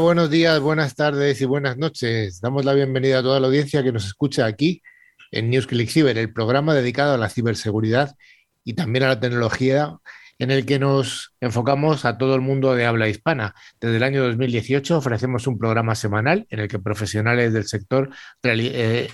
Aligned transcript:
Buenos 0.00 0.28
días, 0.28 0.60
buenas 0.60 0.96
tardes 0.96 1.40
y 1.40 1.44
buenas 1.44 1.76
noches. 1.76 2.40
Damos 2.40 2.64
la 2.64 2.74
bienvenida 2.74 3.20
a 3.20 3.22
toda 3.22 3.38
la 3.38 3.46
audiencia 3.46 3.82
que 3.84 3.92
nos 3.92 4.06
escucha 4.06 4.44
aquí 4.44 4.82
en 5.30 5.50
NewsClick 5.50 5.88
Cyber, 5.88 6.18
el 6.18 6.32
programa 6.32 6.74
dedicado 6.74 7.14
a 7.14 7.18
la 7.18 7.28
ciberseguridad 7.28 8.16
y 8.64 8.74
también 8.74 9.04
a 9.04 9.08
la 9.08 9.20
tecnología 9.20 9.96
en 10.38 10.50
el 10.50 10.66
que 10.66 10.78
nos 10.78 11.34
enfocamos 11.40 12.04
a 12.04 12.18
todo 12.18 12.34
el 12.34 12.40
mundo 12.40 12.74
de 12.74 12.86
habla 12.86 13.08
hispana. 13.08 13.54
Desde 13.80 13.96
el 13.96 14.02
año 14.02 14.24
2018 14.24 14.98
ofrecemos 14.98 15.46
un 15.46 15.58
programa 15.58 15.94
semanal 15.94 16.46
en 16.50 16.60
el 16.60 16.68
que 16.68 16.78
profesionales 16.78 17.52
del 17.52 17.66
sector 17.66 18.10
eh, 18.42 19.10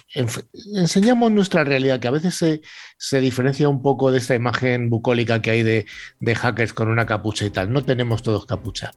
enseñamos 0.75 1.31
nuestra 1.33 1.65
realidad, 1.65 2.01
que 2.01 2.09
a 2.09 2.13
veces 2.13 2.35
se, 2.35 2.63
se, 2.97 3.21
diferencia 3.21 3.69
un 3.69 3.83
poco 3.83 4.11
de 4.11 4.19
esta 4.19 4.35
imagen 4.35 4.91
bucólica 4.91 5.43
que 5.43 5.51
hay 5.51 5.63
de, 5.63 5.87
hackers 6.35 6.73
con 6.73 6.89
una 6.89 7.07
capucha 7.07 7.45
y 7.45 7.51
tal. 7.51 7.73
No 7.73 7.83
tenemos 7.85 8.23
todos 8.23 8.47
capucha. 8.47 8.93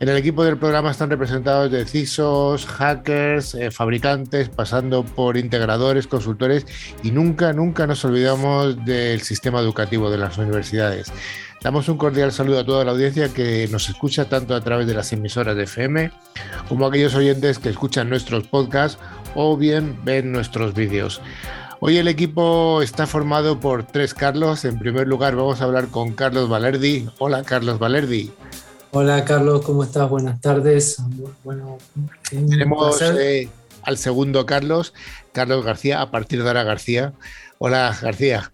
En 0.00 0.08
el 0.08 0.16
equipo 0.16 0.44
del 0.44 0.58
programa 0.58 0.90
están 0.90 1.10
representados 1.10 1.70
de 1.70 1.84
CISOs, 1.84 2.66
hackers, 2.66 3.54
eh, 3.54 3.70
fabricantes, 3.70 4.48
pasando 4.48 5.04
por 5.04 5.36
integradores, 5.36 6.06
consultores 6.06 6.66
y 7.02 7.10
nunca, 7.10 7.52
nunca 7.52 7.86
nos 7.86 8.04
olvidamos 8.04 8.84
del 8.84 9.20
sistema 9.20 9.60
educativo 9.60 10.10
de 10.10 10.18
las 10.18 10.38
universidades. 10.38 11.12
Damos 11.62 11.88
un 11.88 11.96
cordial 11.96 12.32
saludo 12.32 12.58
a 12.58 12.66
toda 12.66 12.84
la 12.84 12.90
audiencia 12.90 13.32
que 13.32 13.68
nos 13.68 13.88
escucha 13.88 14.28
tanto 14.28 14.56
a 14.56 14.60
través 14.60 14.88
de 14.88 14.94
las 14.94 15.12
emisoras 15.12 15.54
de 15.54 15.62
FM 15.62 16.10
como 16.68 16.84
a 16.84 16.88
aquellos 16.88 17.14
oyentes 17.14 17.60
que 17.60 17.68
escuchan 17.68 18.10
nuestros 18.10 18.48
podcasts 18.48 18.98
o 19.36 19.56
bien 19.56 19.96
ven 20.04 20.32
nuestros 20.32 20.74
vídeos. 20.74 21.20
Hoy 21.78 21.98
el 21.98 22.08
equipo 22.08 22.82
está 22.82 23.06
formado 23.06 23.60
por 23.60 23.86
tres 23.86 24.12
Carlos. 24.12 24.64
En 24.64 24.76
primer 24.78 25.06
lugar 25.06 25.36
vamos 25.36 25.60
a 25.60 25.64
hablar 25.64 25.86
con 25.86 26.12
Carlos 26.14 26.48
Valerdi. 26.48 27.08
Hola 27.18 27.44
Carlos 27.44 27.78
Valerdi. 27.78 28.32
Hola 28.90 29.24
Carlos, 29.24 29.64
¿cómo 29.64 29.84
estás? 29.84 30.10
Buenas 30.10 30.40
tardes. 30.40 31.00
Bueno, 31.44 31.78
tenemos 32.28 33.00
eh, 33.02 33.48
al 33.82 33.98
segundo 33.98 34.46
Carlos, 34.46 34.94
Carlos 35.32 35.64
García, 35.64 36.02
a 36.02 36.10
partir 36.10 36.42
de 36.42 36.48
ahora 36.48 36.64
García. 36.64 37.12
Hola 37.58 37.96
García. 38.02 38.51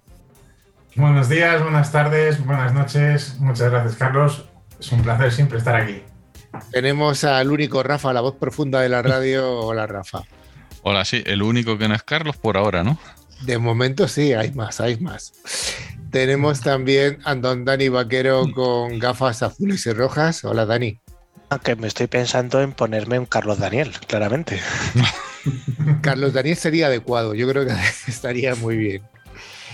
Buenos 0.97 1.29
días, 1.29 1.63
buenas 1.63 1.93
tardes, 1.93 2.45
buenas 2.45 2.75
noches. 2.75 3.37
Muchas 3.39 3.71
gracias, 3.71 3.97
Carlos. 3.97 4.45
Es 4.81 4.91
un 4.93 5.03
placer 5.03 5.33
siempre 5.33 5.59
estar 5.59 5.77
aquí. 5.77 6.03
Tenemos 6.73 7.25
al 7.25 7.51
único 7.51 7.83
Rafa, 7.83 8.13
la 8.13 8.21
voz 8.21 8.37
profunda 8.37 8.81
de 8.81 8.89
la 8.89 9.03
radio. 9.03 9.61
Hola, 9.61 9.87
Rafa. 9.87 10.23
Hola, 10.83 11.05
sí, 11.05 11.23
el 11.27 11.43
único 11.43 11.79
que 11.79 11.89
no 11.89 11.95
es 11.95 12.03
Carlos 12.03 12.37
por 12.37 12.57
ahora, 12.57 12.83
¿no? 12.83 12.99
De 13.43 13.59
momento 13.59 14.09
sí, 14.09 14.33
hay 14.33 14.53
más, 14.53 14.81
hay 14.81 14.99
más. 14.99 15.33
Tenemos 16.11 16.61
también 16.61 17.19
a 17.25 17.35
don 17.35 17.65
Dani 17.65 17.89
Vaquero 17.89 18.51
con 18.53 18.99
gafas 18.99 19.43
azules 19.43 19.87
y 19.87 19.93
rojas. 19.93 20.45
Hola, 20.45 20.67
Dani. 20.67 21.01
Aunque 21.51 21.77
me 21.77 21.87
estoy 21.87 22.07
pensando 22.09 22.61
en 22.61 22.73
ponerme 22.73 23.19
un 23.19 23.27
Carlos 23.27 23.59
Daniel, 23.59 23.93
claramente. 24.07 24.61
Carlos 26.03 26.33
Daniel 26.33 26.57
sería 26.57 26.87
adecuado, 26.87 27.35
yo 27.35 27.49
creo 27.49 27.67
que 27.67 27.73
estaría 28.07 28.55
muy 28.55 28.77
bien. 28.77 29.03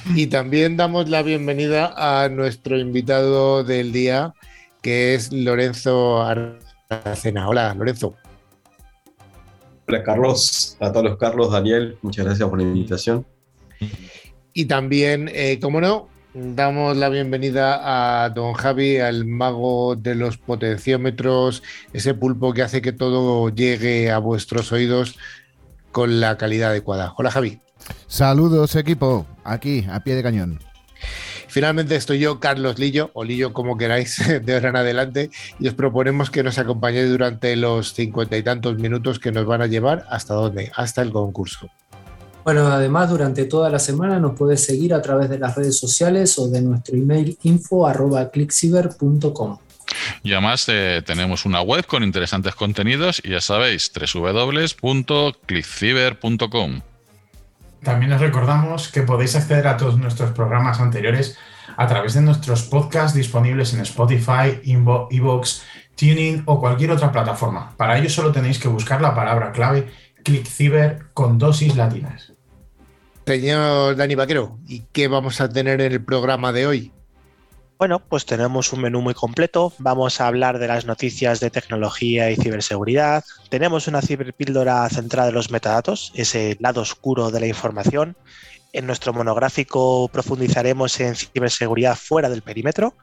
Y 0.14 0.26
también 0.26 0.76
damos 0.76 1.08
la 1.08 1.22
bienvenida 1.22 1.94
a 1.96 2.28
nuestro 2.28 2.78
invitado 2.78 3.64
del 3.64 3.92
día, 3.92 4.34
que 4.82 5.14
es 5.14 5.32
Lorenzo 5.32 6.22
Aracena. 6.22 7.48
Hola, 7.48 7.74
Lorenzo. 7.74 8.14
Hola, 9.88 10.02
Carlos. 10.02 10.76
A 10.80 10.92
todos 10.92 11.04
los 11.04 11.16
Carlos, 11.18 11.52
Daniel, 11.52 11.96
muchas 12.02 12.26
gracias 12.26 12.48
por 12.48 12.58
la 12.58 12.64
invitación. 12.64 13.26
Y 14.52 14.66
también, 14.66 15.30
eh, 15.32 15.58
como 15.60 15.80
no, 15.80 16.08
damos 16.34 16.96
la 16.96 17.08
bienvenida 17.08 18.24
a 18.24 18.30
don 18.30 18.52
Javi, 18.52 18.98
al 18.98 19.24
mago 19.24 19.96
de 19.96 20.14
los 20.14 20.36
potenciómetros, 20.36 21.62
ese 21.92 22.14
pulpo 22.14 22.52
que 22.52 22.62
hace 22.62 22.82
que 22.82 22.92
todo 22.92 23.48
llegue 23.48 24.10
a 24.10 24.18
vuestros 24.18 24.70
oídos 24.70 25.16
con 25.92 26.20
la 26.20 26.36
calidad 26.36 26.70
adecuada. 26.70 27.14
Hola, 27.16 27.30
Javi. 27.30 27.60
Saludos 28.06 28.76
equipo, 28.76 29.26
aquí 29.44 29.86
a 29.90 30.00
pie 30.00 30.14
de 30.14 30.22
cañón. 30.22 30.58
Finalmente 31.48 31.94
estoy 31.94 32.18
yo, 32.18 32.40
Carlos 32.40 32.80
Lillo, 32.80 33.12
o 33.14 33.22
Lillo 33.22 33.52
como 33.52 33.76
queráis, 33.76 34.20
de 34.44 34.54
ahora 34.54 34.70
en 34.70 34.76
adelante, 34.76 35.30
y 35.60 35.68
os 35.68 35.74
proponemos 35.74 36.30
que 36.30 36.42
nos 36.42 36.58
acompañéis 36.58 37.08
durante 37.08 37.54
los 37.54 37.94
cincuenta 37.94 38.36
y 38.36 38.42
tantos 38.42 38.76
minutos 38.76 39.20
que 39.20 39.30
nos 39.30 39.46
van 39.46 39.62
a 39.62 39.68
llevar 39.68 40.04
hasta 40.10 40.34
dónde, 40.34 40.72
hasta 40.74 41.02
el 41.02 41.12
concurso. 41.12 41.70
Bueno, 42.42 42.66
además 42.66 43.08
durante 43.08 43.44
toda 43.44 43.70
la 43.70 43.78
semana 43.78 44.18
nos 44.18 44.36
puedes 44.36 44.64
seguir 44.64 44.94
a 44.94 45.00
través 45.00 45.30
de 45.30 45.38
las 45.38 45.54
redes 45.54 45.78
sociales 45.78 46.36
o 46.38 46.48
de 46.48 46.60
nuestro 46.60 46.96
email 46.96 47.38
info 47.44 47.86
arroba 47.86 48.30
clickciber.com. 48.30 49.58
Y 50.22 50.32
además 50.32 50.66
eh, 50.68 51.02
tenemos 51.06 51.46
una 51.46 51.62
web 51.62 51.86
con 51.86 52.02
interesantes 52.02 52.54
contenidos 52.54 53.22
y 53.24 53.30
ya 53.30 53.40
sabéis, 53.40 53.90
www.clickciber.com. 53.94 56.82
También 57.84 58.12
os 58.12 58.20
recordamos 58.20 58.88
que 58.88 59.02
podéis 59.02 59.36
acceder 59.36 59.68
a 59.68 59.76
todos 59.76 59.98
nuestros 59.98 60.32
programas 60.32 60.80
anteriores 60.80 61.38
a 61.76 61.86
través 61.86 62.14
de 62.14 62.22
nuestros 62.22 62.62
podcasts 62.62 63.14
disponibles 63.14 63.74
en 63.74 63.80
Spotify, 63.80 64.58
Evox, 64.64 65.62
Tuning 65.94 66.42
o 66.46 66.58
cualquier 66.58 66.90
otra 66.90 67.12
plataforma. 67.12 67.76
Para 67.76 67.98
ello 67.98 68.08
solo 68.08 68.32
tenéis 68.32 68.58
que 68.58 68.68
buscar 68.68 69.00
la 69.00 69.14
palabra 69.14 69.52
clave 69.52 69.92
ClickCiber 70.24 71.10
con 71.12 71.38
dosis 71.38 71.76
latinas. 71.76 72.32
Señor 73.26 73.96
Dani 73.96 74.14
Vaquero, 74.14 74.58
¿y 74.66 74.84
qué 74.92 75.08
vamos 75.08 75.40
a 75.40 75.48
tener 75.48 75.80
en 75.80 75.92
el 75.92 76.02
programa 76.02 76.52
de 76.52 76.66
hoy? 76.66 76.93
Bueno, 77.76 77.98
pues 77.98 78.24
tenemos 78.24 78.72
un 78.72 78.82
menú 78.82 79.00
muy 79.00 79.14
completo. 79.14 79.72
Vamos 79.78 80.20
a 80.20 80.28
hablar 80.28 80.58
de 80.60 80.68
las 80.68 80.86
noticias 80.86 81.40
de 81.40 81.50
tecnología 81.50 82.30
y 82.30 82.36
ciberseguridad. 82.36 83.24
Tenemos 83.48 83.88
una 83.88 84.00
ciberpíldora 84.00 84.88
centrada 84.88 85.30
en 85.30 85.34
los 85.34 85.50
metadatos, 85.50 86.12
ese 86.14 86.56
lado 86.60 86.82
oscuro 86.82 87.32
de 87.32 87.40
la 87.40 87.48
información. 87.48 88.16
En 88.72 88.86
nuestro 88.86 89.12
monográfico 89.12 90.08
profundizaremos 90.08 91.00
en 91.00 91.16
ciberseguridad 91.16 91.96
fuera 91.96 92.30
del 92.30 92.42
perímetro. 92.42 92.94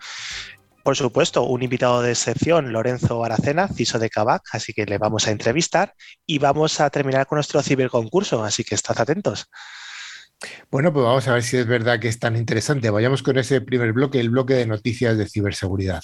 Por 0.84 0.96
supuesto, 0.96 1.44
un 1.44 1.62
invitado 1.64 2.02
de 2.02 2.12
excepción, 2.12 2.72
Lorenzo 2.72 3.24
Aracena, 3.24 3.68
CISO 3.68 4.00
de 4.00 4.10
Cabac, 4.10 4.44
así 4.54 4.74
que 4.74 4.86
le 4.86 4.98
vamos 4.98 5.28
a 5.28 5.32
entrevistar 5.32 5.94
y 6.26 6.40
vamos 6.40 6.80
a 6.80 6.90
terminar 6.90 7.28
con 7.28 7.36
nuestro 7.36 7.62
ciberconcurso, 7.62 8.44
así 8.44 8.64
que 8.64 8.76
estad 8.76 9.00
atentos. 9.00 9.48
Bueno, 10.70 10.92
pues 10.94 11.06
vamos 11.06 11.28
a 11.28 11.34
ver 11.34 11.44
si 11.44 11.58
es 11.58 11.68
verdad 11.68 12.00
que 12.00 12.08
es 12.08 12.20
tan 12.20 12.36
interesante. 12.36 12.90
Vayamos 12.90 13.24
con 13.24 13.38
ese 13.38 13.62
primer 13.62 13.94
bloque, 13.94 14.20
el 14.20 14.30
bloque 14.30 14.54
de 14.56 14.66
noticias 14.66 15.18
de 15.18 15.28
ciberseguridad. 15.28 16.04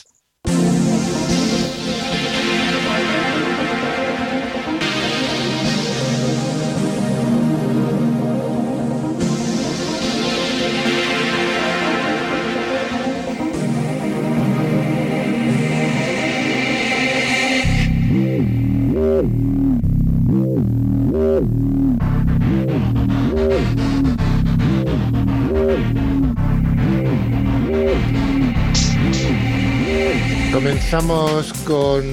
Comenzamos 30.67 31.53
con 31.63 32.03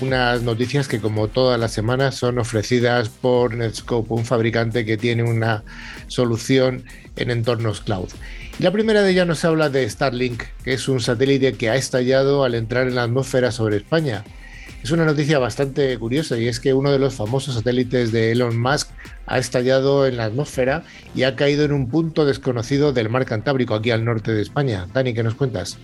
unas 0.00 0.42
noticias 0.42 0.88
que 0.88 1.00
como 1.00 1.28
todas 1.28 1.60
las 1.60 1.72
semanas 1.72 2.14
son 2.14 2.38
ofrecidas 2.38 3.10
por 3.10 3.54
Netscope, 3.54 4.14
un 4.14 4.24
fabricante 4.24 4.86
que 4.86 4.96
tiene 4.96 5.22
una 5.22 5.64
solución 6.06 6.84
en 7.16 7.30
entornos 7.30 7.82
cloud. 7.82 8.08
La 8.58 8.70
primera 8.70 9.02
de 9.02 9.10
ellas 9.10 9.26
nos 9.26 9.44
habla 9.44 9.68
de 9.68 9.86
Starlink, 9.86 10.44
que 10.64 10.72
es 10.72 10.88
un 10.88 10.98
satélite 11.02 11.58
que 11.58 11.68
ha 11.68 11.76
estallado 11.76 12.42
al 12.44 12.54
entrar 12.54 12.88
en 12.88 12.94
la 12.94 13.02
atmósfera 13.02 13.52
sobre 13.52 13.76
España. 13.76 14.24
Es 14.82 14.90
una 14.90 15.04
noticia 15.04 15.38
bastante 15.38 15.98
curiosa 15.98 16.38
y 16.38 16.48
es 16.48 16.60
que 16.60 16.72
uno 16.72 16.90
de 16.90 16.98
los 16.98 17.12
famosos 17.12 17.54
satélites 17.54 18.12
de 18.12 18.32
Elon 18.32 18.58
Musk 18.58 18.88
ha 19.26 19.38
estallado 19.38 20.06
en 20.06 20.16
la 20.16 20.24
atmósfera 20.24 20.84
y 21.14 21.24
ha 21.24 21.36
caído 21.36 21.66
en 21.66 21.72
un 21.72 21.90
punto 21.90 22.24
desconocido 22.24 22.94
del 22.94 23.10
mar 23.10 23.26
Cantábrico, 23.26 23.74
aquí 23.74 23.90
al 23.90 24.06
norte 24.06 24.32
de 24.32 24.40
España. 24.40 24.86
Dani, 24.94 25.12
¿qué 25.12 25.22
nos 25.22 25.34
cuentas? 25.34 25.76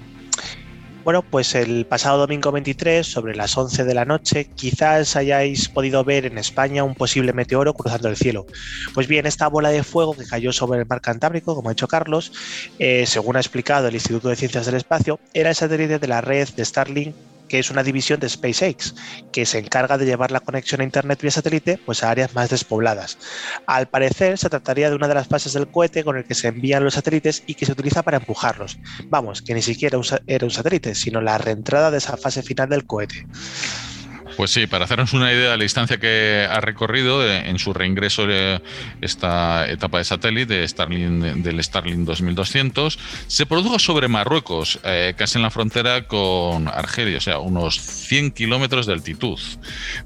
Bueno, 1.11 1.23
pues 1.29 1.57
el 1.57 1.87
pasado 1.87 2.19
domingo 2.19 2.53
23, 2.53 3.05
sobre 3.05 3.35
las 3.35 3.59
11 3.59 3.83
de 3.83 3.95
la 3.95 4.05
noche, 4.05 4.45
quizás 4.55 5.17
hayáis 5.17 5.69
podido 5.69 6.05
ver 6.05 6.25
en 6.25 6.39
España 6.39 6.85
un 6.85 6.95
posible 6.95 7.33
meteoro 7.33 7.75
cruzando 7.75 8.09
el 8.09 8.17
cielo. 8.17 8.47
Pues 8.95 9.09
bien, 9.09 9.27
esta 9.27 9.49
bola 9.49 9.71
de 9.71 9.83
fuego 9.83 10.17
que 10.17 10.25
cayó 10.25 10.53
sobre 10.53 10.79
el 10.79 10.87
mar 10.87 11.01
Cantábrico, 11.01 11.57
como 11.57 11.69
ha 11.69 11.73
dicho 11.73 11.89
Carlos, 11.89 12.31
eh, 12.79 13.07
según 13.09 13.35
ha 13.35 13.41
explicado 13.41 13.89
el 13.89 13.95
Instituto 13.95 14.29
de 14.29 14.37
Ciencias 14.37 14.67
del 14.67 14.77
Espacio, 14.77 15.19
era 15.35 15.49
el 15.49 15.57
satélite 15.57 15.99
de 15.99 16.07
la 16.07 16.21
red 16.21 16.49
de 16.51 16.65
Starlink 16.65 17.17
que 17.51 17.59
es 17.59 17.71
una 17.71 17.83
división 17.83 18.21
de 18.21 18.29
SpaceX, 18.29 18.95
que 19.33 19.45
se 19.45 19.59
encarga 19.59 19.99
de 19.99 20.07
llevar 20.07 20.31
la 20.31 20.41
conexión 20.41 20.81
a 20.81 20.85
Internet 20.85 21.21
vía 21.21 21.33
satélite 21.33 21.79
pues, 21.85 22.05
a 22.05 22.11
áreas 22.11 22.33
más 22.35 22.49
despobladas. 22.49 23.19
Al 23.67 23.89
parecer, 23.89 24.39
se 24.39 24.49
trataría 24.49 24.89
de 24.89 24.95
una 24.97 25.09
de 25.09 25.15
las 25.15 25.27
fases 25.27 25.53
del 25.53 25.69
cohete 25.69 26.05
con 26.05 26.17
el 26.17 26.25
que 26.25 26.35
se 26.35 26.49
envían 26.49 26.85
los 26.85 26.95
satélites 26.95 27.43
y 27.47 27.55
que 27.55 27.67
se 27.67 27.73
utiliza 27.73 28.03
para 28.03 28.19
empujarlos. 28.19 28.79
Vamos, 29.07 29.43
que 29.43 29.53
ni 29.53 29.63
siquiera 29.63 29.99
era 30.27 30.47
un 30.47 30.51
satélite, 30.53 30.95
sino 30.95 31.21
la 31.21 31.39
reentrada 31.39 31.91
de 31.91 31.99
esa 31.99 32.17
fase 32.17 32.43
final 32.43 32.69
del 32.69 32.87
cohete. 32.87 33.27
Pues 34.41 34.53
sí, 34.53 34.67
para 34.67 34.87
hacernos 34.87 35.13
una 35.13 35.31
idea 35.31 35.51
de 35.51 35.57
la 35.59 35.63
distancia 35.63 35.99
que 35.99 36.49
ha 36.51 36.63
recorrido 36.63 37.23
eh, 37.23 37.51
en 37.51 37.59
su 37.59 37.75
reingreso 37.75 38.27
de 38.27 38.63
esta 39.03 39.69
etapa 39.71 39.99
de 39.99 40.05
satélite 40.05 40.55
de 40.55 41.35
del 41.37 41.63
Starlink 41.63 42.07
2200, 42.07 42.99
se 43.27 43.45
produjo 43.45 43.79
sobre 43.79 44.09
Marruecos, 44.09 44.81
eh, 44.83 45.13
casi 45.15 45.37
en 45.37 45.43
la 45.43 45.51
frontera 45.51 46.07
con 46.09 46.69
Argelia, 46.69 47.19
o 47.19 47.21
sea, 47.21 47.39
unos 47.39 47.79
100 47.79 48.31
kilómetros 48.31 48.87
de 48.87 48.95
altitud. 48.95 49.39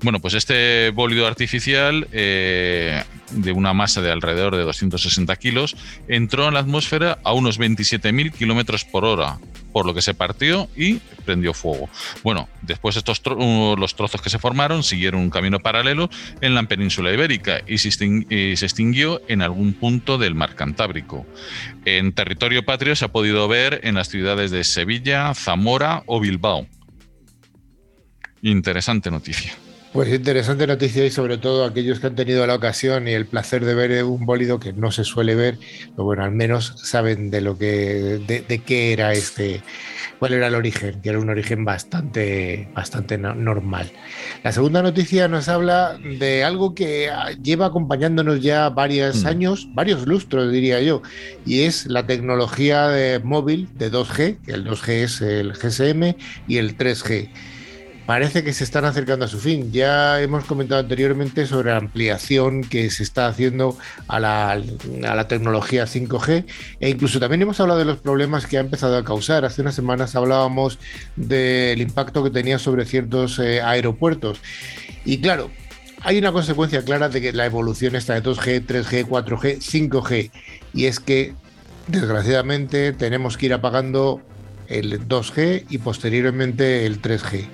Bueno, 0.02 0.18
pues 0.18 0.34
este 0.34 0.90
bólido 0.90 1.28
artificial 1.28 2.08
eh, 2.10 3.04
de 3.30 3.52
una 3.52 3.72
masa 3.72 4.02
de 4.02 4.10
alrededor 4.10 4.56
de 4.56 4.62
260 4.62 5.36
kilos 5.36 5.76
entró 6.08 6.48
en 6.48 6.54
la 6.54 6.60
atmósfera 6.60 7.18
a 7.22 7.32
unos 7.32 7.60
27.000 7.60 8.32
kilómetros 8.32 8.84
por 8.84 9.04
hora, 9.04 9.38
por 9.72 9.86
lo 9.86 9.94
que 9.94 10.02
se 10.02 10.14
partió 10.14 10.68
y 10.76 11.00
prendió 11.24 11.54
fuego. 11.54 11.88
Bueno, 12.22 12.48
después 12.62 12.96
estos 12.96 13.20
uh, 13.26 13.76
los 13.76 13.94
trozos 13.94 14.20
que 14.24 14.30
se 14.30 14.38
formaron 14.38 14.82
siguieron 14.82 15.20
un 15.20 15.30
camino 15.30 15.60
paralelo 15.60 16.08
en 16.40 16.54
la 16.54 16.64
península 16.64 17.12
ibérica 17.12 17.60
y 17.66 17.78
se, 17.78 17.88
extinguió 17.88 19.22
en 19.28 19.42
algún 19.42 19.74
punto 19.74 20.18
del 20.18 20.34
mar 20.34 20.54
Cantábrico. 20.54 21.26
En 21.84 22.12
territorio 22.12 22.64
patrio 22.64 22.96
se 22.96 23.04
ha 23.04 23.08
podido 23.08 23.46
ver 23.46 23.80
en 23.84 23.94
las 23.94 24.08
ciudades 24.08 24.50
de 24.50 24.64
Sevilla, 24.64 25.34
Zamora 25.34 26.02
o 26.06 26.20
Bilbao. 26.20 26.66
Interesante 28.40 29.10
noticia. 29.10 29.52
Pues 29.92 30.12
interesante 30.12 30.66
noticia 30.66 31.06
y 31.06 31.10
sobre 31.10 31.38
todo 31.38 31.64
aquellos 31.64 32.00
que 32.00 32.08
han 32.08 32.16
tenido 32.16 32.44
la 32.48 32.56
ocasión 32.56 33.06
y 33.06 33.12
el 33.12 33.26
placer 33.26 33.64
de 33.64 33.76
ver 33.76 34.02
un 34.02 34.26
bólido 34.26 34.58
que 34.58 34.72
no 34.72 34.90
se 34.90 35.04
suele 35.04 35.36
ver, 35.36 35.56
pero 35.90 36.02
bueno, 36.02 36.24
al 36.24 36.32
menos 36.32 36.74
saben 36.82 37.30
de 37.30 37.40
lo 37.40 37.56
que, 37.56 38.20
de, 38.26 38.58
qué 38.58 38.92
era 38.92 39.12
este, 39.12 39.62
cuál 40.18 40.34
era 40.34 40.48
el 40.48 40.54
origen, 40.54 41.00
que 41.00 41.10
era 41.10 41.18
un 41.18 41.30
origen 41.30 41.64
bastante, 41.64 42.68
bastante 42.74 43.18
normal. 43.18 43.90
La 44.42 44.52
segunda 44.52 44.82
noticia 44.82 45.28
nos 45.28 45.48
habla 45.48 45.98
de 45.98 46.44
algo 46.44 46.74
que 46.74 47.10
lleva 47.42 47.66
acompañándonos 47.66 48.40
ya 48.40 48.68
varios 48.70 49.24
mm. 49.24 49.26
años, 49.26 49.68
varios 49.74 50.06
lustros 50.06 50.52
diría 50.52 50.80
yo, 50.80 51.02
y 51.44 51.62
es 51.62 51.86
la 51.86 52.06
tecnología 52.06 52.88
de 52.88 53.18
móvil 53.20 53.68
de 53.74 53.90
2G, 53.90 54.38
que 54.44 54.52
el 54.52 54.64
2G 54.64 54.88
es 54.88 55.20
el 55.20 55.52
GSM 55.52 56.16
y 56.48 56.58
el 56.58 56.76
3G 56.76 57.30
parece 58.06 58.44
que 58.44 58.52
se 58.52 58.64
están 58.64 58.84
acercando 58.84 59.24
a 59.24 59.28
su 59.28 59.38
fin. 59.38 59.72
Ya 59.72 60.20
hemos 60.20 60.44
comentado 60.44 60.80
anteriormente 60.80 61.46
sobre 61.46 61.70
la 61.70 61.78
ampliación 61.78 62.62
que 62.62 62.90
se 62.90 63.02
está 63.02 63.26
haciendo 63.26 63.76
a 64.08 64.20
la, 64.20 65.28
tecnología 65.28 65.84
5G 65.84 66.44
e 66.80 66.90
incluso 66.90 67.18
también 67.18 67.42
hemos 67.42 67.60
hablado 67.60 67.78
de 67.78 67.86
los 67.86 67.98
problemas 67.98 68.46
que 68.46 68.58
ha 68.58 68.60
empezado 68.60 68.96
a 68.96 69.04
causar. 69.04 69.44
Hace 69.44 69.62
unas 69.62 69.74
semanas 69.74 70.14
hablábamos 70.16 70.78
del 71.16 71.80
impacto 71.80 72.22
que 72.22 72.30
tenía 72.30 72.58
sobre 72.58 72.84
ciertos 72.84 73.38
eh, 73.38 73.62
aeropuertos. 73.62 74.40
Y 75.04 75.20
claro, 75.20 75.50
hay 76.02 76.18
una 76.18 76.32
consecuencia 76.32 76.84
clara 76.84 77.08
de 77.08 77.20
que 77.20 77.32
la 77.32 77.46
evolución 77.46 77.96
está 77.96 78.14
de 78.14 78.22
2G, 78.22 78.66
3G, 78.66 79.06
4G, 79.06 79.58
5G. 79.58 80.30
Y 80.74 80.86
es 80.86 81.00
que, 81.00 81.34
desgraciadamente, 81.86 82.92
tenemos 82.92 83.38
que 83.38 83.46
ir 83.46 83.54
apagando 83.54 84.20
el 84.68 85.08
2G 85.08 85.64
y 85.70 85.78
posteriormente 85.78 86.86
el 86.86 87.00
3G. 87.00 87.46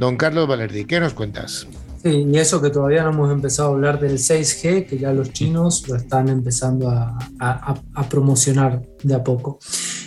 Don 0.00 0.16
Carlos 0.16 0.48
Valerdi, 0.48 0.86
¿qué 0.86 0.98
nos 0.98 1.12
cuentas? 1.12 1.66
Sí, 2.02 2.26
y 2.26 2.38
eso 2.38 2.62
que 2.62 2.70
todavía 2.70 3.02
no 3.02 3.10
hemos 3.10 3.30
empezado 3.30 3.68
a 3.68 3.72
hablar 3.72 4.00
del 4.00 4.16
6G, 4.16 4.86
que 4.86 4.96
ya 4.96 5.12
los 5.12 5.30
chinos 5.30 5.86
lo 5.88 5.96
están 5.96 6.30
empezando 6.30 6.88
a, 6.88 7.18
a, 7.38 8.08
promocionar 8.08 8.80
de 9.02 9.14
a 9.14 9.22
poco. 9.22 9.58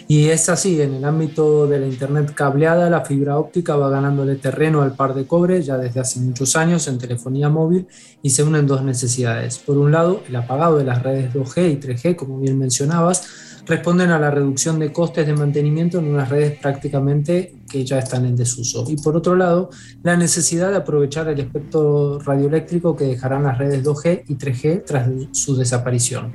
Y 0.07 0.29
es 0.29 0.49
así, 0.49 0.81
en 0.81 0.95
el 0.95 1.05
ámbito 1.05 1.67
de 1.67 1.79
la 1.79 1.85
Internet 1.85 2.33
cableada, 2.33 2.89
la 2.89 3.05
fibra 3.05 3.37
óptica 3.37 3.75
va 3.75 3.91
ganándole 3.91 4.33
terreno 4.37 4.81
al 4.81 4.95
par 4.95 5.13
de 5.13 5.27
cobre 5.27 5.61
ya 5.61 5.77
desde 5.77 5.99
hace 5.99 6.19
muchos 6.21 6.55
años 6.55 6.87
en 6.87 6.97
telefonía 6.97 7.49
móvil 7.49 7.85
y 8.23 8.31
se 8.31 8.41
unen 8.41 8.65
dos 8.65 8.81
necesidades. 8.81 9.59
Por 9.59 9.77
un 9.77 9.91
lado, 9.91 10.23
el 10.27 10.35
apagado 10.35 10.79
de 10.79 10.85
las 10.85 11.03
redes 11.03 11.31
2G 11.31 11.71
y 11.71 11.75
3G, 11.79 12.15
como 12.15 12.39
bien 12.39 12.57
mencionabas, 12.57 13.52
responden 13.65 14.09
a 14.11 14.19
la 14.19 14.29
reducción 14.29 14.79
de 14.79 14.91
costes 14.91 15.25
de 15.25 15.33
mantenimiento 15.33 15.99
en 15.99 16.07
unas 16.07 16.29
redes 16.29 16.59
prácticamente 16.59 17.55
que 17.69 17.85
ya 17.85 17.99
están 17.99 18.25
en 18.25 18.35
desuso. 18.35 18.85
Y 18.87 18.97
por 18.97 19.15
otro 19.15 19.35
lado, 19.35 19.69
la 20.03 20.17
necesidad 20.17 20.71
de 20.71 20.77
aprovechar 20.77 21.27
el 21.29 21.39
espectro 21.39 22.19
radioeléctrico 22.19 22.95
que 22.95 23.05
dejarán 23.05 23.43
las 23.43 23.57
redes 23.57 23.83
2G 23.83 24.23
y 24.27 24.35
3G 24.35 24.83
tras 24.85 25.09
su 25.31 25.55
desaparición. 25.55 26.33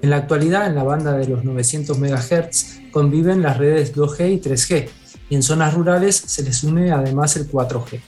En 0.00 0.10
la 0.10 0.16
actualidad, 0.16 0.66
en 0.66 0.74
la 0.74 0.82
banda 0.82 1.16
de 1.16 1.28
los 1.28 1.44
900 1.44 1.98
MHz 1.98 2.90
conviven 2.90 3.42
las 3.42 3.58
redes 3.58 3.94
2G 3.94 4.32
y 4.32 4.40
3G, 4.40 4.88
y 5.30 5.34
en 5.36 5.42
zonas 5.42 5.74
rurales 5.74 6.16
se 6.16 6.42
les 6.42 6.64
une 6.64 6.90
además 6.90 7.36
el 7.36 7.50
4G. 7.50 8.00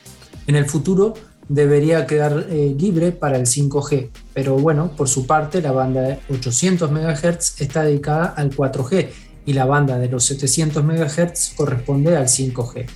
En 0.46 0.56
el 0.56 0.66
futuro, 0.66 1.14
debería 1.48 2.06
quedar 2.06 2.46
eh, 2.48 2.74
libre 2.78 3.12
para 3.12 3.36
el 3.36 3.46
5G, 3.46 4.10
pero 4.32 4.56
bueno, 4.56 4.90
por 4.96 5.08
su 5.08 5.26
parte 5.26 5.60
la 5.60 5.72
banda 5.72 6.02
de 6.02 6.18
800 6.30 6.90
MHz 6.90 7.60
está 7.60 7.82
dedicada 7.82 8.26
al 8.36 8.50
4G 8.50 9.08
y 9.46 9.52
la 9.52 9.66
banda 9.66 9.98
de 9.98 10.08
los 10.08 10.24
700 10.24 10.82
MHz 10.82 11.54
corresponde 11.56 12.16
al 12.16 12.26
5G. 12.26 12.86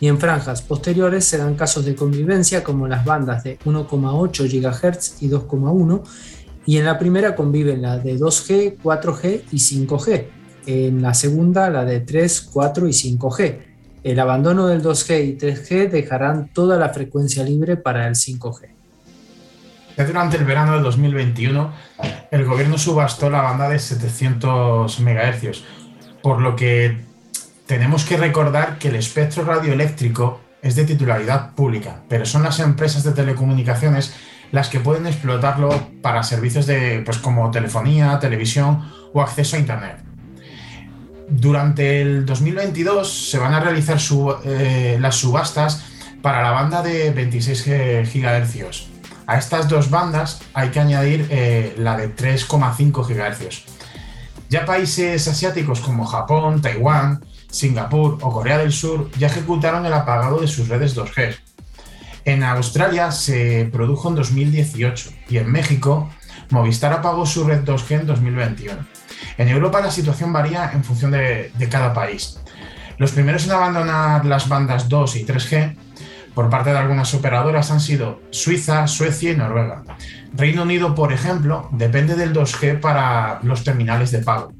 Y 0.00 0.08
en 0.08 0.18
franjas 0.18 0.62
posteriores 0.62 1.24
se 1.24 1.38
dan 1.38 1.56
casos 1.56 1.84
de 1.84 1.94
convivencia 1.94 2.62
como 2.62 2.86
las 2.86 3.04
bandas 3.04 3.44
de 3.44 3.58
1,8 3.58 4.44
GHz 4.44 5.22
y 5.22 5.28
2,1 5.28 6.02
y 6.66 6.76
en 6.76 6.84
la 6.84 6.98
primera 6.98 7.34
conviven 7.34 7.82
la 7.82 7.98
de 7.98 8.16
2G, 8.16 8.78
4G 8.82 9.42
y 9.50 9.56
5G. 9.56 10.26
En 10.66 11.02
la 11.02 11.14
segunda 11.14 11.70
la 11.70 11.84
de 11.84 12.00
3, 12.00 12.48
4 12.52 12.88
y 12.88 12.90
5G 12.90 13.67
el 14.04 14.20
abandono 14.20 14.66
del 14.66 14.82
2G 14.82 15.24
y 15.26 15.38
3G 15.38 15.90
dejarán 15.90 16.48
toda 16.48 16.78
la 16.78 16.90
frecuencia 16.90 17.42
libre 17.42 17.76
para 17.76 18.06
el 18.06 18.14
5G. 18.14 18.68
Durante 20.06 20.36
el 20.36 20.44
verano 20.44 20.76
de 20.76 20.82
2021, 20.82 21.72
el 22.30 22.44
gobierno 22.44 22.78
subastó 22.78 23.28
la 23.30 23.42
banda 23.42 23.68
de 23.68 23.80
700 23.80 25.00
MHz, 25.00 25.64
por 26.22 26.40
lo 26.40 26.54
que 26.54 26.98
tenemos 27.66 28.04
que 28.04 28.16
recordar 28.16 28.78
que 28.78 28.88
el 28.88 28.94
espectro 28.94 29.44
radioeléctrico 29.44 30.40
es 30.62 30.76
de 30.76 30.84
titularidad 30.84 31.54
pública, 31.54 32.02
pero 32.08 32.24
son 32.26 32.44
las 32.44 32.60
empresas 32.60 33.02
de 33.02 33.12
telecomunicaciones 33.12 34.14
las 34.52 34.68
que 34.68 34.80
pueden 34.80 35.06
explotarlo 35.06 35.68
para 36.00 36.22
servicios 36.22 36.66
de, 36.66 37.02
pues, 37.04 37.18
como 37.18 37.50
telefonía, 37.50 38.18
televisión 38.18 38.90
o 39.12 39.20
acceso 39.20 39.56
a 39.56 39.58
Internet 39.58 40.07
durante 41.30 42.00
el 42.00 42.26
2022 42.26 43.30
se 43.30 43.38
van 43.38 43.54
a 43.54 43.60
realizar 43.60 43.98
eh, 44.44 44.96
las 45.00 45.16
subastas 45.16 45.84
para 46.22 46.42
la 46.42 46.50
banda 46.50 46.82
de 46.82 47.10
26 47.10 47.66
GHz. 48.12 48.88
A 49.26 49.38
estas 49.38 49.68
dos 49.68 49.90
bandas 49.90 50.40
hay 50.54 50.70
que 50.70 50.80
añadir 50.80 51.26
eh, 51.30 51.74
la 51.78 51.96
de 51.96 52.14
3,5 52.14 53.06
GHz. 53.06 53.64
Ya 54.48 54.64
países 54.64 55.28
asiáticos 55.28 55.80
como 55.80 56.06
Japón, 56.06 56.62
Taiwán, 56.62 57.24
Singapur 57.50 58.18
o 58.22 58.32
Corea 58.32 58.58
del 58.58 58.72
Sur 58.72 59.10
ya 59.18 59.26
ejecutaron 59.26 59.84
el 59.84 59.92
apagado 59.92 60.40
de 60.40 60.48
sus 60.48 60.68
redes 60.68 60.96
2G. 60.96 61.36
En 62.24 62.42
Australia 62.42 63.10
se 63.10 63.68
produjo 63.72 64.08
en 64.08 64.14
2018 64.16 65.10
y 65.28 65.38
en 65.38 65.50
México 65.50 66.08
Movistar 66.50 66.92
apagó 66.94 67.26
su 67.26 67.44
red 67.44 67.62
2G 67.64 68.00
en 68.00 68.06
2021. 68.06 68.97
En 69.38 69.48
Europa 69.48 69.80
la 69.80 69.90
situación 69.92 70.32
varía 70.32 70.72
en 70.74 70.82
función 70.82 71.12
de, 71.12 71.52
cada 71.70 71.94
país. 71.94 72.40
Los 72.98 73.12
primeros 73.12 73.46
en 73.46 73.52
abandonar 73.52 74.26
las 74.26 74.48
bandas 74.48 74.88
2 74.88 75.16
y 75.16 75.24
3G 75.24 75.76
por 76.34 76.50
parte 76.50 76.70
de 76.70 76.78
algunas 76.78 77.14
operadoras 77.14 77.70
han 77.70 77.80
sido 77.80 78.20
Suiza, 78.30 78.88
Suecia 78.88 79.32
y 79.32 79.36
Noruega. 79.36 79.84
Reino 80.34 80.62
Unido, 80.62 80.94
por 80.94 81.12
ejemplo, 81.12 81.68
depende 81.70 82.16
del 82.16 82.34
2G 82.34 82.80
para 82.80 83.38
los 83.44 83.62
terminales 83.62 84.10
de 84.10 84.18
pago. 84.18 84.52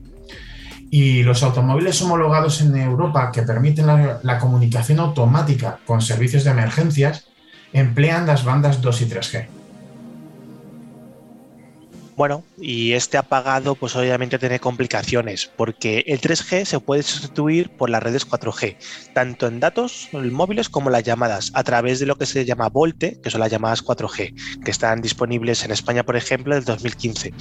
Y 0.90 1.24
los 1.24 1.42
automóviles 1.42 2.00
homologados 2.00 2.60
en 2.60 2.76
Europa 2.76 3.32
que 3.32 3.42
permiten 3.42 3.88
la, 3.88 4.20
la 4.22 4.38
comunicación 4.38 5.00
automática 5.00 5.80
con 5.84 6.00
servicios 6.00 6.44
de 6.44 6.52
emergencias 6.52 7.26
emplean 7.72 8.26
las 8.26 8.44
bandas 8.44 8.80
2 8.80 9.02
y 9.02 9.06
3G. 9.06 9.57
Bueno, 12.18 12.42
y 12.60 12.94
este 12.94 13.16
apagado 13.16 13.76
pues 13.76 13.94
obviamente 13.94 14.40
tiene 14.40 14.58
complicaciones 14.58 15.52
porque 15.56 16.02
el 16.08 16.20
3G 16.20 16.64
se 16.64 16.80
puede 16.80 17.04
sustituir 17.04 17.70
por 17.70 17.90
las 17.90 18.02
redes 18.02 18.28
4G, 18.28 18.76
tanto 19.14 19.46
en 19.46 19.60
datos 19.60 20.08
móviles 20.12 20.68
como 20.68 20.90
las 20.90 21.04
llamadas, 21.04 21.52
a 21.54 21.62
través 21.62 22.00
de 22.00 22.06
lo 22.06 22.16
que 22.16 22.26
se 22.26 22.44
llama 22.44 22.70
VoLTE, 22.70 23.20
que 23.22 23.30
son 23.30 23.38
las 23.38 23.52
llamadas 23.52 23.84
4G, 23.84 24.64
que 24.64 24.70
están 24.72 25.00
disponibles 25.00 25.62
en 25.62 25.70
España, 25.70 26.02
por 26.02 26.16
ejemplo, 26.16 26.56
del 26.56 26.64
2015. 26.64 27.32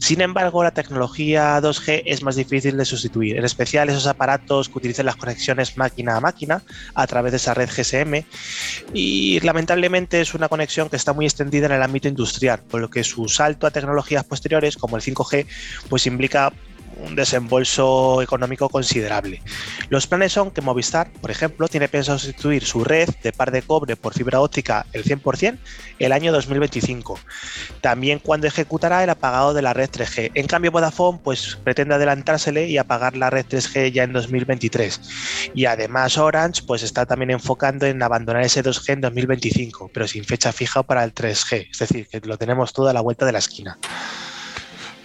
Sin 0.00 0.20
embargo, 0.20 0.64
la 0.64 0.72
tecnología 0.72 1.60
2G 1.60 2.02
es 2.04 2.24
más 2.24 2.34
difícil 2.34 2.76
de 2.76 2.86
sustituir, 2.86 3.36
en 3.36 3.44
especial 3.44 3.88
esos 3.88 4.08
aparatos 4.08 4.68
que 4.68 4.78
utilizan 4.78 5.06
las 5.06 5.14
conexiones 5.14 5.76
máquina 5.76 6.16
a 6.16 6.20
máquina 6.20 6.60
a 6.96 7.06
través 7.06 7.30
de 7.30 7.36
esa 7.36 7.54
red 7.54 7.70
GSM 7.70 8.24
y 8.92 9.38
lamentablemente 9.42 10.20
es 10.20 10.34
una 10.34 10.48
conexión 10.48 10.90
que 10.90 10.96
está 10.96 11.12
muy 11.12 11.24
extendida 11.24 11.66
en 11.66 11.72
el 11.72 11.82
ámbito 11.84 12.08
industrial, 12.08 12.62
por 12.68 12.80
lo 12.80 12.90
que 12.90 13.04
su 13.04 13.28
salto 13.28 13.68
a 13.68 13.70
tecnologías 13.70 14.23
posteriores, 14.24 14.76
como 14.76 14.96
el 14.96 15.02
5G, 15.02 15.46
pues 15.88 16.06
implica 16.06 16.52
un 16.98 17.14
desembolso 17.14 18.22
económico 18.22 18.68
considerable. 18.68 19.42
Los 19.88 20.06
planes 20.06 20.32
son 20.32 20.50
que 20.50 20.60
Movistar, 20.60 21.10
por 21.20 21.30
ejemplo, 21.30 21.68
tiene 21.68 21.88
pensado 21.88 22.18
sustituir 22.18 22.64
su 22.64 22.84
red 22.84 23.08
de 23.22 23.32
par 23.32 23.50
de 23.50 23.62
cobre 23.62 23.96
por 23.96 24.14
fibra 24.14 24.40
óptica 24.40 24.86
el 24.92 25.04
100% 25.04 25.58
el 25.98 26.12
año 26.12 26.32
2025. 26.32 27.18
También 27.80 28.18
cuando 28.18 28.46
ejecutará 28.46 29.04
el 29.04 29.10
apagado 29.10 29.54
de 29.54 29.62
la 29.62 29.72
red 29.72 29.90
3G. 29.90 30.32
En 30.34 30.46
cambio, 30.46 30.70
Vodafone 30.70 31.20
pues, 31.22 31.58
pretende 31.62 31.94
adelantársele 31.94 32.68
y 32.68 32.78
apagar 32.78 33.16
la 33.16 33.30
red 33.30 33.46
3G 33.46 33.92
ya 33.92 34.04
en 34.04 34.12
2023. 34.12 35.50
Y 35.54 35.66
además 35.66 36.18
Orange 36.18 36.62
pues, 36.66 36.82
está 36.82 37.06
también 37.06 37.30
enfocando 37.30 37.86
en 37.86 38.02
abandonar 38.02 38.42
ese 38.42 38.62
2G 38.62 38.94
en 38.94 39.00
2025, 39.02 39.90
pero 39.92 40.08
sin 40.08 40.24
fecha 40.24 40.52
fija 40.52 40.82
para 40.82 41.04
el 41.04 41.14
3G. 41.14 41.68
Es 41.70 41.78
decir, 41.78 42.08
que 42.08 42.20
lo 42.20 42.38
tenemos 42.38 42.72
todo 42.72 42.88
a 42.88 42.92
la 42.92 43.00
vuelta 43.00 43.26
de 43.26 43.32
la 43.32 43.38
esquina. 43.38 43.78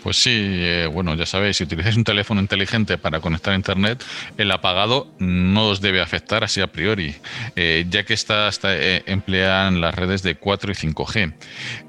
Pues 0.04 0.18
sí, 0.18 0.32
eh, 0.34 0.90
bueno, 0.92 1.14
ya 1.16 1.26
sabéis, 1.26 1.58
si 1.58 1.66
utilizáis 1.66 1.98
un 1.98 2.06
teléfono 2.06 2.40
inteligente 2.40 2.98
para 2.98 3.20
conectar 3.20 3.54
a 3.54 3.56
Internet, 3.58 4.04
el 4.38 4.50
apagado 4.52 5.12
no 5.20 5.68
os 5.70 5.82
debe 5.82 6.02
afectar 6.02 6.44
así 6.44 6.62
a 6.62 6.68
priori, 6.68 7.16
eh, 7.56 7.86
ya 7.90 8.04
que 8.06 8.14
está 8.14 8.50
eh, 8.64 9.04
emplean 9.08 9.82
las 9.82 9.94
redes 9.94 10.24
de 10.24 10.36
4 10.36 10.72
y 10.72 10.76
5G. 10.76 11.34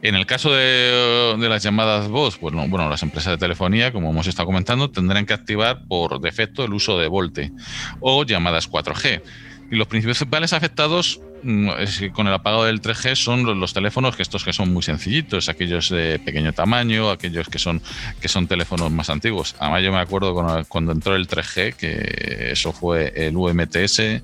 En 0.02 0.14
el 0.16 0.26
caso 0.26 0.52
de, 0.52 1.36
las 1.38 1.62
llamadas 1.62 2.08
voz, 2.08 2.40
bueno, 2.40 2.66
bueno, 2.68 2.88
las 2.88 3.02
empresas 3.02 3.32
de 3.32 3.38
telefonía, 3.38 3.92
como 3.92 4.10
hemos 4.10 4.26
estado 4.26 4.46
comentando, 4.46 4.90
tendrán 4.90 5.24
que 5.24 5.34
activar 5.34 5.84
por 5.86 6.20
defecto 6.20 6.64
el 6.64 6.72
uso 6.72 6.98
de 6.98 7.06
Volte 7.06 7.52
o 8.00 8.24
llamadas 8.24 8.68
4G. 8.68 9.22
Y 9.70 9.76
los 9.76 9.86
principales 9.86 10.52
afectados 10.52 11.20
con 12.12 12.26
el 12.26 12.34
apagado 12.34 12.64
del 12.64 12.80
3G 12.80 13.14
son 13.14 13.60
los 13.60 13.72
teléfonos 13.72 14.16
que 14.16 14.22
estos 14.22 14.44
que 14.44 14.52
son 14.52 14.72
muy 14.72 14.82
sencillitos, 14.82 15.48
aquellos 15.48 15.90
de 15.90 16.18
pequeño 16.18 16.52
tamaño, 16.52 17.10
aquellos 17.10 17.48
que 17.48 17.58
son 17.58 17.82
que 18.20 18.28
son 18.28 18.46
teléfonos 18.46 18.90
más 18.90 19.10
antiguos. 19.10 19.54
Además 19.58 19.82
yo 19.82 19.92
me 19.92 19.98
acuerdo 19.98 20.34
cuando, 20.68 20.92
entró 20.92 21.16
el 21.16 21.28
3G, 21.28 21.74
que 21.74 22.50
eso 22.52 22.72
fue 22.72 23.12
el 23.16 23.36
UMTS, 23.36 24.22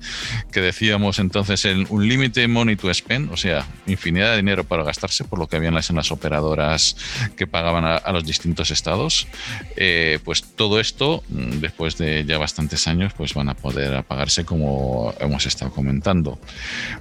que 0.51 0.61
decíamos 0.61 1.19
entonces 1.19 1.65
un 1.65 2.07
límite 2.07 2.47
money 2.47 2.75
to 2.75 2.93
spend, 2.93 3.31
o 3.31 3.37
sea, 3.37 3.65
infinidad 3.85 4.31
de 4.31 4.37
dinero 4.37 4.63
para 4.63 4.83
gastarse, 4.83 5.23
por 5.23 5.39
lo 5.39 5.47
que 5.47 5.55
habían 5.55 5.73
las, 5.73 5.89
en 5.89 5.95
las 5.95 6.11
operadoras 6.11 6.95
que 7.35 7.47
pagaban 7.47 7.85
a, 7.85 8.11
los 8.11 8.25
distintos 8.25 8.71
estados. 8.71 9.27
Eh, 9.75 10.19
pues 10.23 10.43
todo 10.43 10.79
esto, 10.79 11.23
mm, 11.29 11.59
después 11.59 11.97
de 11.97 12.25
ya 12.25 12.37
bastantes 12.37 12.87
años, 12.87 13.13
pues 13.13 13.33
van 13.33 13.49
a 13.49 13.53
poder 13.53 13.95
apagarse 13.95 14.45
como 14.45 15.13
hemos 15.19 15.45
estado 15.45 15.71
comentando. 15.71 16.39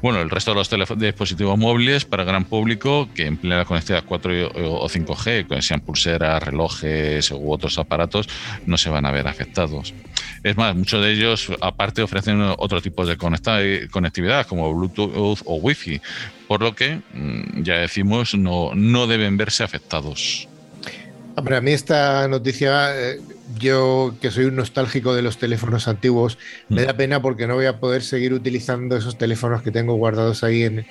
Bueno, 0.07 0.23
el 0.23 0.31
resto 0.31 0.53
de 0.53 0.79
los 0.79 0.99
dispositivos 1.01 1.59
móviles 1.59 2.05
para 2.05 2.23
gran 2.23 2.45
público 2.45 3.09
que 3.13 3.27
emplean 3.27 3.59
la 3.59 3.65
conectividad 3.65 4.05
4 4.07 4.51
o 4.55 4.89
5G, 4.89 5.49
que 5.49 5.61
sean 5.63 5.81
pulseras, 5.81 6.41
relojes 6.41 7.33
u 7.33 7.51
otros 7.51 7.77
aparatos, 7.77 8.29
no 8.67 8.79
se 8.79 8.89
van 8.89 9.05
a 9.05 9.11
ver 9.11 9.27
afectados. 9.27 9.95
Es 10.45 10.57
más, 10.57 10.77
muchos 10.77 11.03
de 11.03 11.11
ellos 11.11 11.51
aparte 11.61 12.03
ofrecen 12.03 12.41
otro 12.57 12.81
tipo 12.81 13.05
de 13.05 13.17
conectividad 13.17 14.47
como 14.47 14.73
Bluetooth 14.73 15.43
o 15.45 15.57
Wi-Fi, 15.57 16.01
por 16.47 16.63
lo 16.63 16.73
que, 16.73 17.01
mm, 17.13 17.65
ya 17.65 17.79
decimos, 17.79 18.37
no, 18.37 18.77
no 18.77 19.09
deben 19.09 19.37
verse 19.37 19.65
afectados. 19.65 20.47
Para 21.35 21.61
mí 21.61 21.73
esta 21.73 22.29
noticia 22.29 22.95
eh, 22.95 23.19
yo, 23.59 24.15
que 24.21 24.31
soy 24.31 24.47
un 24.47 24.57
nostálgico 24.57 25.15
de 25.15 25.23
los 25.23 25.39
teléfonos 25.39 25.89
antiguos, 25.89 26.39
me 26.69 26.85
da 26.85 26.97
pena 26.97 27.21
porque 27.21 27.47
no 27.47 27.55
voy 27.55 27.67
a 27.67 27.81
poder 27.81 28.03
seguir 28.03 28.33
utilizando 28.33 28.97
esos 28.97 29.19
teléfonos 29.19 29.63
que 29.63 29.71
tengo 29.71 29.95
guardados 29.95 30.45
ahí 30.45 30.65
en, 30.65 30.87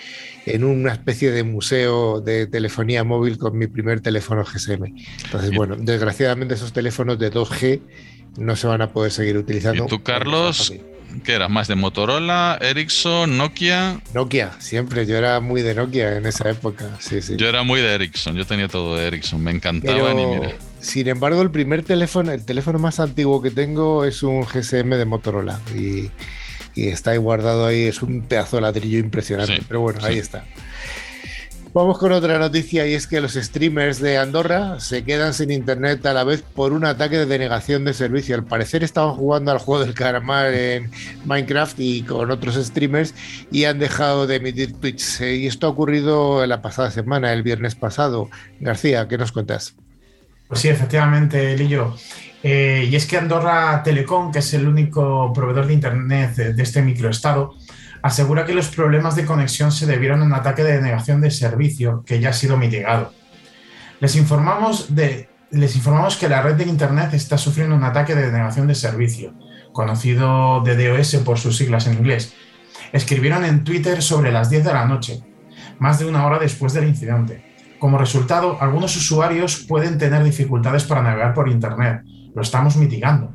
en 0.46 0.64
una 0.64 0.94
especie 0.94 1.32
de 1.32 1.44
museo 1.44 2.22
de 2.22 2.48
telefonía 2.48 3.04
móvil 3.04 3.38
con 3.38 3.58
mi 3.58 3.68
primer 3.68 4.02
teléfono 4.02 4.44
GSM. 4.44 4.86
Entonces, 5.26 5.52
bueno, 5.56 5.76
desgraciadamente 5.78 6.56
esos 6.56 6.74
teléfonos 6.74 7.20
de 7.20 7.32
2G 7.32 7.82
no 8.38 8.56
se 8.56 8.68
van 8.68 8.82
a 8.82 8.92
poder 8.92 9.12
seguir 9.12 9.38
utilizando. 9.38 9.86
¿Y 9.86 9.88
tú, 9.88 10.04
Carlos? 10.04 10.74
¿Qué 11.24 11.34
eras? 11.34 11.50
¿Más 11.50 11.68
de 11.68 11.76
Motorola, 11.76 12.58
Ericsson, 12.62 13.38
Nokia? 13.38 14.00
Nokia, 14.14 14.52
siempre. 14.60 15.06
Yo 15.06 15.18
era 15.18 15.40
muy 15.40 15.62
de 15.62 15.74
Nokia 15.76 16.18
en 16.18 16.26
esa 16.26 16.50
época. 16.50 16.98
Sí, 17.00 17.22
sí. 17.22 17.36
Yo 17.38 17.48
era 17.48 17.64
muy 17.64 17.82
de 17.82 17.96
Ericsson. 17.96 18.36
Yo 18.36 18.46
tenía 18.46 18.68
todo 18.68 18.96
de 18.96 19.08
Ericsson. 19.08 19.44
Me 19.44 19.52
encantaban 19.52 20.20
y 20.20 20.26
mira. 20.26 20.54
Sin 20.80 21.08
embargo, 21.08 21.42
el 21.42 21.50
primer 21.50 21.82
teléfono, 21.82 22.32
el 22.32 22.46
teléfono 22.46 22.78
más 22.78 23.00
antiguo 23.00 23.42
que 23.42 23.50
tengo 23.50 24.06
es 24.06 24.22
un 24.22 24.44
GSM 24.44 24.92
de 24.92 25.06
Motorola 25.06 25.60
y, 25.76 26.12
está 26.76 27.12
ahí 27.12 27.18
guardado 27.18 27.66
ahí, 27.66 27.86
es 27.86 28.04
un 28.04 28.22
pedazo 28.22 28.58
de 28.58 28.62
ladrillo 28.62 29.00
impresionante, 29.00 29.64
pero 29.68 29.82
bueno, 29.82 30.00
ahí 30.04 30.20
está. 30.20 30.46
Vamos 31.76 31.98
con 31.98 32.14
otra 32.14 32.40
noticia 32.40 32.88
y 32.88 32.94
es 32.94 33.06
que 33.06 33.20
los 33.20 33.34
streamers 33.34 34.00
de 34.00 34.18
Andorra 34.18 34.80
se 34.80 35.04
quedan 35.04 35.34
sin 35.34 35.52
internet 35.52 36.06
a 36.06 36.14
la 36.14 36.24
vez 36.24 36.42
por 36.42 36.72
un 36.72 36.86
ataque 36.86 37.18
de 37.18 37.26
denegación 37.26 37.84
de 37.84 37.94
servicio. 37.94 38.34
Al 38.34 38.46
parecer 38.46 38.82
estaban 38.82 39.14
jugando 39.16 39.52
al 39.52 39.58
juego 39.58 39.84
del 39.84 39.94
caramar 39.94 40.54
en 40.54 40.90
Minecraft 41.26 41.78
y 41.82 42.04
con 42.04 42.32
otros 42.32 42.56
streamers 42.56 43.14
y 43.52 43.66
han 43.66 43.78
dejado 43.78 44.26
de 44.26 44.38
emitir 44.38 44.72
tweets. 44.80 45.20
Y 45.20 45.48
esto 45.48 45.68
ha 45.68 45.72
ocurrido 45.72 46.46
la 46.46 46.62
pasada 46.62 46.92
semana, 46.92 47.34
el 47.34 47.44
viernes 47.44 47.76
pasado. 47.76 48.30
García, 48.62 49.10
¿qué 49.10 49.18
nos 49.18 49.34
cuentas? 49.34 49.76
Pues 50.48 50.62
sí, 50.62 50.70
efectivamente, 50.70 51.58
Lillo. 51.58 51.94
Eh, 52.48 52.88
y 52.92 52.96
es 52.96 53.08
que 53.08 53.18
Andorra 53.18 53.82
Telecom, 53.84 54.32
que 54.32 54.40
es 54.40 54.54
el 54.54 54.68
único 54.68 55.34
proveedor 55.34 55.66
de 55.66 55.74
Internet 55.74 56.36
de, 56.36 56.62
este 56.62 56.82
microestado, 56.84 57.56
asegura 58.06 58.46
que 58.46 58.54
los 58.54 58.68
problemas 58.68 59.16
de 59.16 59.26
conexión 59.26 59.72
se 59.72 59.88
debieron 59.88 60.22
a 60.22 60.26
un 60.26 60.34
ataque 60.34 60.64
de 60.64 60.74
denegación 60.74 61.22
de 61.22 61.32
servicio 61.32 62.04
que 62.06 62.20
ya 62.20 62.30
ha 62.30 62.34
sido 62.34 62.56
mitigado. 62.56 63.12
Les 64.00 64.16
informamos, 64.16 64.94
de, 64.94 65.28
les 65.50 65.76
informamos 65.76 66.16
que 66.16 66.30
la 66.30 66.44
red 66.44 66.54
de 66.54 66.66
Internet 66.66 67.16
está 67.16 67.40
sufriendo 67.40 67.76
un 67.76 67.84
ataque 67.84 68.14
de 68.14 68.28
denegación 68.28 68.68
de 68.68 68.76
servicio, 68.76 69.34
conocido 69.74 70.62
de 70.62 70.88
DOS 70.88 71.16
por 71.26 71.40
sus 71.40 71.58
siglas 71.58 71.88
en 71.88 71.94
inglés. 71.94 72.36
Escribieron 72.94 73.44
en 73.44 73.64
Twitter 73.64 74.00
sobre 74.04 74.32
las 74.32 74.52
10 74.52 74.66
de 74.66 74.74
la 74.74 74.86
noche, 74.86 75.24
más 75.80 75.98
de 75.98 76.06
una 76.06 76.28
hora 76.28 76.38
después 76.38 76.74
del 76.74 76.88
incidente. 76.88 77.56
Como 77.80 77.98
resultado, 77.98 78.60
algunos 78.62 78.96
usuarios 78.96 79.66
pueden 79.68 79.98
tener 79.98 80.24
dificultades 80.24 80.84
para 80.84 81.02
navegar 81.02 81.34
por 81.34 81.50
Internet. 81.50 82.04
Lo 82.36 82.44
estamos 82.44 82.78
mitigando. 82.78 83.34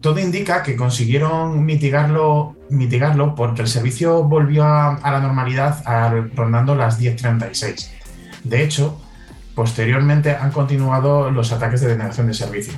Todo 0.00 0.18
indica 0.18 0.62
que 0.62 0.76
consiguieron 0.76 1.62
mitigarlo, 1.64 2.56
mitigarlo 2.70 3.34
porque 3.34 3.60
el 3.60 3.68
servicio 3.68 4.24
volvió 4.24 4.64
a, 4.64 4.98
la 5.02 5.20
normalidad 5.20 5.84
rondando 6.34 6.74
las 6.74 6.98
10.36. 6.98 7.88
De 8.44 8.64
hecho, 8.64 8.98
posteriormente 9.54 10.30
han 10.30 10.52
continuado 10.52 11.30
los 11.30 11.52
ataques 11.52 11.82
de 11.82 11.88
denegación 11.88 12.28
de 12.28 12.34
servicio. 12.34 12.72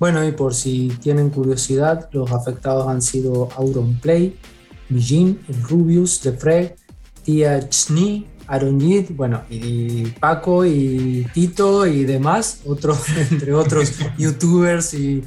Bueno, 0.00 0.26
y 0.26 0.32
por 0.32 0.54
si 0.54 0.88
tienen 1.00 1.30
curiosidad, 1.30 2.08
los 2.10 2.32
afectados 2.32 2.88
han 2.88 3.00
sido 3.00 3.50
Auronplay, 3.56 4.36
Mijin, 4.88 5.38
Rubius, 5.68 6.20
Defreg, 6.20 6.74
Tia 7.22 7.68
Chni, 7.68 8.26
Aronjit, 8.48 9.14
bueno, 9.14 9.42
y 9.48 10.06
Paco 10.18 10.66
y 10.66 11.28
Tito 11.32 11.86
y 11.86 12.04
demás, 12.04 12.62
otros, 12.66 13.04
entre 13.30 13.54
otros 13.54 13.92
youtubers 14.18 14.94
y, 14.94 15.22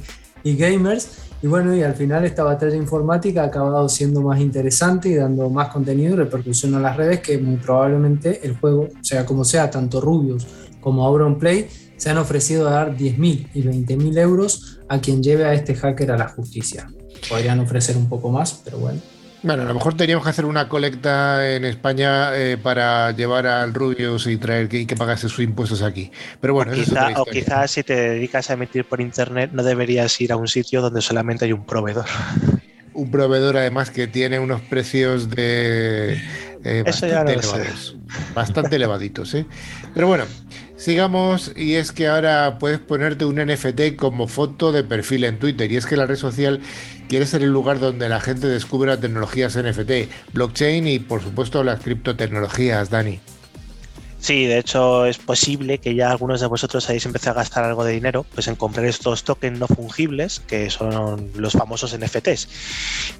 gamers. 0.54 1.08
Y 1.42 1.48
bueno, 1.48 1.74
y 1.74 1.82
al 1.82 1.94
final 1.94 2.24
esta 2.24 2.44
batalla 2.44 2.76
informática 2.76 3.42
ha 3.42 3.46
acabado 3.46 3.88
siendo 3.88 4.22
más 4.22 4.40
interesante 4.40 5.08
y 5.08 5.14
dando 5.14 5.50
más 5.50 5.68
contenido 5.68 6.14
y 6.14 6.16
repercusión 6.16 6.74
a 6.74 6.80
las 6.80 6.96
redes 6.96 7.20
que 7.20 7.38
muy 7.38 7.56
probablemente 7.56 8.40
el 8.46 8.56
juego, 8.56 8.88
sea 9.02 9.26
como 9.26 9.44
sea, 9.44 9.70
tanto 9.70 10.00
Rubius 10.00 10.46
como 10.80 11.04
Auronplay, 11.04 11.68
se 11.96 12.10
han 12.10 12.18
ofrecido 12.18 12.68
a 12.68 12.72
dar 12.72 12.96
10.000 12.96 13.48
y 13.54 13.62
20.000 13.62 14.18
euros 14.18 14.78
a 14.88 15.00
quien 15.00 15.22
lleve 15.22 15.44
a 15.44 15.54
este 15.54 15.74
hacker 15.74 16.12
a 16.12 16.16
la 16.16 16.28
justicia. 16.28 16.86
Podrían 17.28 17.60
ofrecer 17.60 17.96
un 17.96 18.08
poco 18.08 18.30
más, 18.30 18.60
pero 18.64 18.78
bueno. 18.78 19.00
Bueno, 19.42 19.62
a 19.62 19.66
lo 19.66 19.74
mejor 19.74 19.96
teníamos 19.96 20.24
que 20.24 20.30
hacer 20.30 20.44
una 20.44 20.68
colecta 20.68 21.54
en 21.54 21.64
España 21.64 22.36
eh, 22.36 22.56
para 22.56 23.12
llevar 23.12 23.46
al 23.46 23.74
Rubius 23.74 24.26
y 24.26 24.36
traer 24.36 24.68
que, 24.68 24.86
que 24.86 24.96
pagase 24.96 25.28
sus 25.28 25.44
impuestos 25.44 25.82
aquí. 25.82 26.10
Pero 26.40 26.54
bueno, 26.54 26.72
o, 27.16 27.24
quizás 27.24 27.70
si 27.70 27.82
te 27.82 27.94
dedicas 27.94 28.50
a 28.50 28.54
emitir 28.54 28.84
por 28.84 29.00
internet 29.00 29.50
no 29.52 29.62
deberías 29.62 30.20
ir 30.20 30.32
a 30.32 30.36
un 30.36 30.48
sitio 30.48 30.80
donde 30.80 31.00
solamente 31.00 31.44
hay 31.44 31.52
un 31.52 31.64
proveedor. 31.64 32.06
Un 32.96 33.10
proveedor 33.10 33.58
además 33.58 33.90
que 33.90 34.06
tiene 34.06 34.38
unos 34.38 34.62
precios 34.62 35.28
de 35.28 36.18
eh, 36.64 36.82
bastante 36.82 37.34
elevados, 37.34 37.94
bastante 38.34 38.76
elevaditos, 38.76 39.34
¿eh? 39.34 39.44
Pero 39.92 40.06
bueno, 40.06 40.24
Sigamos, 40.76 41.52
y 41.56 41.74
es 41.74 41.90
que 41.90 42.06
ahora 42.06 42.58
puedes 42.58 42.78
ponerte 42.78 43.24
un 43.24 43.36
NFT 43.36 43.96
como 43.96 44.28
foto 44.28 44.72
de 44.72 44.84
perfil 44.84 45.24
en 45.24 45.38
Twitter, 45.38 45.72
y 45.72 45.76
es 45.76 45.86
que 45.86 45.96
la 45.96 46.04
red 46.04 46.16
social 46.16 46.60
quiere 47.08 47.24
ser 47.24 47.42
el 47.42 47.50
lugar 47.50 47.80
donde 47.80 48.08
la 48.10 48.20
gente 48.20 48.46
descubra 48.46 49.00
tecnologías 49.00 49.56
NFT, 49.56 50.32
blockchain 50.34 50.86
y 50.86 50.98
por 50.98 51.22
supuesto 51.22 51.64
las 51.64 51.80
criptotecnologías, 51.80 52.90
Dani. 52.90 53.20
Sí, 54.26 54.46
de 54.46 54.58
hecho 54.58 55.06
es 55.06 55.18
posible 55.18 55.78
que 55.78 55.94
ya 55.94 56.10
algunos 56.10 56.40
de 56.40 56.48
vosotros 56.48 56.88
hayáis 56.88 57.06
empezado 57.06 57.38
a 57.38 57.42
gastar 57.42 57.62
algo 57.62 57.84
de 57.84 57.92
dinero 57.92 58.26
pues 58.34 58.48
en 58.48 58.56
comprar 58.56 58.84
estos 58.84 59.22
tokens 59.22 59.56
no 59.56 59.68
fungibles, 59.68 60.40
que 60.40 60.68
son 60.68 61.30
los 61.36 61.52
famosos 61.52 61.96
NFTs. 61.96 62.48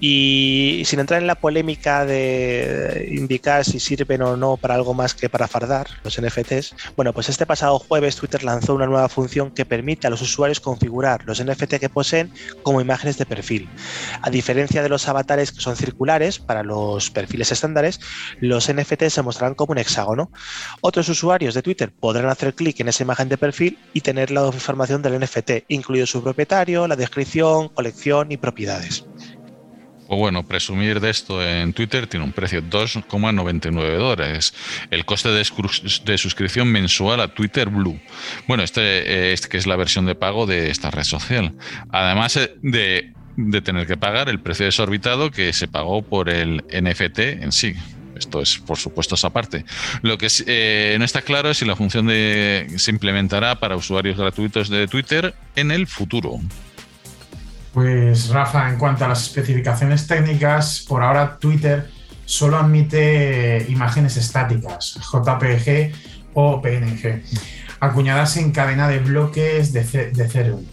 Y 0.00 0.82
sin 0.84 0.98
entrar 0.98 1.20
en 1.20 1.28
la 1.28 1.36
polémica 1.36 2.04
de 2.04 3.08
indicar 3.12 3.64
si 3.64 3.78
sirven 3.78 4.20
o 4.22 4.36
no 4.36 4.56
para 4.56 4.74
algo 4.74 4.94
más 4.94 5.14
que 5.14 5.28
para 5.28 5.46
fardar 5.46 5.86
los 6.02 6.20
NFTs, 6.20 6.74
bueno, 6.96 7.12
pues 7.12 7.28
este 7.28 7.46
pasado 7.46 7.78
jueves 7.78 8.16
Twitter 8.16 8.42
lanzó 8.42 8.74
una 8.74 8.86
nueva 8.86 9.08
función 9.08 9.52
que 9.52 9.64
permite 9.64 10.08
a 10.08 10.10
los 10.10 10.22
usuarios 10.22 10.58
configurar 10.58 11.22
los 11.24 11.40
NFT 11.40 11.74
que 11.74 11.88
poseen 11.88 12.32
como 12.64 12.80
imágenes 12.80 13.16
de 13.16 13.26
perfil. 13.26 13.68
A 14.22 14.30
diferencia 14.30 14.82
de 14.82 14.88
los 14.88 15.06
avatares 15.06 15.52
que 15.52 15.60
son 15.60 15.76
circulares 15.76 16.40
para 16.40 16.64
los 16.64 17.12
perfiles 17.12 17.52
estándares, 17.52 18.00
los 18.40 18.68
NFTs 18.68 19.12
se 19.12 19.22
mostrarán 19.22 19.54
como 19.54 19.70
un 19.70 19.78
hexágono. 19.78 20.32
Otros 20.96 21.10
usuarios 21.10 21.52
de 21.52 21.60
Twitter 21.60 21.92
podrán 21.92 22.30
hacer 22.30 22.54
clic 22.54 22.80
en 22.80 22.88
esa 22.88 23.02
imagen 23.02 23.28
de 23.28 23.36
perfil 23.36 23.76
y 23.92 24.00
tener 24.00 24.30
la 24.30 24.46
información 24.46 25.02
del 25.02 25.20
NFT, 25.20 25.64
incluido 25.68 26.06
su 26.06 26.22
propietario, 26.22 26.88
la 26.88 26.96
descripción, 26.96 27.68
colección 27.68 28.32
y 28.32 28.38
propiedades. 28.38 29.04
O 30.08 30.16
bueno, 30.16 30.48
presumir 30.48 31.00
de 31.00 31.10
esto 31.10 31.46
en 31.46 31.74
Twitter 31.74 32.06
tiene 32.06 32.24
un 32.24 32.32
precio 32.32 32.62
de 32.62 32.70
2,99 32.70 33.98
dólares. 33.98 34.54
El 34.90 35.04
coste 35.04 35.28
de, 35.28 36.16
suscripción 36.16 36.68
mensual 36.68 37.20
a 37.20 37.28
Twitter 37.28 37.68
Blue. 37.68 38.00
Bueno, 38.48 38.62
este, 38.62 39.34
este, 39.34 39.50
que 39.50 39.58
es 39.58 39.66
la 39.66 39.76
versión 39.76 40.06
de 40.06 40.14
pago 40.14 40.46
de 40.46 40.70
esta 40.70 40.90
red 40.90 41.04
social. 41.04 41.52
Además 41.90 42.38
eh, 42.38 43.12
de 43.36 43.60
tener 43.60 43.86
que 43.86 43.98
pagar 43.98 44.30
el 44.30 44.40
precio 44.40 44.64
desorbitado 44.64 45.30
que 45.30 45.52
se 45.52 45.68
pagó 45.68 46.00
por 46.00 46.30
el 46.30 46.64
NFT 46.72 47.18
en 47.18 47.52
sí. 47.52 47.74
Esto 48.16 48.40
es, 48.40 48.58
por 48.58 48.78
supuesto, 48.78 49.14
esa 49.14 49.30
parte. 49.30 49.64
Lo 50.02 50.18
que 50.18 50.28
eh, 50.46 50.96
no 50.98 51.04
está 51.04 51.22
claro 51.22 51.50
es 51.50 51.58
si 51.58 51.64
la 51.64 51.76
función 51.76 52.06
de, 52.06 52.66
se 52.76 52.90
implementará 52.90 53.60
para 53.60 53.76
usuarios 53.76 54.16
gratuitos 54.16 54.68
de 54.68 54.88
Twitter 54.88 55.34
en 55.54 55.70
el 55.70 55.86
futuro. 55.86 56.40
Pues 57.72 58.28
Rafa, 58.28 58.70
en 58.70 58.78
cuanto 58.78 59.04
a 59.04 59.08
las 59.08 59.22
especificaciones 59.22 60.06
técnicas, 60.06 60.84
por 60.88 61.02
ahora 61.02 61.36
Twitter 61.38 61.90
solo 62.24 62.56
admite 62.56 63.66
imágenes 63.68 64.16
estáticas, 64.16 64.98
JPG 65.12 65.92
o 66.34 66.60
PNG, 66.62 67.22
acuñadas 67.80 68.36
en 68.38 68.52
cadena 68.52 68.88
de 68.88 68.98
bloques 68.98 69.72
de, 69.72 69.84
de 69.84 70.24
Ethereum. 70.24 70.64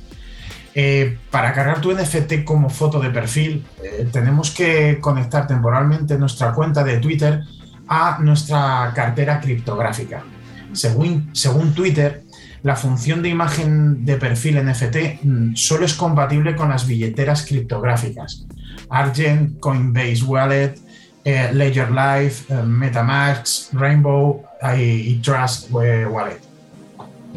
Eh, 0.75 1.18
para 1.30 1.53
cargar 1.53 1.82
tu 1.82 1.92
NFT 1.92 2.44
como 2.44 2.70
foto 2.70 3.00
de 3.00 3.10
perfil, 3.12 3.63
eh, 3.84 4.08
tenemos 4.12 4.50
que 4.51 5.00
conectar 5.00 5.46
temporalmente 5.46 6.18
nuestra 6.18 6.51
cuenta 6.53 6.84
de 6.84 6.98
Twitter 6.98 7.42
a 7.88 8.18
nuestra 8.20 8.92
cartera 8.96 9.39
criptográfica. 9.39 10.24
Según, 10.72 11.74
Twitter, 11.75 12.24
la 12.63 12.75
función 12.75 13.22
de 13.22 13.30
imagen 13.30 14.03
de 14.03 14.18
perfil 14.18 14.65
NFT 14.65 15.24
mm, 15.24 15.56
solo 15.56 15.86
es 15.86 15.94
compatible 15.94 16.56
con 16.56 16.70
las 16.70 16.88
billeteras 16.88 17.46
criptográficas. 17.46 18.46
Argent, 18.89 19.60
Coinbase 19.60 20.24
Wallet, 20.24 20.75
eh, 21.24 21.51
Ledger 21.53 21.92
Live, 21.92 22.63
Metamask, 22.65 23.72
Rainbow 23.74 24.44
y 24.75 25.15
Trust 25.18 25.72
Wallet. 25.72 26.52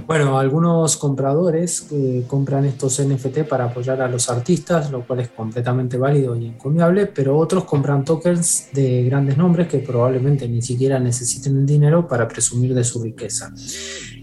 Bueno, 0.07 0.39
algunos 0.39 0.97
compradores 0.99 1.89
compran 2.29 2.65
estos 2.65 3.05
NFT 3.05 3.41
para 3.49 3.65
apoyar 3.65 4.01
a 4.01 4.09
los 4.09 4.31
artistas, 4.31 4.93
lo 4.93 5.05
cual 5.05 5.19
es 5.19 5.31
completamente 5.31 5.99
válido 5.99 6.37
y 6.37 6.47
encomiable, 6.47 7.07
pero 7.07 7.37
otros 7.37 7.65
compran 7.65 8.05
tokens 8.05 8.69
de 8.73 9.03
grandes 9.03 9.37
nombres 9.37 9.67
que 9.67 9.79
probablemente 9.79 10.49
ni 10.49 10.63
siquiera 10.63 11.01
necesiten 11.01 11.57
el 11.57 11.67
dinero 11.67 12.07
para 12.07 12.29
presumir 12.29 12.73
de 12.73 12.85
su 12.85 13.03
riqueza. 13.03 13.53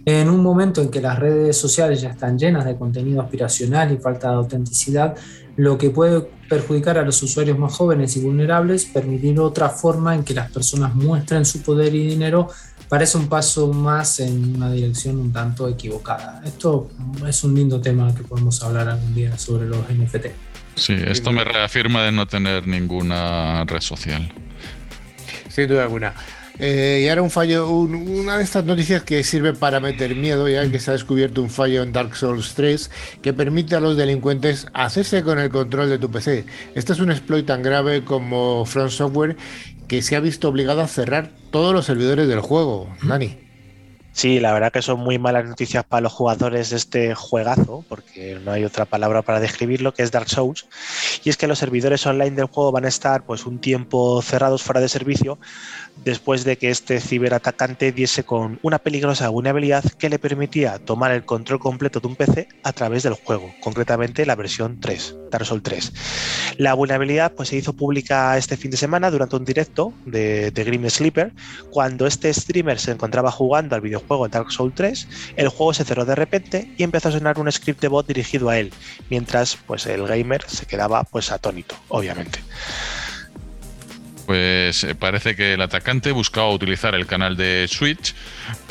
En 0.05 0.29
un 0.29 0.41
momento 0.41 0.81
en 0.81 0.89
que 0.89 1.01
las 1.01 1.19
redes 1.19 1.57
sociales 1.57 1.99
ya 2.01 2.11
están 2.11 2.37
llenas 2.37 2.63
de 2.63 2.77
contenido 2.77 3.21
aspiracional 3.21 3.91
y 3.91 3.97
falta 3.97 4.29
de 4.29 4.35
autenticidad, 4.35 5.17
lo 5.57 5.77
que 5.77 5.89
puede 5.89 6.27
perjudicar 6.49 6.97
a 6.97 7.03
los 7.03 7.21
usuarios 7.23 7.59
más 7.59 7.75
jóvenes 7.75 8.15
y 8.17 8.21
vulnerables, 8.21 8.85
permitir 8.85 9.39
otra 9.39 9.69
forma 9.69 10.15
en 10.15 10.23
que 10.23 10.33
las 10.33 10.51
personas 10.51 10.95
muestren 10.95 11.45
su 11.45 11.61
poder 11.61 11.93
y 11.93 12.07
dinero 12.07 12.47
parece 12.93 13.17
un 13.17 13.27
paso 13.27 13.73
más 13.73 14.19
en 14.19 14.55
una 14.55 14.71
dirección 14.71 15.17
un 15.17 15.33
tanto 15.33 15.67
equivocada. 15.67 16.43
Esto 16.45 16.91
es 17.27 17.43
un 17.43 17.55
lindo 17.55 17.81
tema 17.81 18.13
que 18.13 18.21
podemos 18.21 18.61
hablar 18.61 18.87
algún 18.87 19.15
día 19.15 19.35
sobre 19.35 19.65
los 19.65 19.79
NFT. 19.89 20.27
Sí, 20.75 20.95
esto 21.07 21.31
me 21.31 21.43
reafirma 21.43 22.03
de 22.03 22.11
no 22.11 22.27
tener 22.27 22.67
ninguna 22.67 23.65
red 23.65 23.81
social. 23.81 24.31
Sin 25.49 25.69
duda 25.69 25.85
alguna. 25.85 26.13
Eh, 26.59 27.01
y 27.03 27.09
ahora 27.09 27.23
un 27.23 27.31
fallo, 27.31 27.67
una 27.67 28.37
de 28.37 28.43
estas 28.43 28.63
noticias 28.63 29.01
que 29.01 29.23
sirve 29.23 29.53
para 29.53 29.79
meter 29.79 30.15
miedo, 30.15 30.47
ya 30.47 30.69
que 30.69 30.79
se 30.79 30.91
ha 30.91 30.93
descubierto 30.93 31.41
un 31.41 31.49
fallo 31.49 31.81
en 31.81 31.91
Dark 31.91 32.15
Souls 32.15 32.53
3 32.53 32.91
que 33.23 33.33
permite 33.33 33.75
a 33.75 33.79
los 33.79 33.97
delincuentes 33.97 34.67
hacerse 34.73 35.23
con 35.23 35.39
el 35.39 35.49
control 35.49 35.89
de 35.89 35.97
tu 35.97 36.11
PC. 36.11 36.45
Este 36.75 36.93
es 36.93 36.99
un 36.99 37.09
exploit 37.09 37.47
tan 37.47 37.63
grave 37.63 38.03
como 38.05 38.65
Front 38.65 38.91
Software 38.91 39.35
que 39.87 40.01
se 40.01 40.15
ha 40.15 40.19
visto 40.19 40.49
obligado 40.49 40.81
a 40.81 40.87
cerrar 40.87 41.31
todos 41.51 41.73
los 41.73 41.85
servidores 41.85 42.27
del 42.27 42.39
juego, 42.39 42.89
Dani. 43.03 43.42
Sí, 44.13 44.39
la 44.39 44.53
verdad 44.53 44.71
que 44.71 44.83
son 44.83 44.99
muy 44.99 45.17
malas 45.17 45.43
noticias 45.45 45.83
para 45.83 46.01
los 46.01 46.13
jugadores 46.13 46.69
de 46.69 46.77
este 46.77 47.15
juegazo, 47.15 47.83
porque 47.89 48.39
no 48.45 48.51
hay 48.51 48.63
otra 48.63 48.85
palabra 48.85 49.23
para 49.23 49.39
describirlo, 49.39 49.91
que 49.91 50.03
es 50.03 50.11
Dark 50.11 50.29
Souls. 50.29 50.67
Y 51.23 51.31
es 51.31 51.35
que 51.35 51.47
los 51.47 51.57
servidores 51.57 52.05
online 52.05 52.35
del 52.35 52.45
juego 52.45 52.71
van 52.71 52.85
a 52.85 52.89
estar 52.89 53.25
pues 53.25 53.47
un 53.47 53.59
tiempo 53.59 54.21
cerrados 54.21 54.61
fuera 54.61 54.81
de 54.81 54.87
servicio 54.87 55.39
después 56.05 56.43
de 56.43 56.57
que 56.57 56.69
este 56.69 56.99
ciberatacante 56.99 57.91
diese 57.91 58.23
con 58.23 58.59
una 58.61 58.77
peligrosa 58.77 59.29
vulnerabilidad 59.29 59.83
que 59.83 60.09
le 60.09 60.19
permitía 60.19 60.77
tomar 60.77 61.11
el 61.11 61.25
control 61.25 61.59
completo 61.59 61.99
de 61.99 62.07
un 62.07 62.15
PC 62.15 62.47
a 62.63 62.71
través 62.71 63.03
del 63.03 63.13
juego, 63.13 63.51
concretamente 63.61 64.27
la 64.27 64.35
versión 64.35 64.79
3, 64.79 65.15
Dark 65.31 65.45
Souls 65.45 65.63
3. 65.63 65.93
La 66.57 66.75
vulnerabilidad 66.75 67.31
pues, 67.31 67.49
se 67.49 67.57
hizo 67.57 67.73
pública 67.73 68.37
este 68.37 68.57
fin 68.57 68.69
de 68.69 68.77
semana 68.77 69.09
durante 69.09 69.35
un 69.35 69.45
directo 69.45 69.91
de, 70.05 70.51
de 70.51 70.63
Grim 70.63 70.87
Sleeper. 70.87 71.33
Cuando 71.71 72.05
este 72.05 72.31
streamer 72.31 72.79
se 72.79 72.91
encontraba 72.91 73.31
jugando 73.31 73.75
al 73.75 73.81
videojuego 73.81 74.02
Dark 74.29 74.51
Souls 74.51 74.73
3, 74.75 75.07
el 75.35 75.49
juego 75.49 75.73
se 75.73 75.83
cerró 75.83 76.05
de 76.05 76.15
repente 76.15 76.73
y 76.77 76.83
empezó 76.83 77.09
a 77.09 77.11
sonar 77.11 77.39
un 77.39 77.51
script 77.51 77.81
de 77.81 77.87
bot 77.87 78.07
dirigido 78.07 78.49
a 78.49 78.57
él, 78.57 78.71
mientras 79.09 79.57
pues, 79.67 79.85
el 79.85 80.07
gamer 80.07 80.43
se 80.47 80.65
quedaba 80.65 81.03
pues, 81.03 81.31
atónito, 81.31 81.75
obviamente. 81.89 82.39
Pues 84.33 84.83
eh, 84.83 84.95
parece 84.95 85.35
que 85.35 85.53
el 85.53 85.61
atacante 85.61 86.11
buscaba 86.11 86.49
utilizar 86.49 86.95
el 86.95 87.05
canal 87.05 87.37
de 87.37 87.67
Switch 87.69 88.15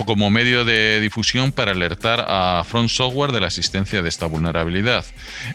como 0.05 0.29
medio 0.29 0.65
de 0.65 0.99
difusión 1.01 1.53
para 1.53 1.71
alertar 1.71 2.25
a 2.27 2.65
Front 2.67 2.89
Software 2.89 3.31
de 3.31 3.39
la 3.39 3.47
existencia 3.47 4.03
de 4.03 4.09
esta 4.09 4.27
vulnerabilidad. 4.27 5.05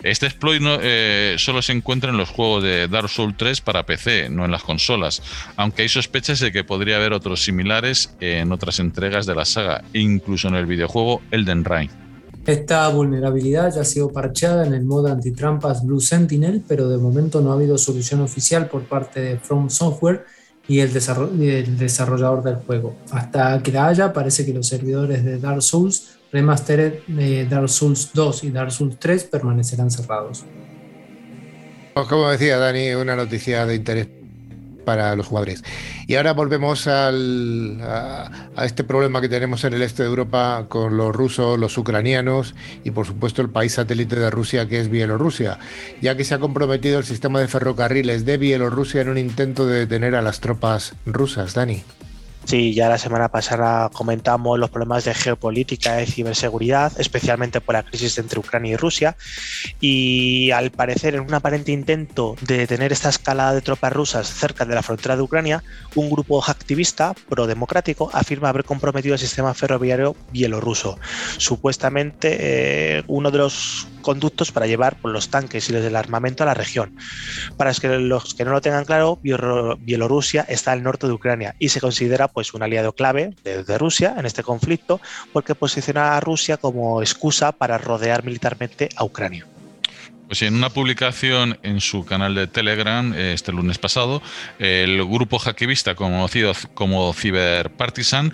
Este 0.03 0.27
exploit 0.27 0.63
eh, 0.63 1.35
solo 1.39 1.61
se 1.61 1.73
encuentra 1.73 2.11
en 2.11 2.15
los 2.15 2.29
juegos 2.29 2.63
de 2.63 2.87
Dark 2.87 3.09
Souls 3.09 3.35
3 3.35 3.59
para 3.59 3.85
PC, 3.85 4.29
no 4.29 4.45
en 4.45 4.51
las 4.51 4.63
consolas, 4.63 5.21
aunque 5.57 5.81
hay 5.81 5.89
sospechas 5.89 6.39
de 6.39 6.53
que 6.53 6.63
podría 6.63 6.95
haber 6.95 7.11
otros 7.11 7.43
similares 7.43 8.15
en 8.21 8.53
otras 8.53 8.79
entregas 8.79 9.25
de 9.25 9.35
la 9.35 9.43
saga, 9.43 9.83
incluso 9.91 10.47
en 10.47 10.55
el 10.55 10.67
videojuego 10.67 11.21
Elden 11.31 11.65
Ring. 11.65 12.06
Esta 12.47 12.87
vulnerabilidad 12.87 13.75
ya 13.75 13.81
ha 13.81 13.83
sido 13.83 14.09
parcheada 14.09 14.65
en 14.65 14.73
el 14.73 14.85
modo 14.85 15.11
antitrampas 15.11 15.85
Blue 15.85 15.99
Sentinel, 15.99 16.63
pero 16.65 16.87
de 16.87 16.97
momento 16.97 17.41
no 17.41 17.51
ha 17.51 17.55
habido 17.55 17.77
solución 17.77 18.21
oficial 18.21 18.69
por 18.69 18.85
parte 18.85 19.19
de 19.19 19.37
From 19.37 19.69
Software 19.69 20.23
y 20.65 20.79
el, 20.79 20.93
desarrollador 20.93 22.43
del 22.43 22.55
juego. 22.55 22.95
Hasta 23.11 23.61
que 23.61 23.73
la 23.73 23.87
haya, 23.87 24.13
parece 24.13 24.45
que 24.45 24.53
los 24.53 24.65
servidores 24.65 25.25
de 25.25 25.39
Dark 25.39 25.61
Souls, 25.61 26.19
Remastered 26.31 26.99
de 27.07 27.45
Dark 27.47 27.67
Souls 27.67 28.11
2 28.13 28.45
y 28.45 28.51
Dark 28.51 28.71
Souls 28.71 28.95
3 28.97 29.25
permanecerán 29.25 29.91
cerrados. 29.91 30.45
Pues 31.95 32.07
como 32.07 32.29
decía 32.29 32.57
Dani, 32.57 32.93
una 32.93 33.17
noticia 33.17 33.65
de 33.65 33.75
interés 33.75 34.07
para 34.87 35.13
los 35.17 35.27
jugadores. 35.27 35.65
Y 36.07 36.15
ahora 36.15 36.31
volvemos 36.31 36.87
al, 36.87 37.77
a, 37.81 38.63
este 38.63 38.85
problema 38.85 39.19
que 39.19 39.27
tenemos 39.27 39.65
en 39.65 39.73
el 39.73 39.81
este 39.81 40.03
de 40.03 40.07
Europa 40.07 40.67
con 40.69 40.95
los 40.95 41.13
rusos, 41.13 41.59
los 41.59 41.77
ucranianos 41.77 42.55
y 42.85 42.91
por 42.91 43.05
supuesto 43.05 43.41
el 43.41 43.49
país 43.49 43.73
satélite 43.73 44.15
de 44.15 44.29
Rusia 44.29 44.69
que 44.69 44.79
es 44.79 44.87
Bielorrusia, 44.87 45.59
ya 46.01 46.15
que 46.15 46.23
se 46.23 46.35
ha 46.35 46.39
comprometido 46.39 46.99
el 46.99 47.03
sistema 47.03 47.41
de 47.41 47.49
ferrocarriles 47.49 48.23
de 48.23 48.37
Bielorrusia 48.37 49.01
en 49.01 49.09
un 49.09 49.17
intento 49.17 49.67
de 49.67 49.79
detener 49.79 50.15
a 50.15 50.21
las 50.21 50.39
tropas 50.39 50.93
rusas. 51.05 51.53
Dani. 51.53 51.83
Sí, 52.47 52.73
ya 52.73 52.87
la 52.87 52.97
semana 52.97 53.27
pasada 53.27 53.89
comentamos 53.89 54.57
los 54.57 54.69
problemas 54.69 55.03
de 55.03 55.13
geopolítica 55.13 56.01
y 56.01 56.05
ciberseguridad, 56.05 56.93
especialmente 56.97 57.59
por 57.59 57.75
la 57.75 57.83
crisis 57.83 58.17
entre 58.19 58.39
Ucrania 58.39 58.71
y 58.71 58.75
Rusia. 58.77 59.17
Y 59.81 60.51
al 60.51 60.71
parecer, 60.71 61.15
en 61.15 61.23
un 61.23 61.33
aparente 61.33 61.73
intento 61.73 62.37
de 62.39 62.59
detener 62.59 62.93
esta 62.93 63.09
escalada 63.09 63.53
de 63.53 63.59
tropas 63.59 63.91
rusas 63.91 64.33
cerca 64.33 64.63
de 64.63 64.75
la 64.75 64.81
frontera 64.81 65.17
de 65.17 65.23
Ucrania, 65.23 65.61
un 65.95 66.09
grupo 66.09 66.41
activista 66.41 67.13
pro-democrático 67.27 68.09
afirma 68.13 68.47
haber 68.47 68.63
comprometido 68.63 69.15
el 69.15 69.19
sistema 69.19 69.53
ferroviario 69.53 70.15
bielorruso. 70.31 70.97
Supuestamente, 71.35 72.37
eh, 72.39 73.03
uno 73.07 73.29
de 73.29 73.39
los 73.39 73.89
conductos 74.07 74.53
para 74.53 74.67
llevar 74.67 74.95
pues, 75.01 75.11
los 75.11 75.27
tanques 75.27 75.69
y 75.69 75.73
del 75.73 75.97
armamento 75.97 76.43
a 76.43 76.45
la 76.45 76.53
región. 76.53 76.95
Para 77.57 77.73
los 77.99 78.33
que 78.35 78.45
no 78.45 78.51
lo 78.51 78.61
tengan 78.61 78.85
claro, 78.85 79.19
Bielorrusia 79.21 80.45
está 80.47 80.71
al 80.71 80.81
norte 80.81 81.07
de 81.07 81.13
Ucrania 81.13 81.55
y 81.59 81.67
se 81.67 81.81
considera 81.81 82.29
pues, 82.29 82.53
un 82.53 82.63
aliado 82.63 82.93
clave 82.93 83.33
de 83.43 83.77
Rusia 83.77 84.15
en 84.17 84.25
este 84.25 84.43
conflicto 84.43 85.01
porque 85.33 85.55
posiciona 85.55 86.15
a 86.15 86.21
Rusia 86.21 86.55
como 86.55 87.01
excusa 87.01 87.51
para 87.51 87.77
rodear 87.77 88.23
militarmente 88.23 88.87
a 88.95 89.03
Ucrania. 89.03 89.45
Pues 90.27 90.41
en 90.41 90.55
una 90.55 90.69
publicación 90.69 91.57
en 91.63 91.79
su 91.79 92.03
canal 92.03 92.35
de 92.35 92.47
Telegram 92.47 93.13
eh, 93.13 93.31
este 93.31 93.53
lunes 93.53 93.77
pasado, 93.77 94.21
el 94.59 94.97
grupo 95.05 95.39
hackivista 95.39 95.95
conocido 95.95 96.51
como 96.73 97.13
Cyberpartisan 97.13 98.33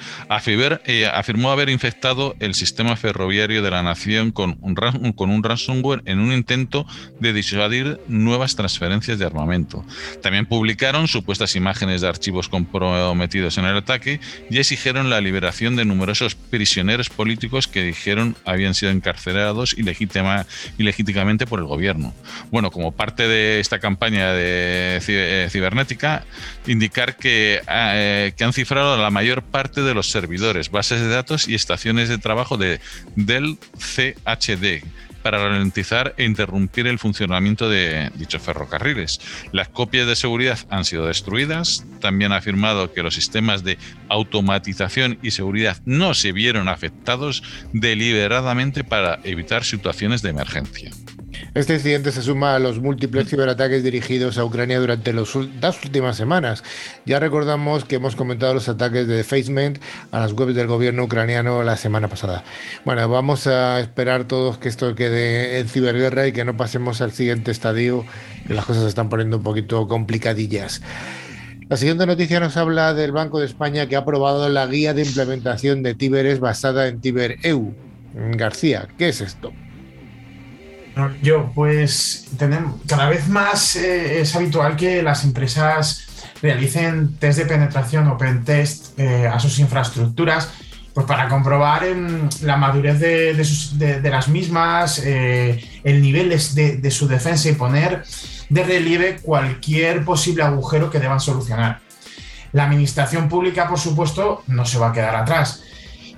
eh, 0.86 1.06
afirmó 1.14 1.52
haber 1.52 1.70
infectado 1.70 2.36
el 2.40 2.56
sistema 2.56 2.96
ferroviario 2.96 3.62
de 3.62 3.70
la 3.70 3.84
nación 3.84 4.32
con 4.32 4.58
un, 4.62 4.74
con 5.14 5.30
un 5.30 5.44
ransomware 5.44 6.02
en 6.06 6.20
un 6.20 6.34
intento 6.34 6.88
de 7.20 7.32
disuadir 7.32 8.00
nuevas 8.08 8.56
transferencias 8.56 9.20
de 9.20 9.26
armamento. 9.26 9.86
También 10.24 10.48
publicaron 10.48 11.08
supuestas 11.08 11.56
imágenes 11.56 12.02
de 12.02 12.08
archivos 12.08 12.50
comprometidos 12.50 13.60
en 13.60 13.66
el 13.66 13.78
ataque 13.78 14.20
y 14.50 14.58
exigieron 14.58 15.12
la 15.12 15.22
liberación 15.22 15.76
de 15.76 15.86
numerosos 15.86 16.34
prisioneros 16.34 17.10
políticos 17.12 17.68
que 17.68 17.84
dijeron 17.84 18.36
habían 18.46 18.74
sido 18.74 18.92
encarcelados 18.92 19.76
ilegítimamente 19.78 21.46
por 21.46 21.60
el 21.60 21.66
gobierno 21.66 21.83
bueno, 22.52 22.72
como 22.72 22.91
parte 22.91 23.28
de 23.28 23.60
esta 23.60 23.80
campaña 23.80 24.34
de 24.34 25.00
eh, 25.08 25.48
cibernética, 25.50 26.26
indicar 26.67 27.17
que, 27.17 27.62
eh, 27.67 28.34
que 28.36 28.43
han 28.43 28.54
cifrado 28.54 28.98
la 28.98 29.10
mayor 29.10 29.43
parte 29.43 29.82
de 29.82 29.93
los 29.93 30.10
servidores, 30.10 30.72
bases 30.72 31.02
de 31.02 31.10
datos 31.10 31.48
y 31.48 31.56
estaciones 31.56 32.10
de 32.10 32.17
trabajo 32.17 32.58
de, 32.58 32.80
del 33.15 33.58
CHD 33.78 34.84
para 35.24 35.39
ralentizar 35.39 36.13
e 36.17 36.26
interrumpir 36.26 36.86
el 36.86 37.00
funcionamiento 37.00 37.69
de 37.69 38.12
dichos 38.15 38.41
ferrocarriles. 38.41 39.19
Las 39.52 39.69
copias 39.69 40.06
de 40.06 40.15
seguridad 40.15 40.60
han 40.69 40.86
sido 40.86 41.08
destruidas. 41.08 41.86
También 42.02 42.34
ha 42.34 42.38
afirmado 42.38 42.93
que 42.93 43.02
los 43.02 43.15
sistemas 43.15 43.63
de 43.63 43.80
automatización 44.10 45.17
y 45.24 45.32
seguridad 45.32 45.78
no 45.86 46.13
se 46.13 46.34
vieron 46.34 46.67
afectados 46.67 47.41
deliberadamente 47.72 48.84
para 48.84 49.19
evitar 49.24 49.63
situaciones 49.63 50.22
de 50.22 50.30
emergencia. 50.30 50.91
Este 51.56 51.76
incidente 51.76 52.12
se 52.12 52.24
suma 52.24 52.56
a 52.56 52.60
los 52.60 52.80
múltiples 52.80 53.30
ciberataques 53.30 53.84
dirigidos 53.84 54.39
a 54.39 54.44
Ucrania 54.44 54.80
durante 54.80 55.13
las 55.13 55.36
últimas 55.36 56.18
semanas. 56.18 56.63
Ya 57.06 57.20
recordamos 57.20 57.86
que 57.86 57.98
hemos 57.98 58.16
comentado 58.16 58.56
los 58.56 58.68
ataques 58.70 59.08
de 59.08 59.18
Defacement 59.18 59.78
a 60.12 60.20
las 60.20 60.34
webs 60.34 60.56
del 60.56 60.66
gobierno 60.66 61.04
ucraniano 61.04 61.62
la 61.62 61.78
semana 61.78 62.08
pasada. 62.08 62.44
Bueno, 62.86 63.08
vamos 63.08 63.46
a 63.46 63.80
esperar 63.80 64.24
todos 64.24 64.58
que 64.58 64.68
esto 64.68 64.96
quede 64.96 65.60
en 65.60 65.70
ciberguerra 65.70 66.26
y 66.26 66.32
que 66.32 66.44
no 66.44 66.58
pasemos 66.58 67.02
al 67.02 67.12
siguiente 67.12 67.52
estadio, 67.52 68.04
que 68.48 68.56
las 68.56 68.66
cosas 68.66 68.82
se 68.82 68.89
están 68.89 69.10
poniendo 69.10 69.38
un 69.38 69.44
poquito 69.44 69.88
complicadillas. 69.88 70.82
La 71.70 71.78
siguiente 71.78 72.08
noticia 72.08 72.39
nos 72.39 72.58
habla 72.58 72.96
del 72.96 73.12
Banco 73.12 73.39
de 73.39 73.46
España 73.46 73.88
que 73.88 73.96
ha 73.96 74.00
aprobado 74.00 74.50
la 74.50 74.66
guía 74.66 74.96
de 74.96 75.04
implementación 75.04 75.84
de 75.84 75.94
Tiberes 75.94 76.39
basada 76.39 76.88
en 76.88 77.00
TiberEU. 77.00 77.76
García, 78.38 78.88
¿qué 78.98 79.10
es 79.10 79.22
esto? 79.22 79.54
Yo, 81.22 81.52
pues 81.56 82.28
tenemos, 82.38 82.82
cada 82.88 83.10
vez 83.10 83.28
más 83.28 83.76
eh, 83.76 84.22
es 84.22 84.36
habitual 84.36 84.76
que 84.76 85.02
las 85.02 85.24
empresas 85.24 86.06
realicen 86.42 87.16
test 87.18 87.40
de 87.40 87.46
penetración 87.46 88.08
o 88.10 88.18
pentest 88.18 89.00
eh, 89.00 89.28
a 89.28 89.40
sus 89.40 89.60
infraestructuras 89.60 90.50
pues 90.94 91.08
para 91.08 91.28
comprobar 91.28 91.84
la 92.42 92.56
madurez 92.56 93.00
de, 93.00 94.02
las 94.04 94.28
mismas, 94.28 95.00
eh, 95.04 95.82
el 95.84 96.02
nivel 96.04 96.30
de, 96.30 96.78
de, 96.78 96.92
su 96.92 97.08
defensa 97.08 97.50
y 97.50 97.54
poner 97.54 98.04
de 98.50 98.64
relieve 98.64 99.18
cualquier 99.18 100.06
posible 100.06 100.44
agujero 100.44 100.92
que 100.92 101.00
deban 101.00 101.20
solucionar. 101.20 101.80
La 102.52 102.66
administración 102.66 103.28
pública, 103.28 103.68
por 103.68 103.80
supuesto, 103.80 104.44
no 104.46 104.66
se 104.66 104.78
va 104.78 104.90
a 104.90 104.94
quedar 104.94 105.16
atrás. 105.16 105.62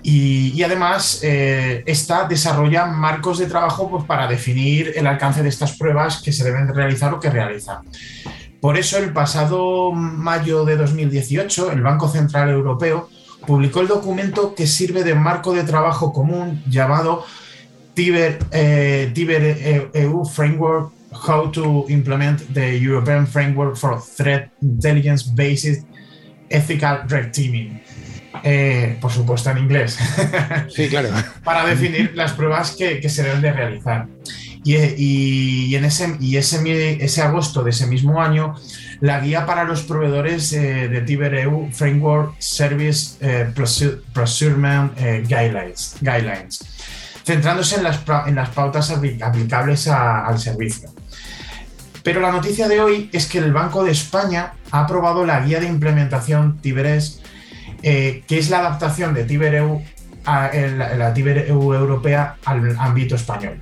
Y, 0.08 0.62
además, 0.62 1.22
eh, 1.24 1.82
esta 1.88 2.28
desarrolla 2.28 2.86
marcos 2.86 3.40
de 3.40 3.48
trabajo 3.48 3.90
pues, 3.90 4.04
para 4.04 4.28
definir 4.28 4.94
el 4.96 5.08
alcance 5.08 5.42
de 5.42 5.50
estas 5.50 5.76
pruebas 5.78 6.22
que 6.22 6.32
se 6.32 6.44
deben 6.44 6.68
realizar 6.68 7.12
o 7.12 7.20
que 7.20 7.32
realiza. 7.32 7.82
Por 8.62 8.78
eso, 8.78 9.00
el 9.00 9.12
pasado 9.14 9.92
mayo 9.94 10.64
de 10.64 10.78
2018, 10.78 11.72
el 11.72 11.82
Banco 11.82 12.08
Central 12.08 12.50
Europeo 12.50 13.10
publicó 13.48 13.82
el 13.82 13.88
documento 13.88 14.54
que 14.54 14.68
sirve 14.68 15.04
de 15.04 15.16
marco 15.16 15.54
de 15.54 15.64
trabajo 15.64 16.14
común 16.14 16.62
llamado 16.70 17.26
Tiber, 17.96 18.38
eh, 18.52 19.10
Tiber 19.12 19.90
EU 19.92 20.24
Framework 20.24 20.92
How 21.28 21.50
to 21.50 21.86
Implement 21.90 22.54
the 22.54 22.80
European 22.80 23.26
Framework 23.26 23.76
for 23.76 24.00
Threat 24.00 24.52
Intelligence 24.62 25.32
Based 25.34 25.84
Ethical 26.52 27.08
Red 27.08 27.32
Teaming 27.32 27.82
eh, 28.44 28.98
por 29.02 29.12
supuesto 29.12 29.50
en 29.52 29.60
inglés. 29.60 29.98
Sí, 30.70 30.90
claro. 30.90 31.10
para 31.44 31.66
definir 31.66 32.12
las 32.16 32.34
pruebas 32.34 32.72
que, 32.72 33.08
se 33.10 33.24
deben 33.24 33.42
de 33.42 33.52
realizar. 33.52 34.08
Y, 34.64 35.76
en 35.76 35.86
ese, 35.86 36.18
y 36.20 36.38
ese, 36.38 37.04
ese, 37.04 37.22
agosto 37.22 37.64
de 37.64 37.70
ese 37.70 37.86
mismo 37.86 38.22
año, 38.22 38.56
la 39.00 39.20
guía 39.20 39.46
para 39.46 39.64
los 39.64 39.84
proveedores 39.84 40.52
eh, 40.54 40.88
de 40.88 41.02
TiberEU 41.02 41.70
Framework 41.72 42.36
Service 42.40 43.18
eh, 43.22 43.52
Procurement 44.14 44.98
Guidelines, 44.98 45.98
Guidelines, 46.02 46.66
centrándose 47.24 47.76
en 47.76 47.84
las, 47.84 48.00
en 48.26 48.36
las 48.36 48.50
pautas 48.50 48.90
aplicables 48.90 49.88
al 49.88 50.40
servicio. 50.40 50.90
Pero 52.06 52.22
la 52.22 52.32
noticia 52.32 52.68
de 52.68 52.82
hoy 52.82 53.10
es 53.14 53.26
que 53.26 53.40
el 53.40 53.52
Banco 53.52 53.84
de 53.84 53.92
España 53.92 54.54
ha 54.70 54.82
aprobado 54.82 55.26
la 55.26 55.40
guía 55.40 55.60
de 55.60 55.68
implementación 55.68 56.60
Tiberes 56.62 57.20
eh, 57.88 58.24
que 58.28 58.40
es 58.40 58.50
la 58.50 58.62
adaptación 58.62 59.14
de 59.14 59.26
TiberEU 59.26 59.80
a 60.26 60.50
la, 60.98 61.14
TiberEU 61.14 61.72
europea 61.72 62.36
al 62.44 62.76
ámbito 62.80 63.14
español. 63.14 63.62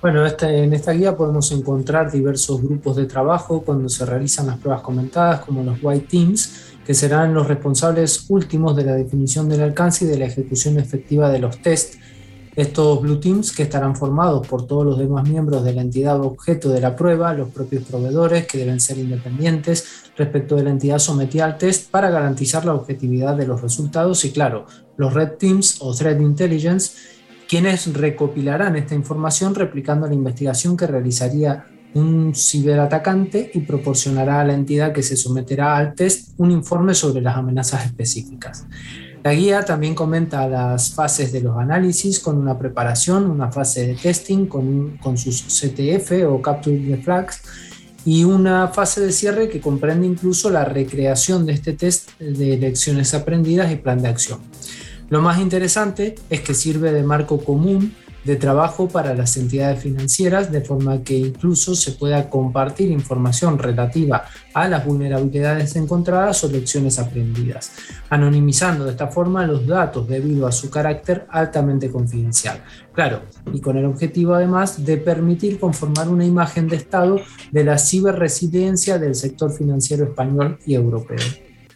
Bueno, 0.00 0.26
este, 0.26 0.64
en 0.64 0.74
esta 0.74 0.90
guía 0.90 1.16
podemos 1.16 1.52
encontrar 1.52 2.10
diversos 2.10 2.60
grupos 2.60 2.96
de 2.96 3.06
trabajo 3.06 3.62
cuando 3.62 3.88
se 3.88 4.04
realizan 4.04 4.48
las 4.48 4.58
pruebas 4.58 4.82
comentadas, 4.82 5.38
como 5.38 5.62
los 5.62 5.78
White 5.80 6.08
Teams, 6.10 6.74
que 6.84 6.94
serán 6.94 7.32
los 7.32 7.46
responsables 7.46 8.24
últimos 8.28 8.74
de 8.74 8.86
la 8.86 8.94
definición 8.94 9.48
del 9.48 9.60
alcance 9.60 10.04
y 10.04 10.08
de 10.08 10.18
la 10.18 10.24
ejecución 10.24 10.80
efectiva 10.80 11.30
de 11.30 11.38
los 11.38 11.62
tests 11.62 11.98
estos 12.54 13.00
Blue 13.00 13.18
Teams, 13.18 13.52
que 13.52 13.62
estarán 13.62 13.96
formados 13.96 14.46
por 14.46 14.66
todos 14.66 14.84
los 14.84 14.98
demás 14.98 15.26
miembros 15.26 15.64
de 15.64 15.72
la 15.72 15.80
entidad 15.80 16.20
objeto 16.20 16.68
de 16.68 16.80
la 16.80 16.94
prueba, 16.94 17.32
los 17.32 17.48
propios 17.48 17.84
proveedores, 17.84 18.46
que 18.46 18.58
deben 18.58 18.78
ser 18.78 18.98
independientes 18.98 20.01
respecto 20.24 20.56
de 20.56 20.64
la 20.64 20.70
entidad 20.70 20.98
sometida 20.98 21.44
al 21.44 21.58
test 21.58 21.90
para 21.90 22.10
garantizar 22.10 22.64
la 22.64 22.74
objetividad 22.74 23.36
de 23.36 23.46
los 23.46 23.60
resultados, 23.60 24.24
y 24.24 24.32
claro, 24.32 24.66
los 24.96 25.12
Red 25.12 25.32
Teams 25.38 25.78
o 25.80 25.94
Threat 25.94 26.20
Intelligence, 26.20 26.92
quienes 27.48 27.92
recopilarán 27.92 28.76
esta 28.76 28.94
información 28.94 29.54
replicando 29.54 30.06
la 30.06 30.14
investigación 30.14 30.76
que 30.76 30.86
realizaría 30.86 31.66
un 31.94 32.34
ciberatacante 32.34 33.50
y 33.52 33.60
proporcionará 33.60 34.40
a 34.40 34.44
la 34.44 34.54
entidad 34.54 34.92
que 34.92 35.02
se 35.02 35.16
someterá 35.16 35.76
al 35.76 35.94
test 35.94 36.30
un 36.38 36.50
informe 36.50 36.94
sobre 36.94 37.20
las 37.20 37.36
amenazas 37.36 37.84
específicas. 37.84 38.66
La 39.22 39.34
guía 39.34 39.64
también 39.64 39.94
comenta 39.94 40.48
las 40.48 40.94
fases 40.94 41.30
de 41.32 41.42
los 41.42 41.56
análisis 41.56 42.18
con 42.18 42.38
una 42.38 42.58
preparación, 42.58 43.30
una 43.30 43.52
fase 43.52 43.86
de 43.86 43.94
testing 43.94 44.46
con, 44.46 44.96
con 44.98 45.16
sus 45.16 45.42
CTF 45.42 46.26
o 46.26 46.42
Capture 46.42 46.76
the 46.76 46.96
Flags 46.96 47.42
y 48.04 48.24
una 48.24 48.68
fase 48.68 49.00
de 49.00 49.12
cierre 49.12 49.48
que 49.48 49.60
comprende 49.60 50.06
incluso 50.06 50.50
la 50.50 50.64
recreación 50.64 51.46
de 51.46 51.52
este 51.52 51.72
test 51.72 52.10
de 52.18 52.56
lecciones 52.56 53.14
aprendidas 53.14 53.70
y 53.72 53.76
plan 53.76 54.02
de 54.02 54.08
acción. 54.08 54.40
Lo 55.08 55.20
más 55.20 55.40
interesante 55.40 56.14
es 56.30 56.40
que 56.40 56.54
sirve 56.54 56.92
de 56.92 57.02
marco 57.02 57.44
común 57.44 57.94
de 58.24 58.36
trabajo 58.36 58.88
para 58.88 59.14
las 59.14 59.36
entidades 59.36 59.82
financieras, 59.82 60.50
de 60.52 60.60
forma 60.60 61.02
que 61.02 61.16
incluso 61.16 61.74
se 61.74 61.92
pueda 61.92 62.28
compartir 62.30 62.90
información 62.90 63.58
relativa 63.58 64.24
a 64.54 64.68
las 64.68 64.84
vulnerabilidades 64.84 65.76
encontradas 65.76 66.44
o 66.44 66.48
lecciones 66.48 66.98
aprendidas, 66.98 67.72
anonimizando 68.10 68.84
de 68.84 68.92
esta 68.92 69.08
forma 69.08 69.46
los 69.46 69.66
datos 69.66 70.08
debido 70.08 70.46
a 70.46 70.52
su 70.52 70.70
carácter 70.70 71.26
altamente 71.30 71.90
confidencial. 71.90 72.62
Claro, 72.92 73.22
y 73.52 73.60
con 73.60 73.76
el 73.76 73.86
objetivo 73.86 74.34
además 74.34 74.84
de 74.84 74.98
permitir 74.98 75.58
conformar 75.58 76.08
una 76.08 76.24
imagen 76.24 76.68
de 76.68 76.76
estado 76.76 77.20
de 77.50 77.64
la 77.64 77.78
ciberresidencia 77.78 78.98
del 78.98 79.14
sector 79.14 79.52
financiero 79.52 80.04
español 80.04 80.58
y 80.66 80.74
europeo. 80.74 81.18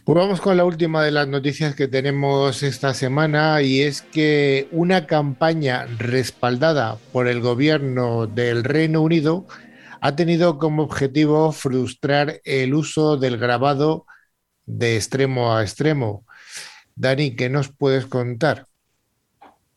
Pues 0.07 0.15
vamos 0.15 0.39
con 0.39 0.55
la 0.55 0.63
última 0.63 1.03
de 1.03 1.11
las 1.11 1.27
noticias 1.27 1.75
que 1.75 1.89
tenemos 1.89 2.63
esta 2.63 2.93
semana 2.93 3.61
y 3.61 3.81
es 3.81 4.01
que 4.03 4.69
una 4.71 5.05
campaña 5.05 5.85
respaldada 5.97 6.97
por 7.11 7.27
el 7.27 7.41
gobierno 7.41 8.25
del 8.25 8.63
Reino 8.63 9.01
Unido 9.01 9.47
ha 9.99 10.15
tenido 10.15 10.59
como 10.59 10.83
objetivo 10.83 11.51
frustrar 11.51 12.39
el 12.45 12.73
uso 12.73 13.17
del 13.17 13.37
grabado 13.37 14.05
de 14.65 14.95
extremo 14.95 15.53
a 15.53 15.61
extremo. 15.61 16.25
Dani, 16.95 17.35
¿qué 17.35 17.49
nos 17.49 17.67
puedes 17.67 18.05
contar? 18.05 18.65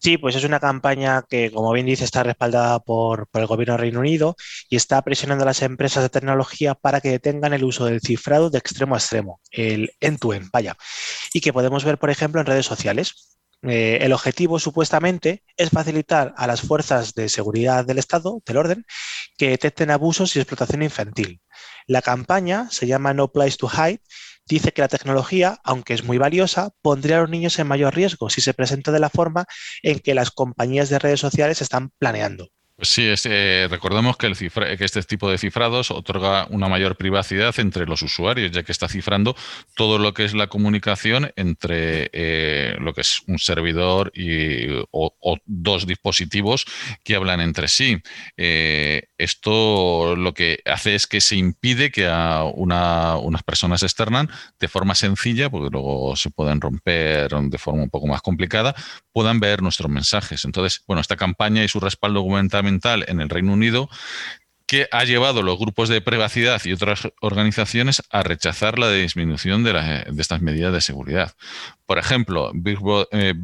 Sí, 0.03 0.17
pues 0.17 0.35
es 0.35 0.45
una 0.45 0.61
campaña 0.61 1.23
que, 1.29 1.51
como 1.51 1.73
bien 1.73 1.85
dice, 1.85 2.05
está 2.05 2.23
respaldada 2.23 2.79
por, 2.81 3.29
el 3.35 3.47
gobierno 3.47 3.75
del 3.75 3.83
Reino 3.83 4.01
Unido 4.01 4.35
y 4.71 4.77
está 4.77 5.03
presionando 5.03 5.43
a 5.43 5.47
las 5.47 5.61
empresas 5.61 6.03
de 6.03 6.09
tecnología 6.09 6.75
para 6.75 7.03
que 7.03 7.11
detengan 7.11 7.53
el 7.53 7.65
uso 7.65 7.85
del 7.85 8.01
cifrado 8.01 8.49
de 8.49 8.57
extremo 8.59 8.95
a 8.95 8.99
extremo, 8.99 9.41
el 9.51 9.93
end-to-end, 10.01 10.49
vaya, 10.51 10.75
y 11.35 11.43
que 11.43 11.53
podemos 11.53 11.85
ver, 11.85 11.99
por 11.99 12.09
ejemplo, 12.09 12.41
en 12.41 12.47
redes 12.47 12.65
sociales. 12.65 13.37
Eh, 13.63 13.99
el 14.01 14.15
objetivo, 14.15 14.59
supuestamente, 14.59 15.45
es 15.59 15.69
facilitar 15.69 16.33
a 16.39 16.47
las 16.47 16.63
fuerzas 16.63 17.13
de 17.13 17.29
seguridad 17.29 17.85
del 17.85 17.99
Estado, 17.99 18.41
del 18.47 18.57
orden, 18.57 18.87
que 19.37 19.51
detecten 19.51 19.91
abusos 19.91 20.35
y 20.35 20.39
explotación 20.39 20.83
infantil. 20.83 21.43
La 21.87 22.01
campaña 22.01 22.69
se 22.71 22.87
llama 22.87 23.13
No 23.13 23.29
Place 23.33 23.59
to 23.59 23.69
Hide 23.69 24.01
dice 24.57 24.73
que 24.73 24.83
la 24.83 24.89
tecnología, 24.89 25.59
aunque 25.65 25.95
es 25.95 26.05
muy 26.05 26.19
valiosa, 26.19 26.71
pondría 26.83 27.19
a 27.19 27.21
los 27.21 27.31
niños 27.31 27.59
en 27.59 27.67
mayor 27.67 27.95
riesgo 27.95 28.31
si 28.31 28.41
se 28.41 28.55
presenta 28.55 28.93
de 28.93 29.01
la 29.01 29.11
forma 29.11 29.47
en 29.83 30.01
que 30.01 30.15
las 30.15 30.31
compañías 30.31 30.89
de 30.89 30.99
redes 30.99 31.21
sociales 31.21 31.63
están 31.63 31.91
planeando. 31.99 32.49
Sí, 32.83 33.13
eh, 33.25 33.69
recordemos 33.71 34.17
que, 34.17 34.27
el 34.27 34.37
que 34.37 34.85
este 34.85 35.03
tipo 35.03 35.31
de 35.31 35.37
cifrados 35.37 35.91
otorga 35.91 36.47
una 36.51 36.69
mayor 36.69 36.97
privacidad 36.97 37.55
entre 37.59 37.85
los 37.87 38.01
usuarios, 38.01 38.51
ya 38.53 38.63
que 38.63 38.73
está 38.73 38.89
cifrando 38.89 39.37
todo 39.75 39.99
lo 39.99 40.15
que 40.15 40.25
es 40.25 40.35
la 40.35 40.47
comunicación 40.47 41.31
entre 41.37 42.09
eh, 42.13 42.77
lo 42.81 42.95
que 42.95 43.03
es 43.03 43.23
un 43.27 43.39
servidor 43.39 44.13
y, 44.15 44.69
o, 44.93 45.13
dos 45.45 45.87
dispositivos 45.87 46.65
que 47.05 47.17
hablan 47.17 47.41
entre 47.41 47.69
sí. 47.69 47.99
Eh, 48.39 49.09
esto 49.19 50.17
lo 50.17 50.33
que 50.33 50.61
hace 50.65 50.95
es 50.95 51.07
que 51.07 51.21
se 51.21 51.37
impide 51.37 51.91
que 51.91 52.07
a 52.07 52.45
unas 52.45 53.43
personas 53.43 53.83
externas, 53.83 54.29
de 54.59 54.69
forma 54.69 54.95
sencilla, 54.95 55.51
porque 55.51 55.69
luego 55.71 56.17
se 56.17 56.31
pueden 56.31 56.61
romper 56.61 57.31
de 57.31 57.59
forma 57.59 57.83
un 57.83 57.91
poco 57.91 58.07
más 58.07 58.23
complicada, 58.23 58.75
puedan 59.13 59.41
ver 59.41 59.61
nuestros 59.61 59.91
mensajes. 59.91 60.45
Entonces, 60.45 60.83
bueno, 60.87 61.01
esta 61.01 61.17
campaña 61.17 61.63
y 61.63 61.69
su 61.69 61.81
respaldo 61.81 62.23
gubernamental 62.23 62.70
en 63.07 63.21
el 63.21 63.29
Reino 63.29 63.53
Unido 63.53 63.89
que 64.71 64.87
ha 64.93 65.03
llevado 65.03 65.43
los 65.43 65.59
grupos 65.59 65.89
de 65.89 66.01
privacidad 66.01 66.63
y 66.65 66.73
otras 66.73 67.09
organizaciones 67.21 68.05
a 68.09 68.23
rechazar 68.23 68.79
la 68.79 68.89
disminución 68.89 69.65
de, 69.65 70.05
estas 70.17 70.43
medidas 70.43 70.73
de 70.73 70.81
seguridad. 70.81 71.35
Por 71.87 71.99
ejemplo, 71.99 72.53
Big, 72.55 72.79
eh, 73.11 73.35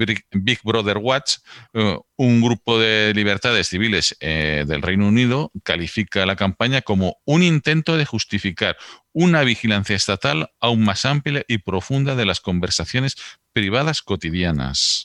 Brother 0.62 0.98
Watch, 0.98 1.38
eh, 1.74 1.98
un 2.14 2.40
grupo 2.40 2.78
de 2.78 3.12
libertades 3.12 3.66
civiles 3.66 4.16
eh, 4.20 4.64
del 4.68 4.82
Reino 4.82 5.08
Unido, 5.08 5.50
califica 5.64 6.26
la 6.26 6.36
campaña 6.36 6.82
como 6.82 7.16
un 7.24 7.42
intento 7.42 7.96
de 7.96 8.06
justificar 8.06 8.76
una 9.12 9.42
vigilancia 9.42 9.96
estatal 9.96 10.52
aún 10.60 10.84
más 10.84 11.04
amplia 11.04 11.44
y 11.48 11.58
profunda 11.58 12.14
de 12.14 12.24
las 12.24 12.38
conversaciones 12.40 13.16
privadas 13.52 14.00
cotidianas. 14.00 15.02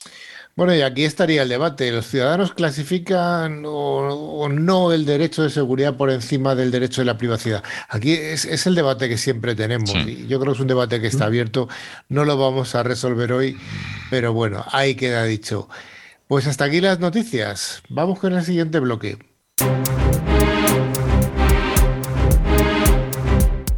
Bueno, 0.54 0.74
y 0.74 0.82
aquí 0.82 1.04
estaría 1.04 1.42
el 1.42 1.48
debate. 1.48 1.90
¿Los 1.90 2.06
ciudadanos 2.06 2.52
clasifican 2.52 3.62
o, 3.66 4.48
no 4.50 4.92
el 4.92 5.06
derecho 5.06 5.42
de 5.42 5.50
seguridad 5.50 5.96
por 5.96 6.10
encima 6.10 6.54
del 6.54 6.70
derecho 6.70 7.00
de 7.00 7.06
la 7.06 7.16
privacidad? 7.16 7.62
Aquí 7.88 8.12
es, 8.12 8.66
el 8.66 8.74
debate 8.74 9.08
que 9.08 9.16
siempre 9.16 9.54
tenemos. 9.54 9.94
Y 9.94 10.26
yo 10.26 10.38
creo 10.38 10.52
que 10.52 10.58
es 10.58 10.60
un 10.60 10.68
debate 10.68 11.00
que 11.00 11.06
está 11.06 11.24
abierto. 11.24 11.68
No 12.08 12.26
lo 12.26 12.36
vamos 12.36 12.74
a 12.74 12.82
resolver 12.82 13.32
hoy, 13.32 13.56
pero 14.10 14.34
bueno, 14.34 14.64
ahí 14.72 14.94
queda 14.94 15.24
dicho. 15.24 15.68
Pues 16.28 16.46
hasta 16.46 16.64
aquí 16.64 16.82
las 16.82 17.00
noticias. 17.00 17.82
Vamos 17.88 18.18
con 18.18 18.34
el 18.34 18.44
siguiente 18.44 18.78
bloque. 18.78 19.18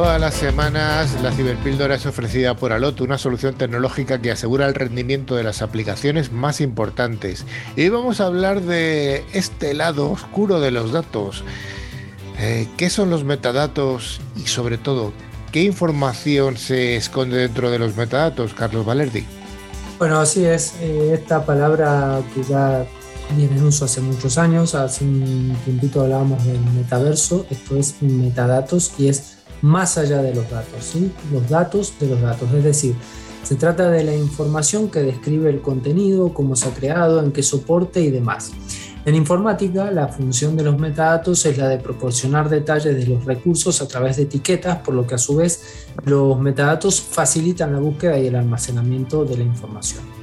Todas 0.00 0.18
las 0.18 0.32
semanas, 0.32 1.14
la 1.22 1.30
ciberpíldora 1.30 1.96
es 1.96 2.06
ofrecida 2.06 2.56
por 2.56 2.72
Alot, 2.72 3.02
una 3.02 3.18
solución 3.18 3.54
tecnológica 3.54 4.18
que 4.18 4.30
asegura 4.30 4.66
el 4.66 4.74
rendimiento 4.74 5.36
de 5.36 5.42
las 5.42 5.60
aplicaciones 5.60 6.32
más 6.32 6.62
importantes. 6.62 7.44
Y 7.76 7.90
vamos 7.90 8.18
a 8.22 8.24
hablar 8.24 8.62
de 8.62 9.26
este 9.34 9.74
lado 9.74 10.10
oscuro 10.10 10.58
de 10.58 10.70
los 10.70 10.92
datos. 10.92 11.44
Eh, 12.38 12.66
¿Qué 12.78 12.88
son 12.88 13.10
los 13.10 13.24
metadatos 13.24 14.22
y 14.42 14.48
sobre 14.48 14.78
todo, 14.78 15.12
qué 15.52 15.64
información 15.64 16.56
se 16.56 16.96
esconde 16.96 17.36
dentro 17.36 17.70
de 17.70 17.78
los 17.78 17.94
metadatos, 17.94 18.54
Carlos 18.54 18.86
Valerdi? 18.86 19.26
Bueno, 19.98 20.18
así 20.18 20.46
es. 20.46 20.76
Eh, 20.80 21.10
esta 21.12 21.44
palabra 21.44 22.22
que 22.34 22.42
ya 22.42 22.86
viene 23.36 23.54
en 23.58 23.64
uso 23.64 23.84
hace 23.84 24.00
muchos 24.00 24.38
años, 24.38 24.74
hace 24.74 25.04
un 25.04 25.54
tiempito 25.66 26.00
hablábamos 26.00 26.42
del 26.46 26.58
metaverso, 26.74 27.44
esto 27.50 27.76
es 27.76 28.00
metadatos 28.00 28.94
y 28.96 29.08
es 29.08 29.39
más 29.62 29.98
allá 29.98 30.22
de 30.22 30.34
los 30.34 30.48
datos, 30.50 30.94
los 31.32 31.48
datos 31.48 31.94
de 31.98 32.06
los 32.08 32.20
datos. 32.20 32.52
Es 32.52 32.64
decir, 32.64 32.94
se 33.42 33.56
trata 33.56 33.90
de 33.90 34.04
la 34.04 34.14
información 34.14 34.90
que 34.90 35.00
describe 35.00 35.50
el 35.50 35.60
contenido, 35.60 36.32
cómo 36.34 36.56
se 36.56 36.68
ha 36.68 36.74
creado, 36.74 37.22
en 37.22 37.32
qué 37.32 37.42
soporte 37.42 38.00
y 38.00 38.10
demás. 38.10 38.52
En 39.06 39.14
informática, 39.14 39.90
la 39.90 40.08
función 40.08 40.56
de 40.56 40.62
los 40.62 40.78
metadatos 40.78 41.46
es 41.46 41.56
la 41.56 41.68
de 41.68 41.78
proporcionar 41.78 42.50
detalles 42.50 42.94
de 42.94 43.06
los 43.06 43.24
recursos 43.24 43.80
a 43.80 43.88
través 43.88 44.18
de 44.18 44.24
etiquetas, 44.24 44.78
por 44.78 44.94
lo 44.94 45.06
que 45.06 45.14
a 45.14 45.18
su 45.18 45.36
vez 45.36 45.86
los 46.04 46.38
metadatos 46.38 47.00
facilitan 47.00 47.72
la 47.72 47.78
búsqueda 47.78 48.18
y 48.18 48.26
el 48.26 48.36
almacenamiento 48.36 49.24
de 49.24 49.38
la 49.38 49.44
información. 49.44 50.19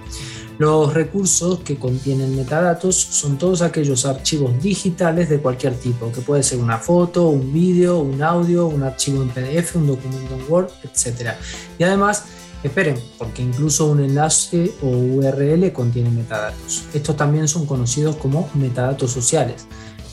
Los 0.58 0.94
recursos 0.94 1.60
que 1.60 1.78
contienen 1.78 2.36
metadatos 2.36 2.96
son 2.96 3.38
todos 3.38 3.62
aquellos 3.62 4.06
archivos 4.08 4.60
digitales 4.62 5.30
de 5.30 5.40
cualquier 5.40 5.76
tipo, 5.76 6.12
que 6.12 6.22
puede 6.22 6.42
ser 6.42 6.58
una 6.58 6.80
foto, 6.80 7.30
un 7.30 7.54
vídeo, 7.54 8.00
un 8.00 8.24
audio, 8.24 8.66
un 8.66 8.82
archivo 8.82 9.22
en 9.22 9.30
PDF, 9.30 9.76
un 9.76 9.86
documento 9.86 10.34
en 10.34 10.52
Word, 10.52 10.70
etc. 10.84 11.34
Y 11.78 11.84
además, 11.84 12.24
esperen, 12.64 13.00
porque 13.20 13.44
incluso 13.44 13.86
un 13.86 14.04
enlace 14.04 14.72
o 14.82 14.88
URL 14.88 15.72
contiene 15.72 16.10
metadatos. 16.10 16.86
Estos 16.92 17.16
también 17.16 17.48
son 17.48 17.68
conocidos 17.68 18.16
como 18.16 18.50
metadatos 18.56 19.12
sociales. 19.12 19.68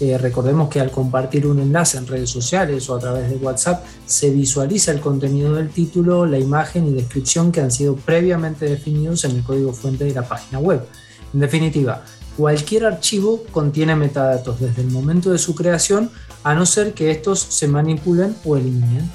Eh, 0.05 0.19
recordemos 0.19 0.69
que 0.69 0.81
al 0.81 0.91
compartir 0.91 1.47
un 1.47 1.61
enlace 1.61 1.97
en 1.97 2.07
redes 2.07 2.29
sociales 2.29 2.91
o 2.91 2.97
a 2.97 2.99
través 2.99 3.31
de 3.31 3.37
WhatsApp 3.37 3.87
se 4.05 4.29
visualiza 4.29 4.93
el 4.93 5.01
contenido 5.01 5.55
del 5.55 5.71
título, 5.71 6.27
la 6.27 6.39
imagen 6.39 6.87
y 6.87 6.93
descripción 6.93 7.51
que 7.51 7.63
han 7.63 7.71
sido 7.71 7.97
previamente 7.97 8.67
definidos 8.67 9.25
en 9.25 9.31
el 9.31 9.43
código 9.43 9.73
fuente 9.73 10.05
de 10.05 10.13
la 10.13 10.29
página 10.29 10.59
web. 10.59 10.87
En 11.33 11.41
definitiva, 11.41 12.03
cualquier 12.37 12.85
archivo 12.85 13.45
contiene 13.51 13.97
metadatos 13.97 14.61
desde 14.61 14.83
el 14.83 14.91
momento 14.91 15.31
de 15.31 15.39
su 15.39 15.55
creación 15.55 16.11
a 16.43 16.53
no 16.53 16.67
ser 16.67 16.93
que 16.93 17.11
estos 17.11 17.41
se 17.41 17.67
manipulen 17.67 18.37
o 18.45 18.59
eliminen. 18.59 19.11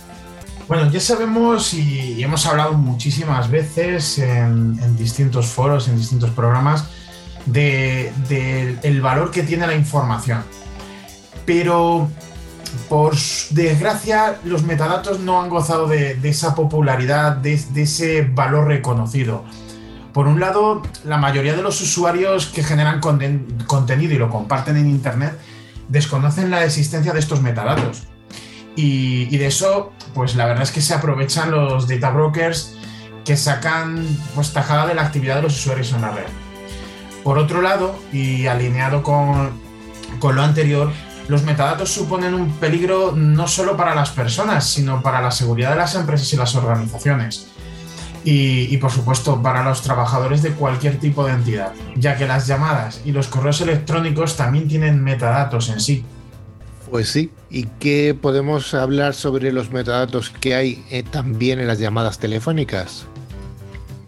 Bueno, 0.68 0.90
ya 0.92 1.00
sabemos 1.00 1.72
y 1.76 2.24
hemos 2.24 2.48
hablado 2.48 2.74
muchísimas 2.74 3.52
veces 3.52 4.18
en, 4.18 4.98
distintos 4.98 5.46
foros, 5.46 5.88
en 5.88 5.98
distintos 5.98 6.32
programas, 6.32 6.86
del 7.46 9.02
valor 9.02 9.30
que 9.30 9.44
tiene 9.44 9.68
la 9.68 9.76
información 9.76 10.44
pero 11.50 12.08
por 12.90 13.16
desgracia 13.50 14.38
los 14.44 14.62
metadatos 14.62 15.20
no 15.20 15.42
han 15.42 15.50
gozado 15.50 15.88
de, 15.88 16.16
esa 16.22 16.54
popularidad, 16.54 17.38
de, 17.38 17.54
ese 17.54 18.22
valor 18.22 18.68
reconocido. 18.68 19.44
Por 20.14 20.28
un 20.28 20.40
lado, 20.40 20.84
la 21.06 21.18
mayoría 21.18 21.56
de 21.56 21.64
los 21.64 21.82
usuarios 21.82 22.46
que 22.46 22.62
generan 22.62 23.02
contenido 23.02 24.14
y 24.14 24.18
lo 24.20 24.30
comparten 24.30 24.78
en 24.78 24.86
Internet 24.90 25.40
desconocen 25.88 26.52
la 26.52 26.64
existencia 26.64 27.14
de 27.14 27.20
estos 27.20 27.42
metadatos. 27.42 28.04
Y, 28.76 29.36
de 29.36 29.48
eso, 29.48 29.92
pues 30.14 30.36
la 30.36 30.46
verdad 30.46 30.62
es 30.62 30.72
que 30.72 30.82
se 30.82 30.94
aprovechan 30.94 31.50
los 31.50 31.88
data 31.88 32.12
brokers 32.12 32.76
que 33.26 33.36
sacan 33.36 34.06
pues, 34.36 34.54
tajada 34.54 34.86
de 34.86 34.94
la 34.94 35.02
actividad 35.02 35.38
de 35.38 35.42
los 35.42 35.58
usuarios 35.58 35.94
en 35.94 36.02
la 36.02 36.12
red. 36.12 36.28
Por 37.24 37.40
otro 37.40 37.64
lado, 37.64 37.98
y 38.14 38.46
alineado 38.46 39.02
con, 39.02 39.60
con 40.20 40.36
lo 40.36 40.44
anterior, 40.44 40.94
los 41.30 41.44
metadatos 41.44 41.92
suponen 41.92 42.34
un 42.34 42.52
peligro 42.54 43.14
no 43.16 43.48
solo 43.48 43.78
para 43.78 43.94
las 43.94 44.10
personas, 44.10 44.68
sino 44.68 45.02
para 45.04 45.22
la 45.22 45.30
seguridad 45.30 45.70
de 45.70 45.78
las 45.78 45.94
empresas 45.94 46.34
y 46.34 46.38
las 46.38 46.56
organizaciones. 46.56 47.48
Y, 48.26 48.76
por 48.78 48.92
supuesto 48.92 49.42
para 49.42 49.64
los 49.64 49.82
trabajadores 49.82 50.44
de 50.44 50.52
cualquier 50.52 51.00
tipo 51.00 51.26
de 51.26 51.34
entidad, 51.34 51.72
ya 51.96 52.18
que 52.18 52.28
las 52.28 52.48
llamadas 52.48 53.02
y 53.06 53.12
los 53.12 53.28
correos 53.28 53.62
electrónicos 53.62 54.36
también 54.36 54.68
tienen 54.68 55.04
metadatos 55.04 55.70
en 55.70 55.80
sí. 55.80 56.04
Pues 56.90 57.10
sí, 57.10 57.32
¿y 57.50 57.66
qué 57.80 58.18
podemos 58.20 58.74
hablar 58.74 59.14
sobre 59.14 59.52
los 59.52 59.72
metadatos 59.72 60.32
que 60.32 60.56
hay 60.56 60.84
eh, 60.90 61.04
también 61.04 61.60
en 61.60 61.68
las 61.68 61.80
llamadas 61.80 62.20
telefónicas? 62.20 63.08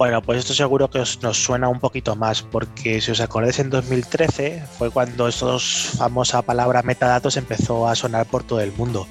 Bueno, 0.01 0.23
pues 0.23 0.39
esto 0.39 0.55
seguro 0.55 0.89
que 0.89 0.97
os, 0.97 1.21
nos 1.21 1.37
suena 1.37 1.69
un 1.69 1.79
poquito 1.79 2.15
más, 2.15 2.41
porque 2.41 2.99
si 3.01 3.11
os 3.11 3.19
acordáis, 3.21 3.59
en 3.59 3.69
2013 3.69 4.63
fue 4.79 4.89
cuando 4.89 5.27
esta 5.27 5.59
famosa 5.59 6.41
palabra 6.41 6.81
metadatos 6.81 7.37
empezó 7.37 7.87
a 7.87 7.93
sonar 7.93 8.25
por 8.25 8.41
todo 8.41 8.61
el 8.61 8.71
mundo. 8.71 9.07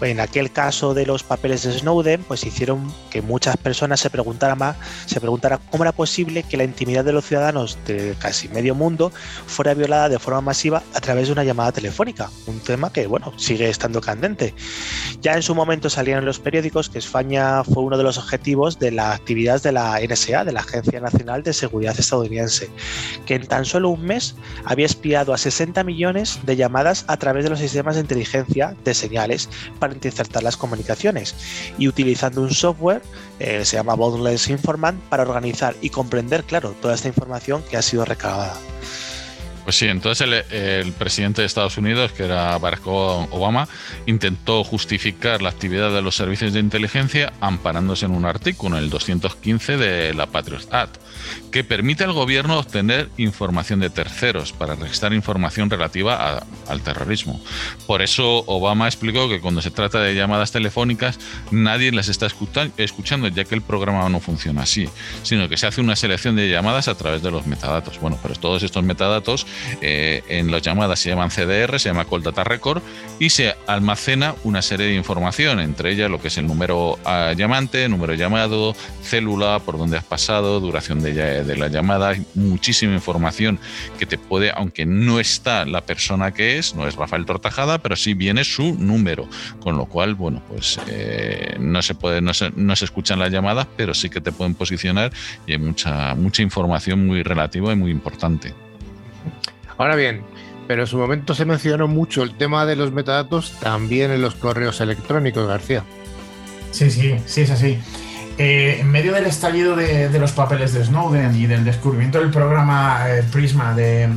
En 0.00 0.20
aquel 0.20 0.50
caso 0.50 0.94
de 0.94 1.04
los 1.04 1.22
papeles 1.22 1.64
de 1.64 1.78
Snowden, 1.78 2.24
pues 2.24 2.44
hicieron 2.44 2.92
que 3.10 3.20
muchas 3.20 3.58
personas 3.58 4.00
se 4.00 4.08
preguntaran 4.08 4.56
más, 4.56 4.76
se 5.04 5.20
preguntaran 5.20 5.60
cómo 5.70 5.84
era 5.84 5.92
posible 5.92 6.44
que 6.44 6.56
la 6.56 6.64
intimidad 6.64 7.04
de 7.04 7.12
los 7.12 7.26
ciudadanos 7.26 7.76
de 7.86 8.16
casi 8.18 8.48
medio 8.48 8.74
mundo 8.74 9.12
fuera 9.46 9.74
violada 9.74 10.08
de 10.08 10.18
forma 10.18 10.40
masiva 10.40 10.82
a 10.94 11.00
través 11.00 11.26
de 11.26 11.34
una 11.34 11.44
llamada 11.44 11.72
telefónica. 11.72 12.30
Un 12.46 12.58
tema 12.60 12.90
que, 12.90 13.06
bueno, 13.06 13.34
sigue 13.36 13.68
estando 13.68 14.00
candente. 14.00 14.54
Ya 15.20 15.34
en 15.34 15.42
su 15.42 15.54
momento 15.54 15.90
salían 15.90 16.20
en 16.20 16.24
los 16.24 16.40
periódicos 16.40 16.88
que 16.88 16.98
España 16.98 17.62
fue 17.64 17.82
uno 17.82 17.98
de 17.98 18.02
los 18.02 18.16
objetivos 18.16 18.78
de 18.78 18.92
la 18.92 19.12
actividad 19.12 19.62
de 19.62 19.72
la 19.72 20.00
NSA 20.00 20.21
de 20.22 20.52
la 20.52 20.60
Agencia 20.60 21.00
Nacional 21.00 21.42
de 21.42 21.52
Seguridad 21.52 21.98
estadounidense, 21.98 22.70
que 23.26 23.34
en 23.34 23.46
tan 23.46 23.64
solo 23.64 23.88
un 23.88 24.04
mes 24.04 24.36
había 24.64 24.86
espiado 24.86 25.34
a 25.34 25.38
60 25.38 25.82
millones 25.82 26.38
de 26.44 26.54
llamadas 26.54 27.04
a 27.08 27.16
través 27.16 27.42
de 27.42 27.50
los 27.50 27.58
sistemas 27.58 27.96
de 27.96 28.02
inteligencia 28.02 28.76
de 28.84 28.94
señales 28.94 29.48
para 29.80 29.94
interceptar 29.94 30.44
las 30.44 30.56
comunicaciones 30.56 31.34
y 31.76 31.88
utilizando 31.88 32.40
un 32.40 32.52
software, 32.52 33.02
eh, 33.40 33.64
se 33.64 33.76
llama 33.76 33.94
Boundless 33.94 34.48
Informant, 34.48 35.02
para 35.08 35.24
organizar 35.24 35.74
y 35.80 35.90
comprender, 35.90 36.44
claro, 36.44 36.74
toda 36.80 36.94
esta 36.94 37.08
información 37.08 37.64
que 37.68 37.76
ha 37.76 37.82
sido 37.82 38.04
recabada. 38.04 38.54
Pues 39.64 39.76
sí, 39.76 39.86
entonces 39.86 40.44
el, 40.50 40.92
presidente 40.92 41.42
de 41.42 41.46
Estados 41.46 41.78
Unidos, 41.78 42.12
que 42.12 42.24
era 42.24 42.58
Barack 42.58 42.86
Obama, 42.86 43.68
intentó 44.06 44.64
justificar 44.64 45.40
la 45.40 45.50
actividad 45.50 45.92
de 45.92 46.02
los 46.02 46.16
servicios 46.16 46.52
de 46.52 46.60
inteligencia 46.60 47.32
amparándose 47.40 48.06
en 48.06 48.12
un 48.12 48.24
artículo, 48.24 48.76
el 48.78 48.90
215 48.90 49.76
de 49.76 50.14
la 50.14 50.26
Patriot 50.26 50.66
Act, 50.72 50.96
que 51.52 51.62
permite 51.62 52.02
al 52.02 52.12
gobierno 52.12 52.58
obtener 52.58 53.10
información 53.18 53.78
de 53.78 53.90
terceros 53.90 54.52
para 54.52 54.74
registrar 54.74 55.12
información 55.12 55.70
relativa 55.70 56.42
al 56.66 56.80
terrorismo. 56.80 57.40
Por 57.86 58.02
eso 58.02 58.44
Obama 58.46 58.88
explicó 58.88 59.28
que 59.28 59.40
cuando 59.40 59.62
se 59.62 59.70
trata 59.70 60.00
de 60.00 60.14
llamadas 60.14 60.50
telefónicas 60.50 61.18
nadie 61.50 61.92
las 61.92 62.08
está 62.08 62.26
escuchando 62.26 63.28
ya 63.28 63.44
que 63.44 63.54
el 63.54 63.62
programa 63.62 64.08
no 64.08 64.20
funciona 64.20 64.62
así, 64.62 64.88
sino 65.22 65.48
que 65.48 65.56
se 65.56 65.66
hace 65.66 65.80
una 65.80 65.94
selección 65.94 66.36
de 66.36 66.48
llamadas 66.48 66.88
a 66.88 66.94
través 66.94 67.22
de 67.22 67.30
los 67.30 67.46
metadatos. 67.46 68.00
Bueno, 68.00 68.18
pero 68.22 68.34
todos 68.34 68.62
estos 68.62 68.82
metadatos 68.82 69.46
eh, 69.80 70.22
en 70.28 70.50
las 70.50 70.62
llamadas 70.62 71.00
se 71.00 71.10
llaman 71.10 71.30
CDR, 71.30 71.78
se 71.78 71.90
llama 71.90 72.06
Call 72.06 72.22
Data 72.22 72.44
Record 72.44 72.82
y 73.18 73.30
se 73.30 73.54
almacena 73.66 74.34
una 74.44 74.62
serie 74.62 74.86
de 74.86 74.94
información, 74.94 75.60
entre 75.60 75.92
ellas 75.92 76.10
lo 76.10 76.20
que 76.20 76.28
es 76.28 76.38
el 76.38 76.46
número 76.46 76.98
ah, 77.04 77.34
llamante, 77.36 77.88
número 77.88 78.14
llamado, 78.14 78.74
célula, 79.02 79.60
por 79.60 79.76
dónde 79.76 79.98
has 79.98 80.04
pasado, 80.04 80.58
duración 80.60 81.02
de, 81.02 81.41
de 81.44 81.56
la 81.56 81.68
llamada, 81.68 82.10
hay 82.10 82.26
muchísima 82.34 82.94
información 82.94 83.58
que 83.98 84.06
te 84.06 84.18
puede, 84.18 84.50
aunque 84.50 84.86
no 84.86 85.20
está 85.20 85.64
la 85.64 85.82
persona 85.82 86.32
que 86.32 86.58
es, 86.58 86.74
no 86.74 86.86
es 86.86 86.96
Rafael 86.96 87.24
Tortajada, 87.24 87.78
pero 87.78 87.96
sí 87.96 88.14
viene 88.14 88.44
su 88.44 88.74
número, 88.78 89.28
con 89.60 89.76
lo 89.76 89.86
cual, 89.86 90.14
bueno, 90.14 90.42
pues 90.48 90.78
eh, 90.88 91.56
no 91.58 91.82
se 91.82 91.94
puede, 91.94 92.20
no 92.20 92.34
se, 92.34 92.50
no 92.56 92.76
se 92.76 92.84
escuchan 92.84 93.18
las 93.18 93.30
llamadas, 93.30 93.66
pero 93.76 93.94
sí 93.94 94.10
que 94.10 94.20
te 94.20 94.32
pueden 94.32 94.54
posicionar 94.54 95.12
y 95.46 95.52
hay 95.52 95.58
mucha, 95.58 96.14
mucha 96.14 96.42
información 96.42 97.06
muy 97.06 97.22
relativa 97.22 97.72
y 97.72 97.76
muy 97.76 97.90
importante. 97.90 98.54
Ahora 99.78 99.96
bien, 99.96 100.22
pero 100.66 100.82
en 100.82 100.86
su 100.86 100.96
momento 100.96 101.34
se 101.34 101.44
mencionó 101.44 101.88
mucho 101.88 102.22
el 102.22 102.34
tema 102.36 102.66
de 102.66 102.76
los 102.76 102.92
metadatos 102.92 103.52
también 103.60 104.10
en 104.10 104.22
los 104.22 104.34
correos 104.34 104.80
electrónicos, 104.80 105.46
García. 105.46 105.84
Sí, 106.70 106.90
sí, 106.90 107.16
sí, 107.26 107.42
es 107.42 107.50
así. 107.50 107.78
Eh, 108.38 108.78
en 108.80 108.90
medio 108.90 109.12
del 109.12 109.26
estallido 109.26 109.76
de, 109.76 110.18
los 110.18 110.32
papeles 110.32 110.72
de 110.72 110.84
Snowden 110.84 111.36
y 111.36 111.46
del 111.46 111.64
descubrimiento 111.64 112.18
del 112.18 112.30
programa 112.30 113.04
eh, 113.08 113.22
Prisma 113.30 113.74
de, 113.74 114.08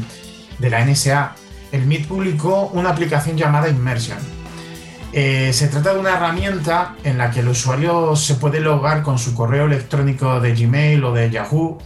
la 0.60 0.86
NSA, 0.86 1.36
el 1.71 1.86
MIT 1.86 2.08
publicó 2.08 2.67
una 2.73 2.91
aplicación 2.91 3.38
llamada 3.38 3.67
Immersion. 3.67 4.17
Eh, 5.12 5.51
se 5.54 5.67
trata 5.67 5.93
de 5.93 5.99
una 5.99 6.15
herramienta 6.15 6.95
en 7.04 7.17
la 7.17 7.32
que 7.32 7.41
el 7.41 7.49
usuario 7.49 8.15
se 8.15 8.36
puede 8.36 8.60
logar 8.60 9.04
con 9.04 9.19
su 9.19 9.34
correo 9.34 9.65
electrónico 9.65 10.39
de 10.39 10.54
Gmail 10.56 11.04
o 11.04 11.13
de 11.13 11.30
Yahoo 11.30 11.78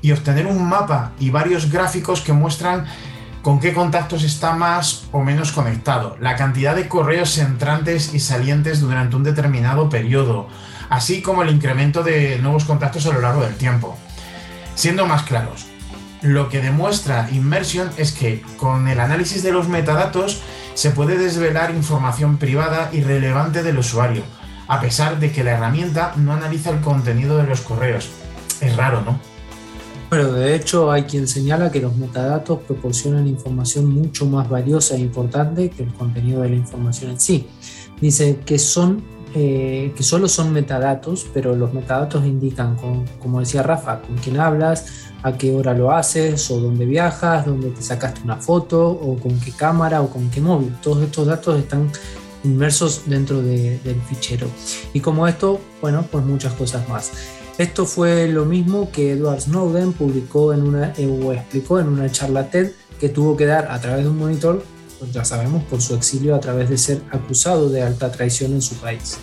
y 0.00 0.12
obtener 0.12 0.46
un 0.46 0.66
mapa 0.68 1.12
y 1.18 1.30
varios 1.30 1.70
gráficos 1.70 2.20
que 2.20 2.32
muestran 2.32 2.86
con 3.40 3.60
qué 3.60 3.74
contactos 3.74 4.24
está 4.24 4.54
más 4.54 5.06
o 5.12 5.22
menos 5.22 5.52
conectado, 5.52 6.16
la 6.18 6.34
cantidad 6.34 6.74
de 6.74 6.88
correos 6.88 7.36
entrantes 7.36 8.14
y 8.14 8.20
salientes 8.20 8.80
durante 8.80 9.16
un 9.16 9.22
determinado 9.22 9.90
periodo, 9.90 10.48
así 10.94 11.22
como 11.22 11.42
el 11.42 11.50
incremento 11.50 12.04
de 12.04 12.38
nuevos 12.38 12.64
contactos 12.64 13.04
a 13.06 13.12
lo 13.12 13.20
largo 13.20 13.42
del 13.42 13.56
tiempo. 13.56 13.96
Siendo 14.76 15.06
más 15.06 15.24
claros, 15.24 15.66
lo 16.22 16.48
que 16.48 16.62
demuestra 16.62 17.28
Immersion 17.32 17.90
es 17.96 18.12
que 18.12 18.42
con 18.58 18.86
el 18.86 19.00
análisis 19.00 19.42
de 19.42 19.50
los 19.50 19.66
metadatos 19.66 20.40
se 20.74 20.90
puede 20.90 21.18
desvelar 21.18 21.74
información 21.74 22.36
privada 22.36 22.90
y 22.92 23.02
relevante 23.02 23.64
del 23.64 23.78
usuario, 23.78 24.22
a 24.68 24.80
pesar 24.80 25.18
de 25.18 25.32
que 25.32 25.42
la 25.42 25.54
herramienta 25.54 26.12
no 26.14 26.32
analiza 26.32 26.70
el 26.70 26.80
contenido 26.80 27.38
de 27.38 27.48
los 27.48 27.60
correos. 27.62 28.10
Es 28.60 28.76
raro, 28.76 29.00
¿no? 29.00 29.18
Pero 30.10 30.32
de 30.32 30.54
hecho 30.54 30.92
hay 30.92 31.02
quien 31.02 31.26
señala 31.26 31.72
que 31.72 31.80
los 31.80 31.96
metadatos 31.96 32.60
proporcionan 32.60 33.26
información 33.26 33.92
mucho 33.92 34.26
más 34.26 34.48
valiosa 34.48 34.94
e 34.94 35.00
importante 35.00 35.70
que 35.70 35.82
el 35.82 35.92
contenido 35.92 36.42
de 36.42 36.50
la 36.50 36.56
información 36.56 37.10
en 37.10 37.20
sí. 37.20 37.48
Dice 38.00 38.38
que 38.46 38.60
son 38.60 39.02
eh, 39.34 39.92
que 39.96 40.02
solo 40.04 40.28
son 40.28 40.52
metadatos, 40.52 41.26
pero 41.34 41.56
los 41.56 41.74
metadatos 41.74 42.24
indican, 42.24 42.76
como 43.20 43.40
decía 43.40 43.64
Rafa, 43.64 44.00
con 44.00 44.16
quién 44.18 44.38
hablas, 44.38 45.10
a 45.24 45.36
qué 45.36 45.54
hora 45.54 45.74
lo 45.74 45.90
haces, 45.90 46.50
o 46.50 46.60
dónde 46.60 46.86
viajas, 46.86 47.44
dónde 47.44 47.70
te 47.70 47.82
sacaste 47.82 48.20
una 48.22 48.36
foto, 48.36 48.88
o 48.88 49.16
con 49.18 49.40
qué 49.40 49.50
cámara, 49.50 50.02
o 50.02 50.08
con 50.08 50.30
qué 50.30 50.40
móvil. 50.40 50.72
Todos 50.80 51.02
estos 51.02 51.26
datos 51.26 51.58
están 51.58 51.90
inmersos 52.44 53.02
dentro 53.06 53.42
del 53.42 54.00
fichero. 54.08 54.46
Y 54.92 55.00
como 55.00 55.26
esto, 55.26 55.60
bueno, 55.80 56.04
pues 56.10 56.24
muchas 56.24 56.52
cosas 56.52 56.88
más. 56.88 57.10
Esto 57.58 57.86
fue 57.86 58.28
lo 58.28 58.44
mismo 58.44 58.90
que 58.92 59.12
Edward 59.12 59.40
Snowden 59.40 59.94
publicó 59.94 60.52
en 60.52 60.62
una, 60.62 60.92
o 60.98 61.32
explicó 61.32 61.80
en 61.80 61.88
una 61.88 62.10
charla 62.10 62.50
TED 62.50 62.72
que 63.00 63.08
tuvo 63.08 63.36
que 63.36 63.46
dar 63.46 63.70
a 63.70 63.80
través 63.80 64.04
de 64.04 64.10
un 64.10 64.18
monitor, 64.18 64.62
ya 65.12 65.24
sabemos, 65.24 65.64
por 65.64 65.80
su 65.80 65.94
exilio 65.94 66.34
a 66.34 66.40
través 66.40 66.70
de 66.70 66.78
ser 66.78 67.02
acusado 67.10 67.68
de 67.68 67.82
alta 67.82 68.10
traición 68.10 68.52
en 68.52 68.62
su 68.62 68.74
país. 68.76 69.18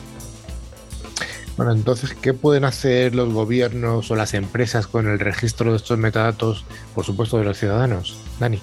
Bueno, 1.57 1.73
entonces, 1.73 2.15
¿qué 2.19 2.33
pueden 2.33 2.63
hacer 2.63 3.13
los 3.13 3.33
gobiernos 3.33 4.09
o 4.09 4.15
las 4.15 4.33
empresas 4.33 4.87
con 4.87 5.07
el 5.07 5.19
registro 5.19 5.71
de 5.71 5.77
estos 5.77 5.97
metadatos, 5.97 6.65
por 6.95 7.05
supuesto, 7.05 7.37
de 7.37 7.43
los 7.43 7.57
ciudadanos? 7.57 8.17
Dani. 8.39 8.61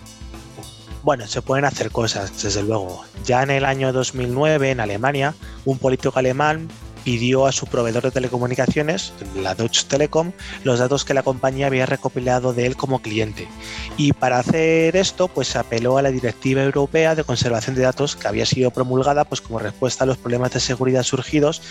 Bueno, 1.05 1.27
se 1.27 1.43
pueden 1.43 1.65
hacer 1.65 1.91
cosas, 1.91 2.43
desde 2.43 2.63
luego. 2.63 3.05
Ya 3.25 3.43
en 3.43 3.51
el 3.51 3.65
año 3.65 3.93
2009, 3.93 4.73
en 4.73 4.81
Alemania, 4.81 5.35
un 5.65 5.79
político 5.79 6.19
alemán 6.19 6.69
pidió 7.09 7.47
a 7.47 7.53
su 7.53 7.67
proveedor 7.67 8.03
de 8.03 8.11
telecomunicaciones, 8.11 9.15
la 9.35 9.55
Deutsche 9.55 9.87
Telekom, 9.89 10.33
los 10.63 10.79
datos 10.79 11.07
que 11.07 11.15
la 11.15 11.23
compañía 11.23 11.67
había 11.67 11.87
recopilado 11.87 12.53
de 12.53 12.67
él 12.67 12.77
como 12.77 13.01
cliente. 13.01 13.49
Y 13.97 14.13
para 14.13 14.39
hacer 14.39 14.95
esto, 14.95 15.27
pues 15.29 15.57
apeló 15.57 15.97
a 15.97 16.03
la 16.03 16.11
Directiva 16.11 16.63
Europea 16.63 17.15
de 17.15 17.25
Conservación 17.25 17.77
de 17.77 17.81
Datos 17.81 18.15
que 18.15 18.29
había 18.29 18.45
sido 18.45 18.73
promulgada 18.73 19.25
pues, 19.25 19.41
como 19.41 19.59
respuesta 19.59 20.05
a 20.05 20.07
los 20.07 20.19
problemas 20.19 20.53
de 20.53 20.61
seguridad 20.61 21.03
surgidos 21.03 21.63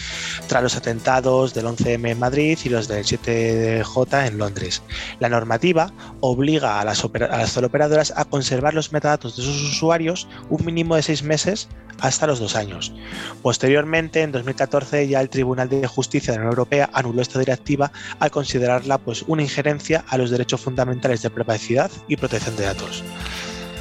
tras 0.48 0.64
los 0.64 0.76
atentados 0.76 1.54
del 1.54 1.68
11M 1.68 2.10
en 2.10 2.18
Madrid 2.18 2.58
y 2.64 2.70
los 2.70 2.88
del 2.88 3.06
7J 3.06 4.26
en 4.26 4.40
Londres. 4.40 4.82
La 5.20 5.30
normativa 5.30 5.94
obliga 6.20 6.80
a 6.80 6.84
las, 6.84 7.06
a 7.06 7.38
las 7.38 7.54
teleoperadoras 7.54 8.12
a 8.16 8.26
conservar 8.26 8.74
los 8.74 8.92
metadatos 8.92 9.38
de 9.38 9.44
sus 9.44 9.62
usuarios 9.62 10.28
un 10.50 10.66
mínimo 10.66 10.96
de 10.96 11.04
seis 11.04 11.22
meses 11.22 11.70
hasta 12.02 12.28
los 12.28 12.40
dos 12.40 12.56
años. 12.56 12.94
Posteriormente, 13.42 14.22
en 14.22 14.32
2014, 14.32 15.08
ya 15.08 15.22
el 15.22 15.30
Tribunal 15.30 15.70
de 15.70 15.88
Justicia 15.88 16.32
de 16.32 16.38
la 16.38 16.44
Unión 16.44 16.54
Europea 16.54 16.90
anuló 16.94 17.22
esta 17.22 17.40
directiva 17.40 17.92
al 18.20 18.32
considerarla 18.32 18.98
pues, 18.98 19.24
una 19.28 19.42
injerencia 19.42 20.04
a 20.08 20.18
los 20.18 20.30
derechos 20.30 20.62
fundamentales 20.62 21.22
de 21.22 21.30
privacidad 21.30 21.92
y 22.08 22.18
protección 22.18 22.56
de 22.56 22.66
datos. 22.66 23.04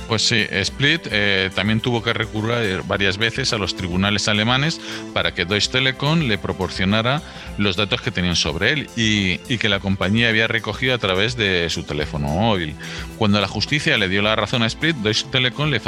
Pues 0.08 0.22
sí, 0.22 0.46
Split 0.48 1.08
eh, 1.10 1.50
también 1.54 1.80
tuvo 1.80 2.00
que 2.00 2.12
recurrir 2.12 2.82
varias 2.86 3.18
veces 3.18 3.52
a 3.52 3.58
los 3.58 3.74
tribunales 3.74 4.28
alemanes 4.28 4.80
para 5.12 5.34
que 5.34 5.44
Deutsche 5.44 5.72
Telekom 5.72 6.20
le 6.20 6.38
proporcionara 6.38 7.22
los 7.58 7.74
datos 7.74 8.00
que 8.02 8.12
tenían 8.12 8.36
sobre 8.36 8.72
él 8.72 8.90
y, 8.96 9.38
que 9.58 9.68
la 9.68 9.80
compañía 9.80 10.28
había 10.28 10.46
recogido 10.46 10.94
a 10.94 10.98
través 10.98 11.36
de 11.36 11.68
su 11.70 11.82
teléfono 11.82 12.28
móvil. 12.28 12.76
Cuando 13.18 13.40
la 13.40 13.48
justicia 13.48 13.98
le 13.98 14.08
dio 14.08 14.22
la 14.22 14.36
razón 14.36 14.62
a 14.62 14.66
Split, 14.66 14.96
Deutsche 14.96 15.26
Telekom 15.32 15.70
le, 15.70 15.80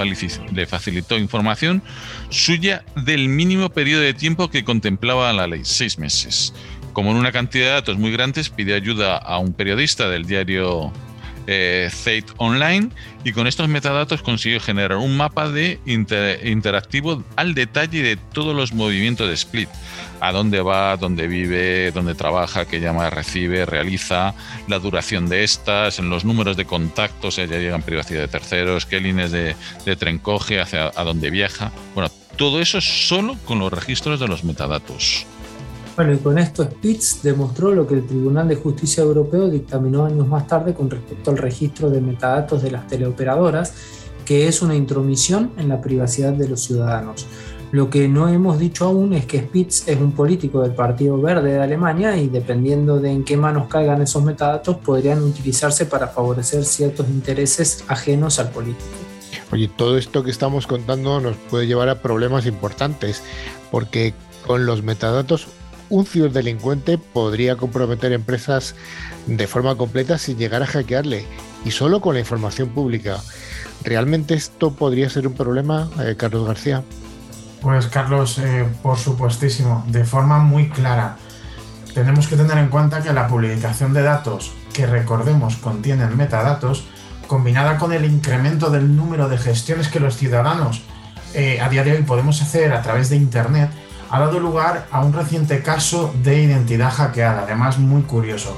le 0.53 0.67
facilitó 0.67 1.17
información 1.17 1.83
suya 2.31 2.85
del 2.97 3.29
mínimo 3.29 3.69
periodo 3.69 4.03
de 4.03 4.15
tiempo 4.15 4.51
que 4.51 4.65
contemplaba 4.65 5.33
la 5.33 5.47
ley, 5.47 5.61
seis 5.63 5.99
meses. 5.99 6.55
Como 6.93 7.13
en 7.13 7.19
una 7.19 7.31
cantidad 7.31 7.67
de 7.67 7.73
datos 7.73 7.99
muy 7.99 8.11
grandes, 8.11 8.49
pidió 8.49 8.75
ayuda 8.75 9.17
a 9.17 9.39
un 9.39 9.53
periodista 9.53 10.09
del 10.09 10.27
diario 10.27 10.93
eh, 11.47 11.89
Online 12.37 12.91
y 13.29 13.33
con 13.33 13.47
estos 13.47 13.69
metadatos 13.69 14.23
consiguió 14.23 14.59
generar 14.59 14.97
un 14.97 15.15
mapa 15.15 15.51
de 15.51 15.79
interactivo 15.85 17.23
al 17.37 17.55
detalle 17.55 18.03
de 18.03 18.17
todos 18.17 18.57
los 18.57 18.73
movimientos 18.73 19.29
de 19.29 19.35
Split. 19.35 19.69
A 20.21 20.33
dónde 20.33 20.63
va, 20.63 20.97
dónde 20.97 21.29
vive, 21.29 21.93
dónde 21.93 22.15
trabaja, 22.15 22.65
qué 22.65 22.81
llamadas 22.81 23.13
recibe, 23.13 23.67
realiza, 23.67 24.35
la 24.67 24.79
duración 24.79 25.29
de 25.29 25.45
estas, 25.45 25.99
en 25.99 26.09
los 26.09 26.25
números 26.25 26.57
de 26.57 26.65
contactos, 26.65 27.37
ya 27.37 27.45
llegan 27.45 27.83
privacidad 27.83 28.21
de 28.21 28.29
terceros, 28.29 28.87
qué 28.87 28.99
líneas 28.99 29.31
de, 29.31 29.55
tren 29.99 30.19
coge, 30.19 30.61
hacia 30.61 30.87
a 30.87 31.05
dónde 31.05 31.29
viaja. 31.29 31.71
Bueno, 31.95 32.11
todo 32.37 32.61
eso 32.61 32.81
solo 32.81 33.37
con 33.45 33.59
los 33.59 33.71
registros 33.71 34.19
de 34.21 34.27
los 34.27 34.43
metadatos. 34.43 35.27
Bueno, 35.99 36.13
y 36.13 36.19
con 36.19 36.39
esto 36.39 36.63
Spitz 36.63 37.23
demostró 37.25 37.75
lo 37.75 37.85
que 37.85 37.95
el 37.95 38.07
Tribunal 38.07 38.47
de 38.47 38.55
Justicia 38.55 39.03
Europeo 39.03 39.49
dictaminó 39.49 40.05
años 40.05 40.29
más 40.29 40.47
tarde 40.47 40.73
con 40.73 40.89
respecto 40.89 41.33
al 41.33 41.39
registro 41.39 41.91
de 41.91 42.01
metadatos 42.01 42.63
de 42.63 42.71
las 42.71 42.87
teleoperadoras, 42.87 43.75
que 44.25 44.47
es 44.47 44.63
una 44.63 44.77
intromisión 44.77 45.51
en 45.57 45.69
la 45.69 45.81
privacidad 45.81 46.35
de 46.35 46.49
los 46.49 46.61
ciudadanos. 46.61 47.27
Lo 47.73 47.91
que 47.91 48.07
no 48.07 48.29
hemos 48.29 48.61
dicho 48.61 48.85
aún 48.85 49.13
es 49.13 49.27
que 49.27 49.41
Spitz 49.41 49.89
es 49.89 49.99
un 49.99 50.13
político 50.13 50.63
del 50.63 50.73
Partido 50.73 51.21
Verde 51.21 51.55
de 51.55 51.61
Alemania 51.61 52.17
y 52.17 52.29
dependiendo 52.29 53.01
de 53.01 53.11
en 53.11 53.25
qué 53.25 53.37
manos 53.37 53.67
caigan 53.67 54.01
esos 54.01 54.23
metadatos 54.23 54.77
podrían 54.77 55.21
utilizarse 55.21 55.85
para 55.85 56.07
favorecer 56.07 56.65
ciertos 56.65 57.09
intereses 57.09 57.85
ajenos 57.89 58.39
al 58.39 58.51
político. 58.51 58.87
Oye, 59.51 59.67
todo 59.67 59.99
esto 59.99 60.23
que 60.23 60.31
estamos 60.31 60.69
contando 60.69 61.21
nos 61.21 61.35
puede 61.51 61.67
llevar 61.67 61.89
a 61.89 62.01
problemas 62.01 62.47
importantes 62.47 63.21
porque 63.73 64.15
con 64.47 64.65
los 64.65 64.85
metadatos 64.85 65.49
un 65.91 66.07
ciberdelincuente 66.07 66.99
podría 66.99 67.57
comprometer 67.57 68.13
empresas 68.13 68.75
de 69.27 69.47
forma 69.47 69.77
completa 69.77 70.19
sin 70.19 70.39
llegar 70.39 70.63
a 70.63 70.67
hackearle 70.67 71.27
y 71.65 71.71
solo 71.71 72.01
con 72.01 72.15
la 72.15 72.21
información 72.21 72.71
pública. 72.71 73.19
¿Realmente 73.85 74.35
esto 74.35 74.73
podría 74.73 75.09
ser 75.09 75.27
un 75.27 75.35
problema, 75.35 75.89
eh, 76.01 76.15
Carlos 76.17 76.47
García? 76.47 76.83
Pues 77.61 77.87
Carlos, 77.87 78.39
eh, 78.39 78.67
por 78.83 78.99
supuestísimo, 78.99 79.85
de 79.89 80.05
forma 80.05 80.39
muy 80.39 80.69
clara. 80.69 81.17
Tenemos 81.95 82.29
que 82.29 82.37
tener 82.37 82.59
en 82.59 82.69
cuenta 82.69 83.03
que 83.03 83.13
la 83.13 83.27
publicación 83.27 83.93
de 83.93 84.03
datos, 84.03 84.53
que 84.73 84.87
recordemos 84.87 85.57
contienen 85.57 86.17
metadatos, 86.17 86.85
combinada 87.27 87.79
con 87.79 87.93
el 87.93 88.05
incremento 88.05 88.71
del 88.71 88.97
número 88.97 89.29
de 89.29 89.39
gestiones 89.39 89.89
que 89.89 90.01
los 90.01 90.17
ciudadanos 90.17 90.83
eh, 91.35 91.61
a 91.61 91.69
día 91.69 91.85
de 91.85 91.93
hoy 91.93 92.03
podemos 92.03 92.41
hacer 92.41 92.73
a 92.73 92.83
través 92.83 93.11
de 93.11 93.17
Internet, 93.17 93.71
ha 94.11 94.21
dado 94.21 94.41
lugar 94.41 94.87
a 94.91 95.01
un 95.01 95.13
reciente 95.13 95.63
caso 95.63 96.13
de 96.23 96.43
identidad 96.43 96.91
hackeada, 96.91 97.43
además 97.43 97.79
muy 97.79 98.03
curioso. 98.03 98.57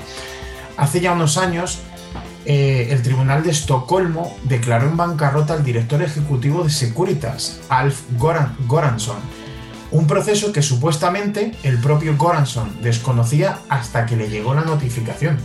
Hace 0.77 1.01
ya 1.01 1.13
unos 1.13 1.37
años, 1.37 1.81
eh, 2.47 2.89
el 2.91 3.03
Tribunal 3.03 3.43
de 3.43 3.51
Estocolmo 3.51 4.37
declaró 4.45 4.89
en 4.89 4.97
bancarrota 4.97 5.55
al 5.55 5.65
director 5.65 6.03
ejecutivo 6.03 6.65
de 6.65 6.71
Securitas, 6.71 7.61
Alf 7.69 8.03
Goranson, 8.17 9.19
un 9.91 10.07
proceso 10.07 10.53
que 10.53 10.63
supuestamente 10.63 11.53
el 11.65 11.79
propio 11.79 12.17
Goranson 12.17 12.81
desconocía 12.81 13.59
hasta 13.69 14.07
que 14.07 14.17
le 14.17 14.29
llegó 14.29 14.55
la 14.55 14.63
notificación. 14.63 15.39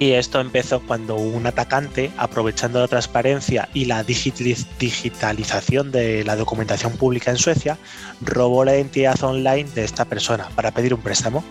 Y 0.00 0.12
esto 0.12 0.40
empezó 0.40 0.80
cuando 0.80 1.16
un 1.16 1.46
atacante, 1.46 2.10
aprovechando 2.16 2.80
la 2.80 2.88
transparencia 2.88 3.68
y 3.74 3.84
la 3.84 4.02
digitalización 4.02 5.92
de 5.92 6.24
la 6.24 6.36
documentación 6.36 6.92
pública 6.92 7.30
en 7.30 7.36
Suecia, 7.36 7.76
robó 8.22 8.64
la 8.64 8.74
identidad 8.74 9.22
online 9.22 9.68
de 9.74 9.84
esta 9.84 10.06
persona 10.06 10.48
para 10.54 10.70
pedir 10.70 10.94
un 10.94 11.02
préstamo. 11.02 11.44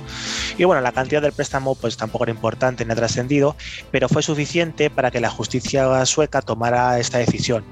Y 0.58 0.64
bueno, 0.64 0.82
la 0.82 0.92
cantidad 0.92 1.22
del 1.22 1.32
préstamo 1.32 1.76
pues 1.76 1.96
tampoco 1.96 2.24
era 2.24 2.32
importante 2.32 2.84
ni 2.84 2.92
ha 2.92 2.96
trascendido, 2.96 3.56
pero 3.92 4.10
fue 4.10 4.24
suficiente 4.24 4.90
para 4.90 5.12
que 5.12 5.22
la 5.22 5.30
justicia 5.30 6.04
sueca 6.08 6.42
tomara 6.42 6.98
esta 6.98 7.20
decisión, 7.20 7.64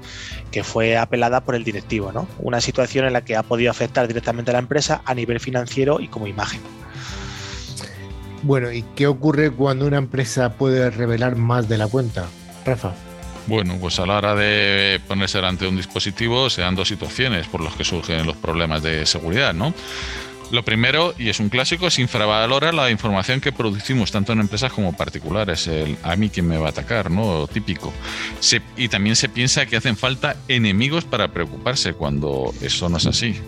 que 0.52 0.62
fue 0.62 0.96
apelada 0.96 1.40
por 1.40 1.56
el 1.56 1.64
directivo, 1.64 2.12
¿no? 2.12 2.28
Una 2.38 2.60
situación 2.60 3.04
en 3.04 3.14
la 3.14 3.24
que 3.24 3.34
ha 3.34 3.42
podido 3.42 3.72
afectar 3.72 4.06
directamente 4.06 4.52
a 4.52 4.54
la 4.54 4.60
empresa 4.60 5.02
a 5.04 5.14
nivel 5.14 5.40
financiero 5.40 5.98
y 5.98 6.06
como 6.06 6.28
imagen. 6.28 6.60
Bueno, 8.42 8.72
¿y 8.72 8.82
qué 8.94 9.06
ocurre 9.06 9.50
cuando 9.50 9.86
una 9.86 9.98
empresa 9.98 10.52
puede 10.54 10.90
revelar 10.90 11.36
más 11.36 11.68
de 11.68 11.78
la 11.78 11.88
cuenta? 11.88 12.26
Rafa. 12.64 12.92
Bueno, 13.46 13.78
pues 13.80 13.98
a 13.98 14.06
la 14.06 14.18
hora 14.18 14.34
de 14.34 15.00
ponerse 15.08 15.38
delante 15.38 15.64
de 15.64 15.70
un 15.70 15.76
dispositivo 15.76 16.50
se 16.50 16.60
dan 16.60 16.74
dos 16.74 16.88
situaciones 16.88 17.46
por 17.46 17.62
las 17.62 17.74
que 17.74 17.84
surgen 17.84 18.26
los 18.26 18.36
problemas 18.36 18.82
de 18.82 19.06
seguridad, 19.06 19.54
¿no? 19.54 19.72
Lo 20.50 20.64
primero, 20.64 21.14
y 21.18 21.28
es 21.28 21.40
un 21.40 21.50
clásico, 21.50 21.88
es 21.88 21.98
infravalora 21.98 22.72
la 22.72 22.90
información 22.90 23.40
que 23.40 23.52
producimos 23.52 24.10
tanto 24.10 24.32
en 24.32 24.40
empresas 24.40 24.72
como 24.72 24.94
particulares. 24.94 25.66
El 25.66 25.98
a 26.02 26.16
mí 26.16 26.30
quien 26.30 26.46
me 26.46 26.56
va 26.56 26.66
a 26.66 26.70
atacar, 26.70 27.10
¿no? 27.10 27.46
Típico. 27.46 27.92
y 28.76 28.88
también 28.88 29.16
se 29.16 29.28
piensa 29.28 29.66
que 29.66 29.76
hacen 29.76 29.96
falta 29.96 30.36
enemigos 30.48 31.04
para 31.04 31.28
preocuparse 31.28 31.92
cuando 31.92 32.52
eso 32.62 32.88
no 32.88 32.96
es 32.96 33.06
así. 33.06 33.38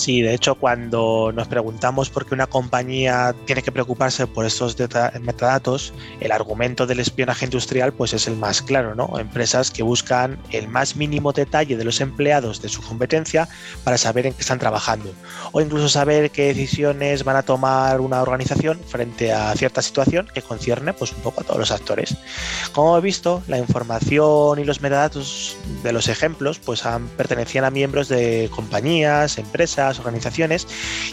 Sí, 0.00 0.22
de 0.22 0.32
hecho, 0.32 0.54
cuando 0.54 1.30
nos 1.30 1.46
preguntamos 1.46 2.08
por 2.08 2.24
qué 2.24 2.32
una 2.32 2.46
compañía 2.46 3.34
tiene 3.44 3.62
que 3.62 3.70
preocuparse 3.70 4.26
por 4.26 4.46
estos 4.46 4.74
metadatos, 5.20 5.92
el 6.20 6.32
argumento 6.32 6.86
del 6.86 7.00
espionaje 7.00 7.44
industrial 7.44 7.92
pues 7.92 8.14
es 8.14 8.26
el 8.26 8.34
más 8.38 8.62
claro, 8.62 8.94
¿no? 8.94 9.18
Empresas 9.18 9.70
que 9.70 9.82
buscan 9.82 10.38
el 10.52 10.68
más 10.68 10.96
mínimo 10.96 11.34
detalle 11.34 11.76
de 11.76 11.84
los 11.84 12.00
empleados 12.00 12.62
de 12.62 12.70
su 12.70 12.80
competencia 12.80 13.46
para 13.84 13.98
saber 13.98 14.24
en 14.24 14.32
qué 14.32 14.40
están 14.40 14.58
trabajando 14.58 15.12
o 15.52 15.60
incluso 15.60 15.90
saber 15.90 16.30
qué 16.30 16.54
decisiones 16.54 17.22
van 17.22 17.36
a 17.36 17.42
tomar 17.42 18.00
una 18.00 18.22
organización 18.22 18.80
frente 18.80 19.34
a 19.34 19.54
cierta 19.54 19.82
situación 19.82 20.30
que 20.32 20.40
concierne 20.40 20.94
pues 20.94 21.12
un 21.12 21.20
poco 21.20 21.42
a 21.42 21.44
todos 21.44 21.58
los 21.58 21.72
actores. 21.72 22.16
Como 22.72 22.96
he 22.96 23.02
visto, 23.02 23.42
la 23.48 23.58
información 23.58 24.60
y 24.60 24.64
los 24.64 24.80
metadatos 24.80 25.58
de 25.82 25.92
los 25.92 26.08
ejemplos 26.08 26.58
pues 26.58 26.86
han, 26.86 27.06
pertenecían 27.08 27.66
a 27.66 27.70
miembros 27.70 28.08
de 28.08 28.48
compañías, 28.50 29.36
empresas, 29.36 29.89
organizaciones 29.98 30.66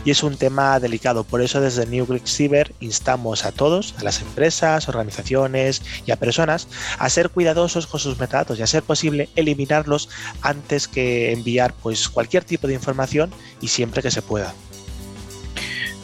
y 0.05 0.11
es 0.11 0.23
un 0.23 0.37
tema 0.37 0.79
delicado. 0.79 1.23
Por 1.23 1.41
eso 1.41 1.61
desde 1.61 1.85
New 1.85 2.05
Greek 2.05 2.27
Cyber 2.27 2.73
instamos 2.79 3.45
a 3.45 3.51
todos, 3.51 3.95
a 3.97 4.03
las 4.03 4.21
empresas, 4.21 4.87
organizaciones 4.87 5.81
y 6.05 6.11
a 6.11 6.17
personas 6.17 6.67
a 6.99 7.09
ser 7.09 7.29
cuidadosos 7.29 7.87
con 7.87 7.99
sus 7.99 8.19
metadatos 8.19 8.59
y 8.59 8.61
a 8.61 8.67
ser 8.67 8.83
posible 8.83 9.29
eliminarlos 9.35 10.09
antes 10.41 10.87
que 10.87 11.31
enviar 11.31 11.73
pues 11.73 12.09
cualquier 12.09 12.43
tipo 12.43 12.67
de 12.67 12.73
información 12.73 13.31
y 13.61 13.67
siempre 13.67 14.01
que 14.01 14.11
se 14.11 14.21
pueda. 14.21 14.53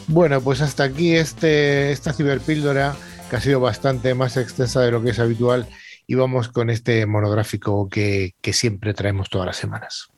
Bueno, 0.07 0.41
pues 0.41 0.61
hasta 0.61 0.83
aquí 0.83 1.15
este, 1.15 1.91
esta 1.91 2.13
ciberpíldora 2.13 2.95
que 3.29 3.35
ha 3.37 3.41
sido 3.41 3.59
bastante 3.59 4.13
más 4.13 4.37
extensa 4.37 4.81
de 4.81 4.91
lo 4.91 5.01
que 5.01 5.11
es 5.11 5.19
habitual 5.19 5.67
y 6.05 6.15
vamos 6.15 6.49
con 6.49 6.69
este 6.69 7.05
monográfico 7.05 7.87
que, 7.89 8.35
que 8.41 8.53
siempre 8.53 8.93
traemos 8.93 9.29
todas 9.29 9.47
las 9.47 9.57
semanas. 9.57 10.09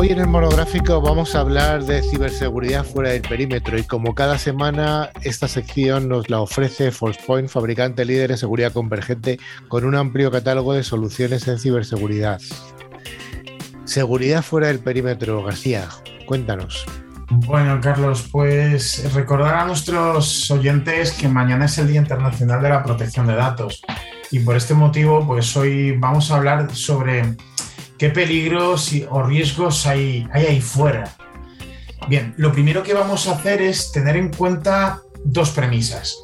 Hoy 0.00 0.12
en 0.12 0.20
el 0.20 0.28
monográfico 0.28 1.00
vamos 1.00 1.34
a 1.34 1.40
hablar 1.40 1.82
de 1.82 2.02
ciberseguridad 2.02 2.84
fuera 2.84 3.10
del 3.10 3.22
perímetro 3.22 3.76
y 3.76 3.82
como 3.82 4.14
cada 4.14 4.38
semana 4.38 5.10
esta 5.24 5.48
sección 5.48 6.08
nos 6.08 6.30
la 6.30 6.40
ofrece 6.40 6.92
ForcePoint, 6.92 7.48
fabricante 7.48 8.04
líder 8.04 8.30
en 8.30 8.38
seguridad 8.38 8.72
convergente 8.72 9.40
con 9.66 9.84
un 9.84 9.96
amplio 9.96 10.30
catálogo 10.30 10.72
de 10.72 10.84
soluciones 10.84 11.48
en 11.48 11.58
ciberseguridad. 11.58 12.40
Seguridad 13.86 14.42
fuera 14.42 14.68
del 14.68 14.78
perímetro, 14.78 15.42
García, 15.42 15.88
cuéntanos. 16.26 16.86
Bueno, 17.30 17.80
Carlos, 17.80 18.28
pues 18.30 19.12
recordar 19.12 19.56
a 19.56 19.64
nuestros 19.64 20.48
oyentes 20.52 21.10
que 21.10 21.26
mañana 21.26 21.64
es 21.64 21.76
el 21.76 21.88
Día 21.88 22.00
Internacional 22.00 22.62
de 22.62 22.68
la 22.68 22.84
Protección 22.84 23.26
de 23.26 23.34
Datos 23.34 23.82
y 24.30 24.38
por 24.38 24.54
este 24.54 24.74
motivo, 24.74 25.26
pues 25.26 25.56
hoy 25.56 25.90
vamos 25.96 26.30
a 26.30 26.36
hablar 26.36 26.72
sobre 26.72 27.36
¿Qué 27.98 28.10
peligros 28.10 28.92
o 29.10 29.22
riesgos 29.24 29.84
hay, 29.86 30.28
ahí 30.32 30.60
fuera? 30.60 31.12
Bien, 32.08 32.32
lo 32.36 32.52
primero 32.52 32.84
que 32.84 32.94
vamos 32.94 33.26
a 33.26 33.32
hacer 33.32 33.60
es 33.60 33.90
tener 33.90 34.16
en 34.16 34.32
cuenta 34.32 35.00
dos 35.24 35.50
premisas 35.50 36.16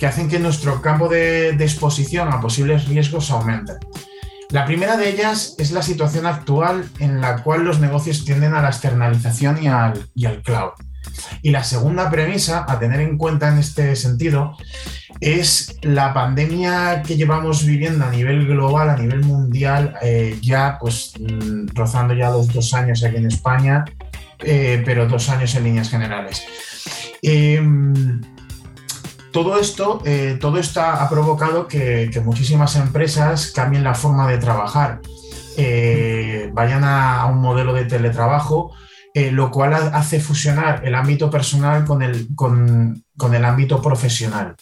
que 0.00 0.06
hacen 0.06 0.28
que 0.28 0.40
nuestro 0.40 0.82
campo 0.82 1.08
de, 1.08 1.50
exposición 1.50 2.28
a 2.28 2.40
posibles 2.40 2.88
riesgos 2.88 3.30
aumente. 3.30 3.74
La 4.50 4.66
primera 4.66 4.96
de 4.96 5.08
ellas 5.08 5.54
es 5.58 5.70
la 5.70 5.82
situación 5.82 6.26
actual 6.26 6.88
en 6.98 7.20
la 7.20 7.42
cual 7.42 7.62
los 7.62 7.78
negocios 7.78 8.24
tienden 8.24 8.54
a 8.54 8.62
la 8.62 8.68
externalización 8.68 9.62
y 9.62 9.68
al, 9.68 10.42
cloud. 10.42 10.72
Y 11.42 11.50
la 11.50 11.64
segunda 11.64 12.10
premisa 12.10 12.64
a 12.68 12.78
tener 12.78 13.00
en 13.00 13.18
cuenta 13.18 13.48
en 13.48 13.58
este 13.58 13.94
sentido 13.96 14.56
es 15.20 15.78
la 15.82 16.12
pandemia 16.12 17.02
que 17.02 17.16
llevamos 17.16 17.64
viviendo 17.64 18.04
a 18.04 18.10
nivel 18.10 18.46
global, 18.46 18.90
a 18.90 18.96
nivel 18.96 19.24
mundial, 19.24 19.94
eh, 20.02 20.38
ya 20.42 20.78
pues 20.80 21.12
mm, 21.18 21.68
rozando 21.74 22.14
ya 22.14 22.30
los 22.30 22.52
dos 22.52 22.74
años 22.74 23.02
aquí 23.02 23.16
en 23.16 23.26
España, 23.26 23.84
eh, 24.40 24.82
pero 24.84 25.06
dos 25.06 25.28
años 25.28 25.54
en 25.54 25.64
líneas 25.64 25.90
generales. 25.90 26.44
Em, 27.22 28.20
todo 29.32 29.58
esto, 29.58 30.02
eh, 30.04 30.38
todo 30.40 30.58
esto 30.58 30.80
ha 30.80 31.08
provocado 31.08 31.66
que, 31.66 32.10
muchísimas 32.24 32.76
empresas 32.76 33.52
cambien 33.54 33.84
la 33.84 33.94
forma 33.94 34.28
de 34.28 34.38
trabajar, 34.38 35.00
vayan 36.52 36.84
a, 36.84 37.26
un 37.26 37.38
modelo 37.38 37.72
de 37.74 37.84
teletrabajo, 37.84 38.72
lo 39.32 39.50
cual 39.50 39.72
hace 39.74 40.20
fusionar 40.20 40.86
el 40.86 40.94
ámbito 40.94 41.30
personal 41.30 41.84
con 41.84 42.02
el, 42.02 42.28
con 42.34 43.02
el 43.34 43.44
ámbito 43.44 43.80
profesional. 43.80 44.54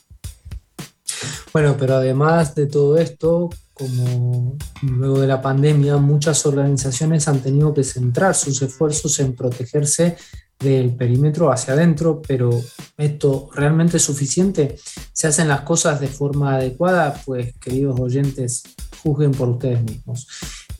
Bueno, 1.52 1.76
pero 1.78 1.96
además 1.96 2.54
de 2.54 2.66
todo 2.66 2.98
esto, 2.98 3.50
como 3.72 4.56
luego 4.82 5.20
de 5.20 5.26
la 5.26 5.42
pandemia, 5.42 5.96
muchas 5.98 6.46
organizaciones 6.46 7.28
han 7.28 7.40
tenido 7.40 7.74
que 7.74 7.84
centrar 7.84 8.34
sus 8.34 8.62
esfuerzos 8.62 9.18
en 9.20 9.34
protegerse 9.34 10.16
del 10.58 10.94
perímetro 10.96 11.52
hacia 11.52 11.74
adentro, 11.74 12.22
pero 12.26 12.50
esto 12.96 13.50
realmente 13.54 13.96
es 13.98 14.02
suficiente. 14.02 14.78
¿Se 15.12 15.26
hacen 15.26 15.48
las 15.48 15.60
cosas 15.62 16.00
de 16.00 16.08
forma 16.08 16.56
adecuada? 16.56 17.20
Pues 17.24 17.54
queridos 17.58 17.98
oyentes, 18.00 18.62
juzguen 19.02 19.32
por 19.32 19.48
ustedes 19.48 19.82
mismos. 19.82 20.26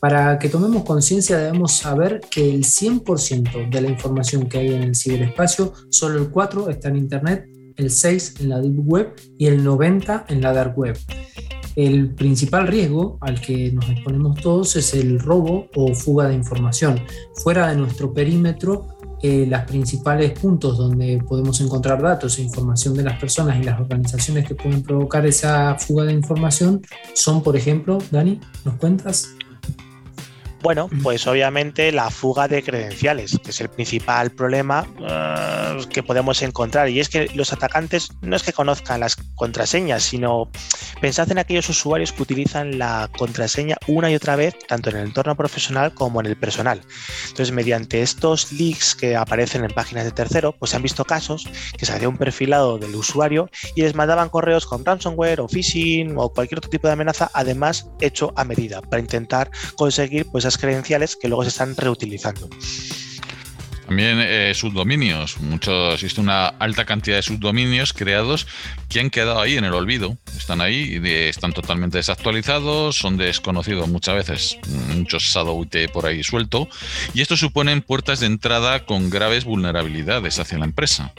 Para 0.05 0.37
que 0.37 0.49
tomemos 0.49 0.83
conciencia 0.83 1.35
debemos 1.35 1.77
saber 1.77 2.21
que 2.29 2.47
el 2.47 2.63
100% 2.63 3.71
de 3.71 3.81
la 3.81 3.89
información 3.89 4.47
que 4.47 4.59
hay 4.59 4.67
en 4.67 4.83
el 4.83 4.95
ciberespacio, 4.95 5.73
solo 5.89 6.19
el 6.19 6.29
4 6.29 6.69
está 6.69 6.89
en 6.89 6.97
Internet 6.97 7.49
el 7.75 7.89
6 7.89 8.35
en 8.41 8.49
la 8.49 8.61
Deep 8.61 8.87
Web 8.87 9.15
y 9.39 9.47
el 9.47 9.63
90 9.63 10.27
en 10.29 10.41
la 10.41 10.53
Dark 10.53 10.77
Web. 10.77 10.95
El 11.75 12.13
principal 12.13 12.67
riesgo 12.67 13.17
al 13.19 13.41
que 13.41 13.71
nos 13.71 13.89
exponemos 13.89 14.39
todos 14.41 14.75
es 14.75 14.93
el 14.93 15.19
robo 15.19 15.71
o 15.75 15.95
fuga 15.95 16.27
de 16.27 16.35
información. 16.35 17.01
Fuera 17.43 17.69
de 17.69 17.75
nuestro 17.75 18.13
perímetro, 18.13 18.85
eh, 19.23 19.47
los 19.49 19.61
principales 19.61 20.37
puntos 20.37 20.77
donde 20.77 21.17
podemos 21.27 21.59
encontrar 21.61 21.99
datos 21.99 22.37
e 22.37 22.43
información 22.43 22.93
de 22.93 23.01
las 23.01 23.19
personas 23.19 23.57
y 23.59 23.63
las 23.63 23.79
organizaciones 23.79 24.47
que 24.47 24.53
pueden 24.53 24.83
provocar 24.83 25.25
esa 25.25 25.73
fuga 25.79 26.03
de 26.03 26.13
información 26.13 26.83
son, 27.15 27.41
por 27.41 27.57
ejemplo, 27.57 27.97
Dani, 28.11 28.39
¿nos 28.63 28.75
cuentas? 28.75 29.35
Bueno, 30.65 30.89
pues 31.03 31.27
obviamente 31.27 31.91
la 31.91 32.09
fuga 32.09 32.47
de 32.47 32.63
credenciales, 32.63 33.37
que 33.43 33.51
es 33.51 33.61
el 33.61 33.69
principal 33.69 34.31
problema 34.31 34.87
uh, 34.97 35.87
que 35.89 36.01
podemos 36.01 36.41
encontrar. 36.41 36.89
Y 36.89 36.99
es 36.99 37.07
que 37.07 37.29
los 37.35 37.53
atacantes 37.53 38.09
no 38.21 38.35
es 38.35 38.41
que 38.41 38.51
conozcan 38.51 38.99
las 38.99 39.15
contraseñas, 39.35 40.01
sino 40.01 40.49
pensad 40.99 41.31
en 41.31 41.37
aquellos 41.37 41.69
usuarios 41.69 42.11
que 42.11 42.23
utilizan 42.23 42.79
la 42.79 43.11
contraseña 43.15 43.77
una 43.85 44.09
y 44.09 44.15
otra 44.15 44.35
vez, 44.35 44.55
tanto 44.67 44.89
en 44.89 44.95
el 44.95 45.05
entorno 45.05 45.35
profesional 45.35 45.93
como 45.93 46.19
en 46.19 46.25
el 46.25 46.35
personal. 46.35 46.81
Entonces, 47.27 47.51
mediante 47.51 48.01
estos 48.01 48.51
leaks 48.51 48.95
que 48.95 49.15
aparecen 49.15 49.63
en 49.65 49.69
páginas 49.69 50.05
de 50.05 50.13
tercero, 50.13 50.55
pues 50.57 50.71
se 50.71 50.77
han 50.77 50.81
visto 50.81 51.05
casos 51.05 51.47
que 51.77 51.85
se 51.85 51.93
hacía 51.93 52.09
un 52.09 52.17
perfilado 52.17 52.79
del 52.79 52.95
usuario 52.95 53.51
y 53.75 53.83
les 53.83 53.93
mandaban 53.93 54.29
correos 54.29 54.65
con 54.65 54.83
ransomware 54.83 55.41
o 55.41 55.47
phishing 55.47 56.15
o 56.17 56.33
cualquier 56.33 56.57
otro 56.57 56.71
tipo 56.71 56.87
de 56.87 56.93
amenaza, 56.93 57.29
además 57.35 57.87
hecho 58.01 58.33
a 58.35 58.43
medida, 58.43 58.81
para 58.81 58.99
intentar 58.99 59.51
conseguir 59.75 60.25
pues 60.31 60.54
esas 60.55 60.61
credenciales 60.61 61.15
que 61.15 61.27
luego 61.27 61.43
se 61.43 61.49
están 61.49 61.75
reutilizando. 61.75 62.49
También 63.85 64.17
eh, 64.19 64.51
subdominios. 64.55 65.39
Mucho, 65.39 65.93
existe 65.93 66.19
una 66.19 66.47
alta 66.47 66.85
cantidad 66.85 67.17
de 67.17 67.21
subdominios 67.21 67.93
creados 67.93 68.47
que 68.89 68.99
han 68.99 69.11
quedado 69.11 69.39
ahí 69.39 69.57
en 69.57 69.65
el 69.65 69.73
olvido. 69.73 70.17
Están 70.35 70.59
ahí 70.61 70.99
y 70.99 71.07
están 71.07 71.53
totalmente 71.53 71.97
desactualizados, 71.97 72.97
son 72.97 73.17
desconocidos 73.17 73.87
muchas 73.87 74.15
veces, 74.15 74.57
muchos 74.95 75.23
shadow 75.23 75.63
IT 75.63 75.91
por 75.91 76.07
ahí 76.07 76.23
suelto. 76.23 76.67
Y 77.13 77.21
esto 77.21 77.37
suponen 77.37 77.83
puertas 77.83 78.21
de 78.21 78.25
entrada 78.25 78.85
con 78.85 79.11
graves 79.11 79.43
vulnerabilidades 79.45 80.39
hacia 80.39 80.57
la 80.57 80.65
empresa. 80.65 81.13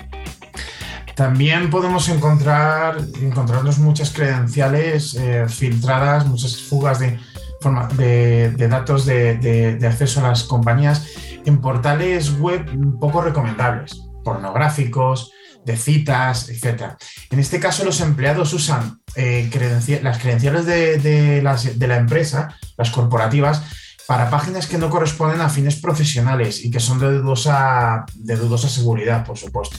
También 1.15 1.71
podemos 1.71 2.09
encontrar 2.09 2.99
encontrarnos 3.23 3.79
muchas 3.79 4.11
credenciales 4.11 5.15
eh, 5.15 5.47
filtradas, 5.49 6.27
muchas 6.27 6.61
fugas 6.61 6.99
de, 6.99 7.19
de, 7.97 8.69
datos 8.69 9.07
de, 9.07 9.79
acceso 9.87 10.25
a 10.25 10.29
las 10.29 10.45
compañías 10.45 11.07
en 11.45 11.61
portales 11.61 12.39
web 12.39 12.67
poco 13.01 13.23
recomendables, 13.23 14.03
pornográficos, 14.25 15.33
de 15.65 15.77
citas, 15.77 16.49
etc. 16.49 16.93
En 17.31 17.41
este 17.41 17.59
caso, 17.59 17.85
los 17.85 18.01
empleados 18.01 18.53
usan 18.53 19.01
eh, 19.17 19.51
las 20.03 20.19
credenciales 20.19 20.65
de, 20.65 21.43
la 21.43 21.97
empresa, 21.97 22.57
las 22.77 22.91
corporativas, 22.91 23.63
para 24.07 24.31
páginas 24.31 24.69
que 24.69 24.79
no 24.79 24.89
corresponden 24.89 25.41
a 25.41 25.49
fines 25.49 25.81
profesionales 25.81 26.65
y 26.65 26.71
que 26.71 26.79
son 26.79 27.01
de 27.01 27.11
dudosa, 27.19 28.07
de 28.15 28.37
dudosa 28.37 28.69
seguridad, 28.69 29.27
por 29.27 29.37
supuesto. 29.37 29.79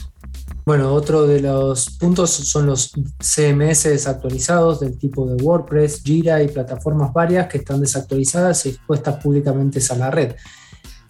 Bueno, 0.64 0.92
otro 0.92 1.26
de 1.26 1.40
los 1.40 1.96
puntos 1.98 2.30
son 2.30 2.66
los 2.66 2.92
CMS 3.18 3.84
desactualizados 3.84 4.80
del 4.80 4.98
tipo 4.98 5.26
de 5.26 5.42
WordPress, 5.42 6.02
Jira 6.02 6.42
y 6.42 6.48
plataformas 6.48 7.12
varias 7.12 7.46
que 7.46 7.58
están 7.58 7.80
desactualizadas 7.80 8.66
y 8.66 8.70
expuestas 8.70 9.22
públicamente 9.22 9.80
a 9.88 9.94
la 9.94 10.10
red. 10.10 10.34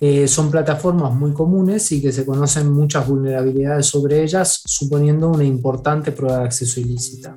Eh, 0.01 0.29
son 0.29 0.49
plataformas 0.49 1.13
muy 1.13 1.33
comunes 1.33 1.91
y 1.91 2.01
que 2.01 2.13
se 2.13 2.25
conocen 2.25 2.73
muchas 2.73 3.09
vulnerabilidades 3.09 3.87
sobre 3.87 4.23
ellas, 4.23 4.63
suponiendo 4.65 5.29
una 5.29 5.43
importante 5.43 6.13
prueba 6.13 6.39
de 6.39 6.45
acceso 6.45 6.79
ilícita. 6.79 7.35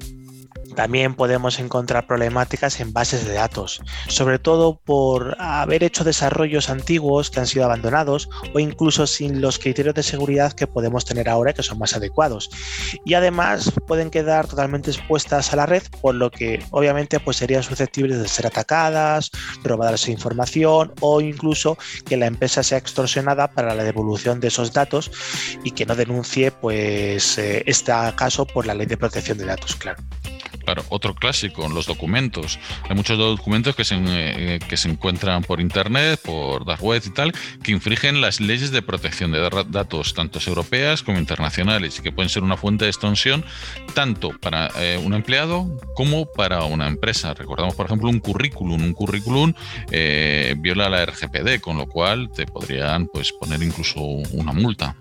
También 0.76 1.15
podemos 1.15 1.59
encontrar 1.59 2.07
problemáticas 2.07 2.80
en 2.80 2.93
bases 2.93 3.26
de 3.26 3.34
datos, 3.34 3.82
sobre 4.07 4.39
todo 4.39 4.80
por 4.84 5.36
haber 5.39 5.84
hecho 5.84 6.03
desarrollos 6.03 6.69
antiguos 6.69 7.30
que 7.30 7.39
han 7.39 7.47
sido 7.47 7.65
abandonados 7.65 8.30
o 8.53 8.59
incluso 8.59 9.07
sin 9.07 9.41
los 9.41 9.59
criterios 9.59 9.95
de 9.95 10.03
seguridad 10.03 10.53
que 10.53 10.67
podemos 10.67 11.05
tener 11.05 11.30
ahora 11.30 11.53
que 11.53 11.63
son 11.63 11.80
más 11.80 11.95
adecuados. 11.95 12.49
Y 13.05 13.13
además 13.13 13.72
pueden 13.88 14.09
quedar 14.09 14.47
totalmente 14.47 14.91
expuestas 14.91 15.53
a 15.53 15.55
la 15.55 15.65
red, 15.65 15.84
por 16.01 16.15
lo 16.15 16.32
que 16.32 16.63
obviamente 16.72 17.19
pues 17.19 17.38
serían 17.38 17.63
susceptibles 17.63 18.19
de 18.19 18.28
ser 18.28 18.47
atacadas, 18.47 19.32
robarse 19.63 20.11
información 20.11 20.93
o 21.01 21.22
incluso 21.22 21.78
que 22.05 22.17
la 22.17 22.28
empresa 22.28 22.63
sea 22.63 22.78
extorsionada 22.78 23.51
para 23.51 23.76
la 23.76 23.84
devolución 23.84 24.39
de 24.39 24.47
esos 24.47 24.74
datos 24.74 25.11
y 25.63 25.72
que 25.72 25.86
no 25.86 25.95
denuncie 25.95 26.51
pues 26.51 27.38
eh, 27.38 27.63
este 27.65 27.91
caso 28.15 28.45
por 28.45 28.65
la 28.65 28.74
ley 28.74 28.86
de 28.86 28.97
protección 28.97 29.38
de 29.38 29.45
datos, 29.45 29.76
claro. 29.76 30.01
Claro, 30.64 30.84
otro 30.89 31.16
clásico, 31.16 31.68
los 31.70 31.86
documentos. 31.86 32.59
Hay 32.89 32.95
muchos 32.95 33.18
documentos 33.18 33.76
que 33.76 33.84
se, 33.84 33.95
eh, 33.97 34.59
que 34.68 34.78
se 34.78 34.89
encuentran 34.89 35.43
por 35.43 35.59
internet, 35.59 36.20
por 36.24 36.66
dark 36.66 36.84
web 36.84 37.01
y 37.05 37.09
tal, 37.09 37.34
que 37.64 37.72
infringen 37.72 38.22
las 38.22 38.39
leyes 38.39 38.72
de 38.72 38.82
protección 38.82 39.32
de 39.32 39.39
datos, 39.70 40.14
tanto 40.14 40.39
europeas 40.45 41.03
como 41.03 41.20
internacionales, 41.20 41.99
y 41.99 42.01
que 42.01 42.12
pueden 42.12 42.30
ser 42.30 42.43
una 42.43 42.57
fuente 42.57 42.86
de 42.86 42.91
extorsión 42.91 43.43
tanto 43.93 44.32
para 44.39 44.70
eh, 44.78 44.99
un 45.03 45.14
empleado 45.14 45.78
como 45.95 46.26
para 46.26 46.64
una 46.64 46.88
empresa. 46.88 47.34
Recordamos, 47.34 47.76
por 47.76 47.86
ejemplo, 47.86 48.09
un 48.09 48.20
currículum. 48.20 48.82
Un 48.84 48.93
currículum 48.93 49.53
eh, 49.91 50.55
viola 50.57 50.89
la 50.89 51.05
RGPD, 51.05 51.59
con 51.62 51.78
lo 51.78 51.88
cual 51.88 52.32
te 52.32 52.45
podrían 52.45 53.07
pues, 53.07 53.32
poner 53.34 53.62
incluso 53.62 53.99
una 53.99 54.53
multa. 54.53 54.95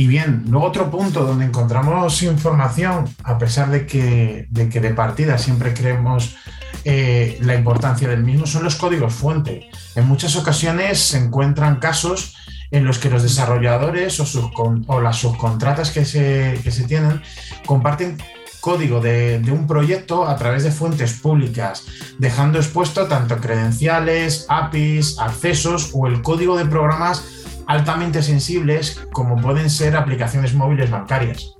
Y 0.00 0.06
bien, 0.06 0.46
luego 0.48 0.66
otro 0.66 0.90
punto 0.90 1.26
donde 1.26 1.44
encontramos 1.44 2.22
información, 2.22 3.04
a 3.22 3.36
pesar 3.36 3.68
de 3.68 3.84
que 3.84 4.46
de, 4.48 4.94
partida 4.94 5.36
siempre 5.36 5.74
creemos 5.74 6.36
eh, 6.86 7.36
la 7.42 7.54
importancia 7.54 8.08
del 8.08 8.24
mismo, 8.24 8.46
son 8.46 8.64
los 8.64 8.76
códigos 8.76 9.12
fuente. 9.12 9.68
En 9.94 10.06
muchas 10.08 10.36
ocasiones 10.36 11.00
se 11.00 11.18
encuentran 11.18 11.80
casos 11.80 12.34
en 12.70 12.86
los 12.86 12.98
que 12.98 13.10
los 13.10 13.22
desarrolladores 13.22 14.18
o, 14.56 15.00
las 15.02 15.16
subcontratas 15.16 15.90
que 15.90 16.06
se, 16.06 16.58
que 16.64 16.70
se 16.70 16.84
tienen 16.84 17.20
comparten 17.66 18.16
código 18.62 19.00
de, 19.00 19.38
de, 19.40 19.52
un 19.52 19.66
proyecto 19.66 20.26
a 20.26 20.36
través 20.36 20.64
de 20.64 20.70
fuentes 20.70 21.12
públicas, 21.12 21.84
dejando 22.18 22.58
expuesto 22.58 23.06
tanto 23.06 23.36
credenciales, 23.36 24.46
APIs, 24.48 25.18
accesos 25.18 25.90
o 25.92 26.06
el 26.06 26.22
código 26.22 26.56
de 26.56 26.64
programas 26.64 27.39
altamente 27.70 28.20
sensibles 28.20 29.00
como 29.12 29.40
pueden 29.40 29.70
ser 29.70 29.94
aplicaciones 29.94 30.54
móviles 30.54 30.90
bancarias. 30.90 31.56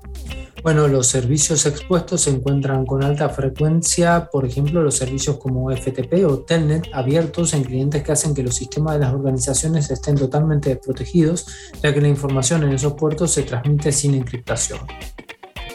Bueno, 0.60 0.88
los 0.88 1.06
servicios 1.06 1.64
expuestos 1.66 2.22
se 2.22 2.30
encuentran 2.30 2.84
con 2.84 3.04
alta 3.04 3.28
frecuencia, 3.28 4.28
por 4.30 4.44
ejemplo, 4.44 4.82
los 4.82 4.96
servicios 4.96 5.38
como 5.38 5.70
FTP 5.70 6.26
o 6.26 6.40
Telnet 6.40 6.88
abiertos 6.92 7.54
en 7.54 7.62
clientes 7.62 8.02
que 8.02 8.12
hacen 8.12 8.34
que 8.34 8.42
los 8.42 8.56
sistemas 8.56 8.94
de 8.94 9.00
las 9.00 9.14
organizaciones 9.14 9.88
estén 9.90 10.16
totalmente 10.16 10.70
desprotegidos, 10.70 11.46
ya 11.80 11.94
que 11.94 12.00
la 12.00 12.08
información 12.08 12.64
en 12.64 12.72
esos 12.72 12.94
puertos 12.94 13.30
se 13.30 13.44
transmite 13.44 13.92
sin 13.92 14.14
encriptación. 14.14 14.80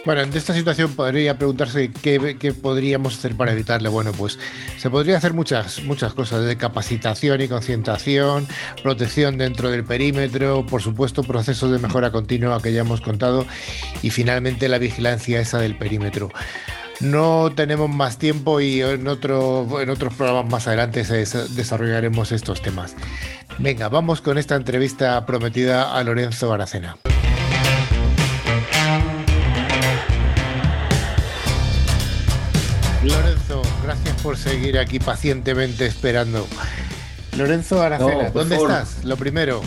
Bueno, 0.06 0.22
en 0.22 0.32
esta 0.38 0.54
situación 0.54 0.94
podría 0.94 1.36
preguntarse 1.36 1.92
qué, 1.92 2.54
podríamos 2.62 3.18
hacer 3.18 3.36
para 3.36 3.54
evitarle. 3.54 3.90
Bueno, 3.90 4.12
pues 4.12 4.38
se 4.78 4.92
podría 4.92 5.18
hacer 5.18 5.34
muchas, 5.34 5.82
muchas 5.84 6.14
cosas, 6.14 6.46
de 6.46 6.58
capacitación 6.58 7.42
y 7.42 7.48
concentración, 7.48 8.48
protección 8.84 9.40
dentro 9.40 9.72
del 9.72 9.84
perímetro, 9.84 10.64
por 10.68 10.84
supuesto, 10.84 11.24
procesos 11.24 11.72
de 11.72 11.80
mejora 11.80 12.12
continua 12.12 12.62
que 12.62 12.72
ya 12.72 12.82
hemos 12.82 13.02
contado 13.02 13.48
y 14.04 14.12
finalmente 14.12 14.70
la 14.70 14.78
vigilancia 14.78 15.40
esa 15.40 15.58
del 15.58 15.76
perímetro. 15.76 16.30
No 17.00 17.52
tenemos 17.56 17.90
más 17.90 18.20
tiempo 18.20 18.62
y 18.62 18.82
en, 18.82 19.08
otro, 19.08 19.82
en 19.82 19.90
otros 19.90 20.14
programas 20.14 20.52
más 20.52 20.68
adelante 20.68 21.04
desarrollaremos 21.04 22.32
estos 22.32 22.62
temas. 22.62 22.96
Venga, 23.58 23.90
vamos 23.90 24.22
con 24.22 24.38
esta 24.38 24.56
entrevista 24.56 25.26
prometida 25.26 25.98
a 25.98 26.04
Lorenzo 26.04 26.54
Aracena. 26.54 26.96
Por 34.26 34.38
seguir 34.38 34.80
aquí 34.80 34.98
pacientemente 34.98 35.86
esperando. 35.86 36.48
Lorenzo 37.38 37.80
Aracena, 37.80 38.32
¿dónde 38.32 38.56
estás? 38.56 39.06
Lo 39.06 39.18
primero. 39.18 39.62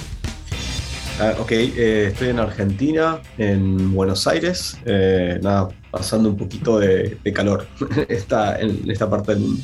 Ah, 1.21 1.35
ok, 1.39 1.53
eh, 1.53 2.09
estoy 2.09 2.31
en 2.31 2.41
Argentina, 2.41 3.23
en 3.39 3.95
Buenos 3.95 4.27
Aires, 4.27 4.77
eh, 4.85 5.39
nada, 5.41 5.69
pasando 5.93 6.31
un 6.31 6.37
poquito 6.37 6.81
de, 6.81 7.17
de 7.23 7.33
calor 7.33 7.69
está 8.09 8.59
en 8.59 8.91
esta 8.91 9.09
parte 9.09 9.37
del 9.37 9.43
mundo. 9.43 9.63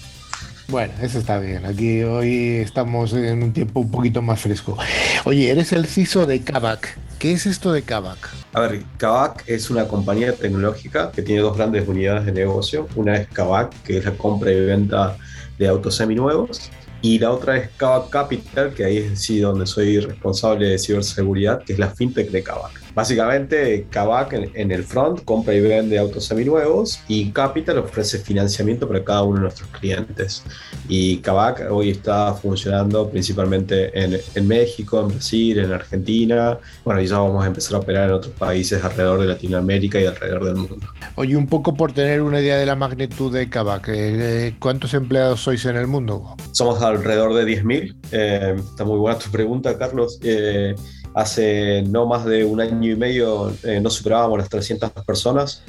Bueno, 0.69 0.95
eso 1.03 1.19
está 1.19 1.39
bien. 1.39 1.67
Aquí 1.67 2.03
hoy 2.03 2.57
estamos 2.57 3.13
en 3.13 3.43
un 3.43 3.53
tiempo 3.53 3.81
un 3.81 3.91
poquito 3.91 4.23
más 4.23 4.41
fresco. 4.41 4.77
Oye, 5.25 5.51
eres 5.51 5.73
el 5.73 5.87
CISO 5.87 6.25
de 6.27 6.41
Kavak. 6.41 6.99
¿Qué 7.19 7.33
es 7.33 7.47
esto 7.47 7.73
de 7.73 7.83
Kavak? 7.83 8.31
A 8.55 8.61
ver, 8.61 8.83
Kavak 8.97 9.45
es 9.47 9.71
una 9.71 9.87
compañía 9.87 10.35
tecnológica 10.35 11.13
que 11.13 11.23
tiene 11.23 11.43
dos 11.43 11.57
grandes 11.57 11.87
unidades 11.87 12.27
de 12.27 12.33
negocio. 12.33 12.89
Una 12.97 13.17
es 13.17 13.29
Kavak, 13.29 13.83
que 13.83 13.99
es 13.99 14.05
la 14.05 14.13
compra 14.13 14.53
y 14.53 14.65
venta 14.65 15.17
de 15.59 15.69
autos 15.69 15.97
seminuevos. 15.97 16.71
Y 17.03 17.19
la 17.19 17.31
otra 17.31 17.59
es 17.59 17.71
Kavak 17.77 18.09
Capital, 18.09 18.73
que 18.73 18.85
ahí 18.85 18.97
es 18.99 19.21
sí 19.21 19.41
donde 19.41 19.67
soy 19.67 20.01
responsable 20.01 20.69
de 20.69 20.79
ciberseguridad, 20.79 21.63
que 21.63 21.75
es 21.75 21.79
la 21.79 21.91
fintech 21.91 22.31
de 22.31 22.43
Kavak. 22.43 22.84
Básicamente, 22.95 23.87
Kavak 23.91 24.33
en, 24.55 24.71
el 24.71 24.85
front 24.85 25.25
compra 25.25 25.55
y 25.55 25.61
vende 25.61 25.99
autos 25.99 26.27
seminuevos 26.27 27.01
y 27.09 27.31
Capital 27.31 27.79
ofrece 27.79 28.19
financiamiento 28.19 28.87
para 28.87 29.03
cada 29.03 29.25
uno 29.25 29.37
de 29.37 29.43
nuestros 29.43 29.69
clientes. 29.71 30.45
Y 30.89 31.19
Kavak 31.19 31.67
hoy 31.71 31.91
está 31.91 32.33
funcionando 32.35 33.09
principalmente 33.11 33.91
en, 33.99 34.47
México, 34.47 35.01
en 35.01 35.09
Brasil, 35.09 35.59
en 35.59 35.73
Argentina. 35.73 36.59
Bueno, 36.85 37.01
y 37.01 37.07
ya 37.07 37.19
vamos 37.19 37.43
a 37.43 37.49
empezar 37.49 37.77
a 37.77 37.79
operar 37.79 38.09
en 38.09 38.15
otros 38.15 38.35
países 38.35 38.83
alrededor 38.85 39.21
de 39.21 39.27
Latinoamérica 39.27 40.01
y 40.01 40.07
alrededor 40.07 40.45
del 40.45 40.57
mundo. 40.57 40.87
Oye, 41.17 41.37
un 41.37 41.49
poco 41.49 41.75
por 41.75 41.93
tener 41.93 42.23
una 42.23 42.41
idea 42.41 42.57
de 42.57 42.67
la 42.67 42.77
magnitud 42.77 43.33
de 43.33 43.49
Kavak, 43.49 43.89
eh, 43.89 44.55
¿cuántos 44.61 44.95
empleados 44.95 45.41
sois 45.41 45.65
en 45.65 45.77
el 45.77 45.87
mundo? 45.87 46.37
Somos 46.53 46.81
alrededor 46.83 47.35
de 47.35 47.45
10.000. 47.45 47.95
Eh, 48.13 48.57
está 48.59 48.85
muy 48.85 48.99
buena 48.99 49.19
tu 49.19 49.31
pregunta, 49.31 49.77
Carlos. 49.77 50.19
Eh, 50.23 50.75
Hace 51.15 51.83
no 51.83 52.07
más 52.07 52.25
de 52.25 52.45
un 52.45 52.61
año 52.61 52.91
y 52.91 52.97
medio 52.97 53.53
eh, 53.63 53.81
no 53.81 53.91
superábamos 53.91 54.39
las 54.39 54.49
300 54.49 54.91
personas 55.07 55.63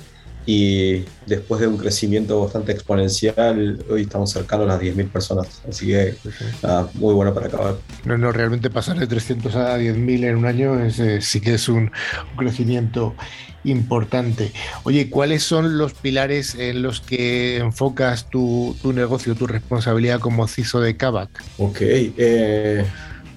y 0.45 1.03
después 1.25 1.59
de 1.59 1.67
un 1.67 1.77
crecimiento 1.77 2.39
bastante 2.41 2.71
exponencial, 2.71 3.83
hoy 3.89 4.03
estamos 4.03 4.31
cercanos 4.31 4.69
a 4.69 4.73
las 4.73 4.81
10.000 4.81 5.09
personas. 5.09 5.61
Así 5.67 5.87
que 5.87 6.15
muy 6.93 7.15
bueno 7.15 7.33
para 7.33 7.47
acabar. 7.47 7.75
No, 8.05 8.17
no, 8.17 8.31
realmente 8.31 8.69
pasar 8.69 8.99
de 8.99 9.07
300 9.07 9.55
a 9.55 9.77
10.000 9.79 10.25
en 10.25 10.35
un 10.35 10.45
año 10.45 10.79
eh, 10.85 11.19
sí 11.21 11.41
que 11.41 11.55
es 11.55 11.67
un, 11.67 11.91
crecimiento 12.37 13.15
importante. 13.63 14.51
Oye, 14.83 15.09
¿cuáles 15.09 15.41
son 15.41 15.79
los 15.79 15.93
pilares 15.93 16.53
en 16.53 16.83
los 16.83 17.01
que 17.01 17.57
enfocas 17.57 18.29
tu, 18.29 18.75
tu 18.83 18.93
negocio, 18.93 19.33
tu 19.33 19.47
responsabilidad 19.47 20.19
como 20.19 20.47
CISO 20.47 20.79
de 20.79 20.95
Kavak? 20.95 21.29
Ok. 21.57 21.77
Eh, 21.81 22.85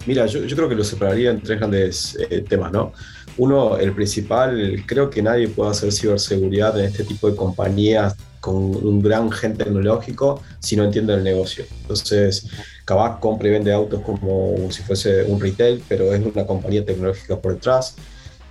Mira, 0.08 0.24
yo, 0.24 0.40
creo 0.56 0.70
que 0.70 0.74
lo 0.74 0.84
separaría 0.84 1.30
en 1.30 1.42
tres 1.42 1.58
grandes 1.58 2.16
eh, 2.30 2.40
temas, 2.40 2.72
¿no? 2.72 2.94
Uno, 3.36 3.76
el 3.76 3.92
principal, 3.92 4.82
creo 4.86 5.10
que 5.10 5.20
nadie 5.20 5.48
puede 5.48 5.70
hacer 5.72 5.92
ciberseguridad 5.92 6.78
en 6.80 6.86
este 6.86 7.04
tipo 7.04 7.28
de 7.28 7.36
compañías 7.36 8.16
con 8.40 8.54
un 8.54 9.02
gran 9.02 9.30
gen 9.30 9.54
tecnológico 9.58 10.42
si 10.60 10.76
no 10.76 10.84
entiende 10.84 11.12
el 11.12 11.22
negocio. 11.22 11.66
Entonces, 11.82 12.48
Kavak 12.86 13.20
compra 13.20 13.48
y 13.48 13.50
vende 13.50 13.70
autos 13.70 14.00
como 14.00 14.70
si 14.70 14.82
fuese 14.82 15.24
un 15.24 15.38
retail, 15.38 15.82
pero 15.86 16.14
es 16.14 16.24
una 16.24 16.46
compañía 16.46 16.82
tecnológica 16.86 17.36
por 17.36 17.52
detrás. 17.52 17.94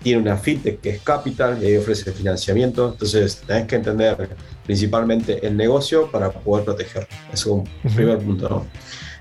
Tiene 0.04 0.22
una 0.22 0.38
fintech 0.38 0.80
que 0.80 0.92
es 0.92 1.02
Capital 1.02 1.58
y 1.60 1.66
ahí 1.66 1.78
ofrece 1.78 2.12
financiamiento. 2.12 2.92
Entonces, 2.92 3.42
tenés 3.48 3.66
que 3.66 3.78
entender 3.78 4.30
principalmente 4.64 5.44
el 5.44 5.58
negocio 5.58 6.12
para 6.12 6.30
poder 6.30 6.66
protegerlo. 6.66 7.10
Eso 7.34 7.34
es 7.34 7.88
un 7.88 7.96
primer 7.96 8.20
punto, 8.20 8.48
¿no? 8.48 8.68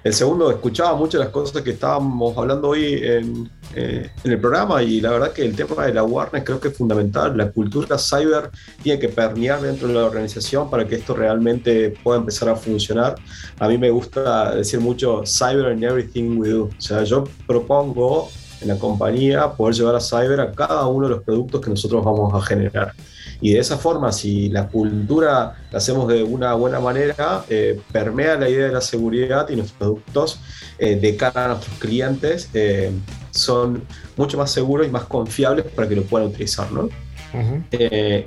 El 0.06 0.14
segundo, 0.14 0.48
escuchaba 0.52 0.94
muchas 0.94 1.18
las 1.18 1.30
cosas 1.30 1.62
que 1.62 1.72
estábamos 1.72 2.38
hablando 2.38 2.68
hoy 2.68 2.94
en, 3.02 3.50
eh, 3.74 4.08
en, 4.22 4.30
el 4.30 4.40
programa 4.40 4.80
y 4.80 5.00
la 5.00 5.10
verdad 5.10 5.32
que 5.32 5.42
el 5.42 5.56
tema 5.56 5.84
de 5.84 5.94
la 5.94 6.02
awareness 6.02 6.44
creo 6.44 6.60
que 6.60 6.68
es 6.68 6.76
fundamental. 6.76 7.36
La 7.36 7.50
cultura 7.50 7.98
cyber 7.98 8.52
tiene 8.84 9.00
que 9.00 9.08
permear 9.08 9.60
dentro 9.60 9.88
de 9.88 9.94
la 9.94 10.04
organización 10.04 10.70
para 10.70 10.86
que 10.86 10.94
esto 10.94 11.12
realmente 11.12 11.92
pueda 12.04 12.20
empezar 12.20 12.50
a 12.50 12.54
funcionar. 12.54 13.16
A 13.58 13.66
mí 13.66 13.78
me 13.78 13.90
gusta 13.90 14.54
decir 14.54 14.78
mucho 14.78 15.24
cyber 15.26 15.72
in 15.72 15.82
everything 15.82 16.38
we 16.38 16.50
do. 16.50 16.66
O 16.66 16.80
sea, 16.80 17.02
yo 17.02 17.24
propongo 17.44 18.28
en 18.60 18.68
la 18.68 18.78
compañía 18.78 19.54
poder 19.54 19.74
llevar 19.74 19.96
a 19.96 20.00
cyber 20.00 20.38
a 20.38 20.52
cada 20.52 20.86
uno 20.86 21.08
de 21.08 21.16
los 21.16 21.24
productos 21.24 21.60
que 21.60 21.70
nosotros 21.70 22.04
vamos 22.04 22.32
a 22.32 22.46
generar. 22.46 22.94
Y 23.40 23.52
de 23.52 23.60
esa 23.60 23.76
forma, 23.76 24.12
si 24.12 24.48
la 24.48 24.68
cultura 24.68 25.56
la 25.70 25.78
hacemos 25.78 26.08
de 26.08 26.22
una 26.22 26.54
buena 26.54 26.80
manera, 26.80 27.44
eh, 27.48 27.80
permea 27.92 28.36
la 28.36 28.48
idea 28.48 28.66
de 28.66 28.72
la 28.72 28.80
seguridad 28.80 29.48
y 29.50 29.56
nuestros 29.56 29.78
productos 29.78 30.40
eh, 30.78 30.96
de 30.96 31.16
cara 31.16 31.44
a 31.44 31.48
nuestros 31.48 31.78
clientes 31.78 32.48
eh, 32.54 32.90
son 33.30 33.82
mucho 34.16 34.38
más 34.38 34.50
seguros 34.50 34.86
y 34.86 34.90
más 34.90 35.04
confiables 35.04 35.66
para 35.66 35.88
que 35.88 35.96
lo 35.96 36.02
puedan 36.02 36.28
utilizar. 36.28 36.70
¿no? 36.72 36.88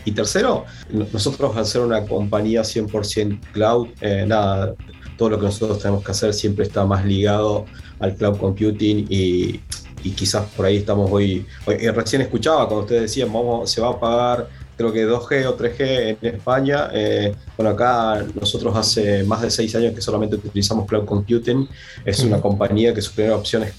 y 0.06 0.12
tercero, 0.12 0.66
nosotros 1.12 1.58
al 1.58 1.66
ser 1.66 1.82
una 1.82 2.06
compañía 2.06 2.62
100% 2.62 3.40
cloud, 3.54 3.88
nada, 4.28 4.76
todo 5.18 5.32
lo 5.32 5.40
que 5.40 5.46
nosotros 5.46 5.80
tenemos 5.80 6.04
que 6.04 6.12
hacer 6.12 6.32
siempre 6.32 6.66
está 6.66 6.86
más 6.86 7.04
ligado 7.04 7.66
al 7.98 8.14
cloud 8.14 8.38
computing 8.38 9.08
y, 9.10 9.62
y 10.04 10.12
quizás 10.12 10.46
por 10.56 10.68
ahí 10.68 10.78
estamos 10.78 11.10
hoy, 11.12 11.44
recién 11.66 12.22
escuchaba 12.22 12.68
cuando 12.68 12.82
ustedes 12.82 13.04
decían, 13.04 13.34
vamos, 13.34 13.72
se 13.72 13.82
va 13.82 13.90
a 13.90 14.00
pagar 14.00 14.48
creo 14.80 14.94
que 14.94 15.06
2G 15.06 15.46
o 15.46 15.58
3G 15.58 16.18
en 16.22 16.36
España. 16.36 16.90
Eh, 16.94 17.36
bueno, 17.58 17.72
acá 17.72 18.26
nosotros 18.34 18.74
hace 18.78 19.26
más 19.26 19.42
de 19.42 19.52
seis 19.52 19.76
años 19.76 19.94
que 19.94 20.00
solamente 20.00 20.38
utilizamos 20.38 20.88
cloud 20.88 21.04
computing. 21.04 21.68
Es 22.06 22.24
una 22.24 22.40
compañía 22.40 22.94
que 22.94 23.02
su 23.02 23.12
primera 23.12 23.36
opción 23.36 23.64
es, 23.64 23.74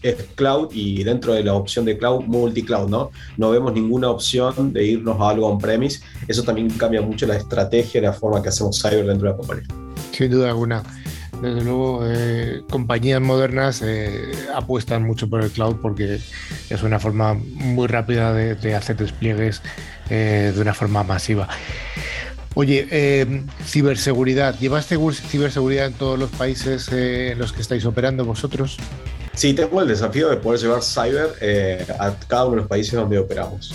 es, 0.00 0.16
cloud 0.34 0.70
y 0.72 1.04
dentro 1.04 1.34
de 1.34 1.44
la 1.44 1.52
opción 1.52 1.84
de 1.84 1.98
cloud, 1.98 2.24
multi-cloud, 2.24 2.88
¿no? 2.88 3.10
No 3.36 3.50
vemos 3.50 3.74
ninguna 3.74 4.08
opción 4.08 4.72
de 4.72 4.86
irnos 4.86 5.20
a 5.20 5.28
algo 5.28 5.46
on-premise. 5.46 6.00
Eso 6.26 6.42
también 6.42 6.70
cambia 6.70 7.02
mucho 7.02 7.26
la 7.26 7.36
estrategia 7.36 7.98
y 7.98 8.04
la 8.04 8.14
forma 8.14 8.42
que 8.42 8.48
hacemos 8.48 8.80
cyber 8.80 9.04
dentro 9.04 9.28
de 9.28 9.32
la 9.32 9.36
compañía. 9.36 9.66
Sin 10.12 10.30
duda 10.30 10.48
alguna. 10.48 10.82
Desde 11.44 11.62
luego, 11.62 12.00
eh, 12.06 12.62
compañías 12.70 13.20
modernas 13.20 13.82
eh, 13.84 14.32
apuestan 14.54 15.02
mucho 15.02 15.28
por 15.28 15.42
el 15.44 15.50
cloud 15.50 15.76
porque 15.82 16.18
es 16.70 16.82
una 16.82 16.98
forma 16.98 17.34
muy 17.34 17.86
rápida 17.86 18.32
de, 18.32 18.74
hacer 18.74 18.96
despliegues 18.96 19.60
eh, 20.08 20.52
de 20.54 20.62
una 20.62 20.72
forma 20.72 21.02
masiva. 21.04 21.46
Oye, 22.54 23.26
ciberseguridad, 23.62 24.58
¿llevas 24.58 24.86
ciberseguridad 24.86 25.88
en 25.88 25.92
todos 25.92 26.18
los 26.18 26.30
países 26.30 26.88
en 26.90 27.38
los 27.38 27.52
que 27.52 27.60
estáis 27.60 27.84
operando 27.84 28.24
vosotros? 28.24 28.78
Sí, 29.34 29.52
tengo 29.52 29.82
el 29.82 29.88
desafío 29.88 30.30
de 30.30 30.36
poder 30.36 30.60
llevar 30.60 30.82
cyber 30.82 31.86
a 31.98 32.14
cada 32.28 32.44
uno 32.44 32.52
de 32.52 32.60
los 32.62 32.68
países 32.68 32.94
donde 32.94 33.18
operamos. 33.18 33.74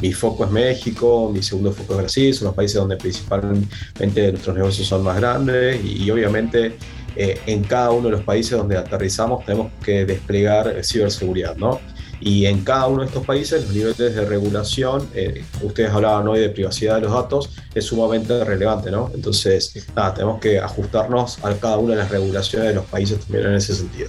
mi 0.00 0.12
foco 0.12 0.44
es 0.44 0.50
México, 0.50 1.30
mi 1.32 1.42
segundo 1.42 1.72
foco 1.72 1.94
es 1.94 1.98
Brasil, 1.98 2.34
son 2.34 2.46
los 2.46 2.54
países 2.54 2.76
donde 2.76 2.96
principalmente 2.96 4.30
nuestros 4.32 4.56
negocios 4.56 4.86
son 4.86 5.02
más 5.02 5.16
grandes 5.16 5.84
y, 5.84 6.04
y 6.04 6.10
obviamente 6.10 6.76
en 7.16 7.62
cada 7.64 7.90
uno 7.90 8.08
de 8.08 8.16
los 8.16 8.22
países 8.22 8.56
donde 8.56 8.76
aterrizamos 8.76 9.44
tenemos 9.44 9.72
que 9.84 10.04
desplegar 10.04 10.84
ciberseguridad, 10.84 11.56
¿no? 11.56 11.80
Y 12.20 12.46
en 12.46 12.64
cada 12.64 12.86
uno 12.86 13.00
de 13.02 13.08
estos 13.08 13.26
países 13.26 13.64
los 13.64 13.74
niveles 13.74 13.98
de 13.98 14.24
regulación, 14.24 15.08
eh, 15.14 15.44
ustedes 15.62 15.90
hablaban 15.90 16.26
hoy 16.26 16.40
de 16.40 16.48
privacidad 16.48 16.96
de 16.96 17.02
los 17.02 17.12
datos, 17.12 17.50
es 17.74 17.84
sumamente 17.84 18.42
relevante, 18.44 18.90
¿no? 18.90 19.10
Entonces, 19.14 19.86
nada, 19.94 20.14
tenemos 20.14 20.40
que 20.40 20.58
ajustarnos 20.58 21.44
a 21.44 21.54
cada 21.54 21.76
una 21.76 21.94
de 21.94 21.98
las 21.98 22.10
regulaciones 22.10 22.68
de 22.68 22.74
los 22.74 22.86
países 22.86 23.20
también 23.20 23.48
en 23.48 23.54
ese 23.56 23.74
sentido. 23.74 24.08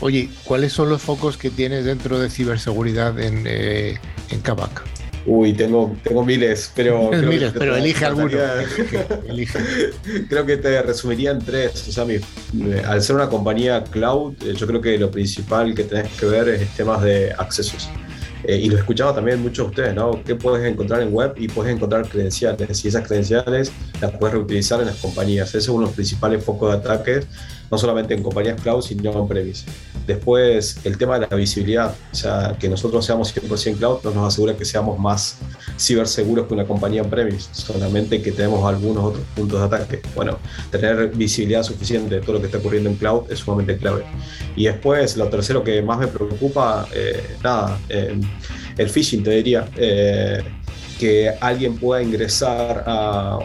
Oye, 0.00 0.30
¿cuáles 0.44 0.72
son 0.72 0.88
los 0.88 1.02
focos 1.02 1.36
que 1.36 1.50
tienes 1.50 1.84
dentro 1.84 2.18
de 2.18 2.30
ciberseguridad 2.30 3.18
en, 3.20 3.44
eh, 3.46 3.98
en 4.30 4.40
Kavak? 4.40 4.82
Uy, 5.26 5.52
tengo, 5.52 5.94
tengo 6.02 6.24
miles, 6.24 6.72
pero. 6.74 7.10
miles, 7.28 7.52
pero 7.56 7.76
elige 7.76 8.04
alguno. 8.06 8.30
creo 10.28 10.46
que 10.46 10.56
te 10.56 10.82
resumiría 10.82 11.32
en 11.32 11.40
tres. 11.40 11.88
O 11.88 11.92
sea, 11.92 12.06
al 12.86 13.02
ser 13.02 13.16
una 13.16 13.28
compañía 13.28 13.84
cloud, 13.84 14.34
eh, 14.42 14.54
yo 14.56 14.66
creo 14.66 14.80
que 14.80 14.98
lo 14.98 15.10
principal 15.10 15.74
que 15.74 15.84
tenés 15.84 16.10
que 16.12 16.26
ver 16.26 16.48
es 16.48 16.68
temas 16.70 17.02
de 17.02 17.32
accesos. 17.36 17.88
Eh, 18.44 18.56
y 18.56 18.70
lo 18.70 18.78
escuchaba 18.78 19.14
también 19.14 19.42
muchos 19.42 19.66
de 19.66 19.70
ustedes, 19.70 19.94
¿no? 19.94 20.24
¿Qué 20.24 20.34
puedes 20.34 20.66
encontrar 20.66 21.02
en 21.02 21.12
web? 21.12 21.34
Y 21.36 21.48
puedes 21.48 21.74
encontrar 21.74 22.08
credenciales. 22.08 22.82
Y 22.84 22.88
esas 22.88 23.06
credenciales 23.06 23.70
las 24.00 24.12
puedes 24.12 24.34
reutilizar 24.34 24.80
en 24.80 24.86
las 24.86 24.96
compañías. 24.96 25.50
Ese 25.50 25.58
es 25.58 25.68
uno 25.68 25.80
de 25.80 25.86
los 25.86 25.94
principales 25.94 26.42
focos 26.42 26.72
de 26.72 26.78
ataques 26.78 27.26
no 27.70 27.78
solamente 27.78 28.14
en 28.14 28.22
compañías 28.22 28.60
cloud, 28.60 28.82
sino 28.82 29.12
en 29.12 29.28
premise. 29.28 29.64
Después, 30.06 30.78
el 30.84 30.98
tema 30.98 31.18
de 31.18 31.26
la 31.30 31.36
visibilidad, 31.36 31.94
o 32.12 32.14
sea, 32.14 32.56
que 32.58 32.68
nosotros 32.68 33.04
seamos 33.04 33.34
100% 33.34 33.76
cloud 33.76 33.98
no 34.04 34.10
nos 34.10 34.28
asegura 34.28 34.56
que 34.56 34.64
seamos 34.64 34.98
más 34.98 35.38
ciberseguros 35.78 36.46
que 36.46 36.54
una 36.54 36.66
compañía 36.66 37.02
en 37.02 37.10
premise, 37.10 37.48
solamente 37.52 38.20
que 38.20 38.32
tenemos 38.32 38.64
algunos 38.66 39.04
otros 39.04 39.24
puntos 39.36 39.60
de 39.60 39.66
ataque. 39.66 40.02
Bueno, 40.14 40.38
tener 40.70 41.10
visibilidad 41.10 41.62
suficiente 41.62 42.16
de 42.16 42.20
todo 42.20 42.34
lo 42.34 42.40
que 42.40 42.46
está 42.46 42.58
ocurriendo 42.58 42.90
en 42.90 42.96
cloud 42.96 43.30
es 43.30 43.38
sumamente 43.38 43.76
clave. 43.76 44.04
Y 44.56 44.64
después, 44.64 45.16
lo 45.16 45.28
tercero 45.28 45.62
que 45.62 45.80
más 45.82 45.98
me 45.98 46.08
preocupa, 46.08 46.86
eh, 46.92 47.36
nada, 47.42 47.78
eh, 47.88 48.18
el 48.76 48.88
phishing, 48.88 49.22
te 49.22 49.30
diría. 49.30 49.68
Eh, 49.76 50.42
que 51.00 51.32
alguien 51.40 51.78
pueda 51.78 52.02
ingresar 52.02 52.84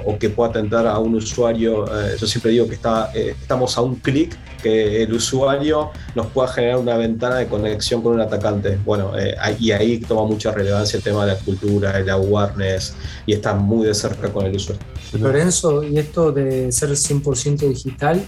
o 0.04 0.20
que 0.20 0.30
pueda 0.30 0.50
atentar 0.50 0.86
a 0.86 1.00
un 1.00 1.16
usuario, 1.16 1.86
eh, 1.86 2.18
yo 2.20 2.28
siempre 2.28 2.52
digo 2.52 2.68
que 2.68 2.74
está, 2.74 3.12
eh, 3.14 3.34
estamos 3.42 3.78
a 3.78 3.82
un 3.82 3.96
clic 3.96 4.38
que 4.62 5.04
el 5.04 5.14
usuario 5.14 5.92
nos 6.16 6.28
pueda 6.28 6.50
generar 6.50 6.80
una 6.80 6.98
ventana 6.98 7.38
de 7.38 7.48
conexión 7.48 8.02
con 8.02 8.16
un 8.16 8.20
atacante. 8.20 8.78
Bueno, 8.84 9.18
eh, 9.18 9.38
y 9.58 9.72
ahí 9.72 10.00
toma 10.00 10.26
mucha 10.26 10.52
relevancia 10.52 10.98
el 10.98 11.04
tema 11.04 11.26
de 11.26 11.32
la 11.32 11.40
cultura, 11.40 11.98
el 11.98 12.10
awareness 12.10 12.94
y 13.26 13.32
está 13.32 13.54
muy 13.54 13.88
de 13.88 13.94
cerca 13.94 14.34
con 14.34 14.46
el 14.46 14.56
usuario. 14.58 14.84
Lorenzo, 15.18 15.82
y 15.82 15.98
esto 15.98 16.34
de 16.34 16.74
ser 16.74 16.90
100% 16.90 17.70
digital 17.70 18.22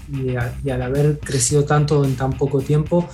y 0.63 0.69
al 0.69 0.82
haber 0.82 1.19
crecido 1.19 1.65
tanto 1.65 2.05
en 2.05 2.15
tan 2.15 2.32
poco 2.32 2.61
tiempo, 2.61 3.09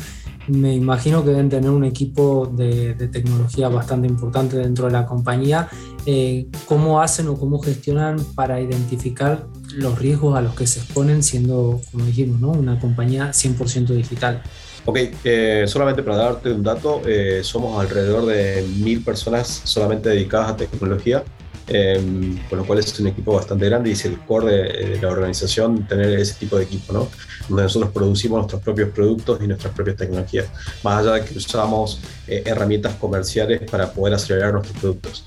me 0.47 0.73
imagino 0.73 1.23
que 1.23 1.31
deben 1.31 1.49
tener 1.49 1.69
un 1.69 1.83
equipo 1.83 2.51
de, 2.53 2.93
tecnología 3.11 3.69
bastante 3.69 4.07
importante 4.07 4.57
dentro 4.57 4.85
de 4.85 4.91
la 4.91 5.05
compañía. 5.05 5.69
Eh, 6.05 6.47
¿Cómo 6.65 7.01
hacen 7.01 7.27
o 7.27 7.37
cómo 7.37 7.59
gestionan 7.59 8.17
para 8.35 8.59
identificar 8.59 9.47
los 9.75 9.97
riesgos 9.99 10.37
a 10.37 10.41
los 10.41 10.55
que 10.55 10.67
se 10.67 10.79
exponen 10.79 11.23
siendo, 11.23 11.79
como 11.91 12.05
dijimos, 12.05 12.57
una 12.57 12.79
compañía 12.79 13.31
100% 13.31 13.87
digital? 13.87 14.41
Ok, 14.85 14.97
eh, 15.23 15.63
solamente 15.65 16.03
para 16.03 16.17
darte 16.17 16.51
un 16.51 16.61
dato, 16.61 17.01
eh, 17.05 17.39
somos 17.41 17.79
alrededor 17.79 18.25
de 18.25 18.65
mil 18.79 19.01
personas 19.01 19.61
solamente 19.63 20.09
dedicadas 20.09 20.51
a 20.51 20.57
tecnología 20.57 21.23
eh, 21.68 22.38
con 22.49 22.59
lo 22.59 22.66
cual 22.66 22.80
es 22.80 22.99
un 22.99 23.07
equipo 23.07 23.34
bastante 23.34 23.66
grande 23.66 23.89
y 23.89 23.93
es 23.93 24.03
el 24.05 24.20
core 24.20 24.51
de, 24.51 24.99
la 25.01 25.09
organización 25.09 25.88
tener 25.88 26.20
ese 26.20 26.36
tipo 26.36 26.57
de 26.57 26.66
equipo, 26.66 26.91
¿no? 26.91 27.07
donde 27.47 27.64
nosotros 27.64 27.91
producimos 27.91 28.39
nuestros 28.39 28.61
propios 28.61 28.89
productos 28.89 29.39
y 29.41 29.47
nuestras 29.47 29.74
propias 29.74 29.97
tecnologías, 29.97 30.47
más 30.84 30.99
allá 30.99 31.14
de 31.14 31.26
que 31.26 31.38
usamos 31.38 31.99
eh, 32.28 32.43
herramientas 32.45 32.95
comerciales 32.95 33.61
para 33.70 33.91
poder 33.91 34.16
acelerar 34.16 34.53
nuestros 34.53 34.78
productos. 34.78 35.26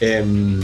Em, 0.00 0.60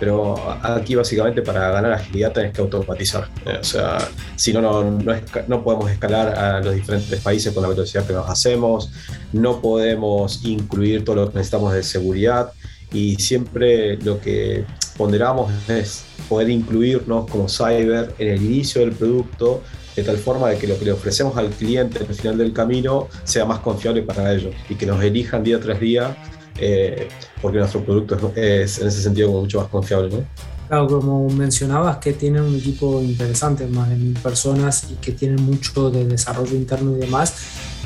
pero 0.00 0.34
aquí 0.62 0.94
básicamente 0.94 1.42
para 1.42 1.70
ganar 1.70 1.92
agilidad 1.92 2.32
tenés 2.32 2.52
que 2.54 2.62
automatizar. 2.62 3.28
Eh, 3.44 3.58
o 3.60 3.64
sea, 3.64 3.98
si 4.34 4.52
no, 4.52 4.62
no, 4.62 4.82
no, 4.82 5.14
no, 5.46 5.62
podemos 5.62 5.90
escalar 5.90 6.36
a 6.38 6.60
los 6.60 6.74
diferentes 6.74 7.20
países 7.20 7.52
con 7.52 7.62
la 7.62 7.68
velocidad 7.68 8.06
que 8.06 8.14
nos 8.14 8.28
hacemos, 8.28 8.90
no 9.32 9.60
podemos 9.60 10.42
incluir 10.44 11.04
todo 11.04 11.16
lo 11.16 11.30
que 11.30 11.34
necesitamos 11.38 11.74
de 11.74 11.82
seguridad 11.82 12.52
y 12.92 13.16
siempre 13.16 13.96
lo 13.98 14.20
que 14.20 14.64
ponderamos 14.96 15.52
es 15.68 16.04
poder 16.28 16.50
incluirnos 16.50 17.28
como 17.30 17.48
cyber 17.48 18.14
en 18.18 18.28
el 18.28 18.42
inicio 18.42 18.82
del 18.82 18.92
producto 18.92 19.62
de 19.96 20.02
tal 20.02 20.18
forma 20.18 20.48
de 20.50 20.58
que 20.58 20.66
lo 20.66 20.78
que 20.78 20.84
le 20.84 20.92
ofrecemos 20.92 21.36
al 21.36 21.50
cliente 21.50 21.98
al 21.98 22.14
final 22.14 22.38
del 22.38 22.52
camino 22.52 23.08
sea 23.24 23.44
más 23.44 23.60
confiable 23.60 24.02
para 24.02 24.32
ellos 24.32 24.54
y 24.68 24.74
que 24.74 24.86
nos 24.86 25.02
elijan 25.02 25.42
día 25.42 25.58
tras 25.60 25.80
día 25.80 26.16
eh, 26.58 27.08
porque 27.40 27.58
nuestro 27.58 27.82
producto 27.82 28.32
es, 28.36 28.78
en 28.78 28.88
ese 28.88 29.02
sentido 29.02 29.30
mucho 29.30 29.60
más 29.60 29.68
confiable. 29.68 30.10
¿no? 30.10 30.24
Claro, 30.68 30.86
como 30.86 31.28
mencionabas 31.30 31.96
que 31.96 32.12
tienen 32.12 32.42
un 32.42 32.54
equipo 32.54 33.00
interesante, 33.02 33.66
más 33.66 33.88
de 33.88 33.96
mil 33.96 34.14
personas 34.14 34.86
y 34.88 34.94
que 34.96 35.12
tienen 35.12 35.42
mucho 35.42 35.90
de 35.90 36.04
desarrollo 36.04 36.54
interno 36.54 36.96
y 36.96 37.00
demás, 37.00 37.34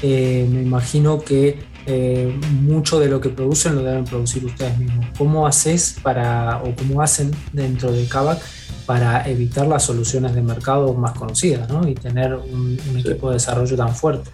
eh, 0.07 0.47
me 0.51 0.61
imagino 0.61 1.19
que 1.19 1.59
eh, 1.87 2.39
mucho 2.61 3.01
de 3.01 3.09
lo 3.09 3.23
que 3.23 3.31
producen 3.31 3.75
lo 3.75 3.83
deben 3.83 4.05
producir 4.05 4.45
ustedes 4.45 4.77
mismos. 4.77 5.07
¿Cómo 5.17 5.47
haces 5.47 5.97
para, 6.03 6.63
o 6.63 6.77
cómo 6.77 7.01
hacen 7.01 7.31
dentro 7.55 7.91
de 7.91 8.05
Kavak 8.07 8.39
para 8.85 9.27
evitar 9.27 9.67
las 9.67 9.83
soluciones 9.85 10.35
de 10.35 10.43
mercado 10.43 10.93
más 10.93 11.13
conocidas 11.13 11.71
¿no? 11.71 11.89
y 11.89 11.95
tener 11.95 12.35
un, 12.35 12.79
equipo 12.99 13.31
de 13.31 13.37
desarrollo 13.37 13.79
tan 13.79 13.95
fuerte? 13.95 14.31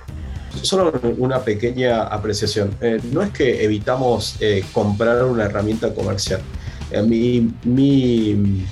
Solo 0.60 0.92
una 1.18 1.38
pequeña 1.38 2.02
apreciación. 2.02 2.74
Eh, 2.80 3.00
no 3.12 3.22
es 3.22 3.30
que 3.30 3.62
evitamos 3.62 4.38
eh, 4.40 4.64
comprar 4.72 5.24
una 5.24 5.44
herramienta 5.44 5.94
comercial. 5.94 6.40
mi, 7.06 7.48
mi, 7.62 8.66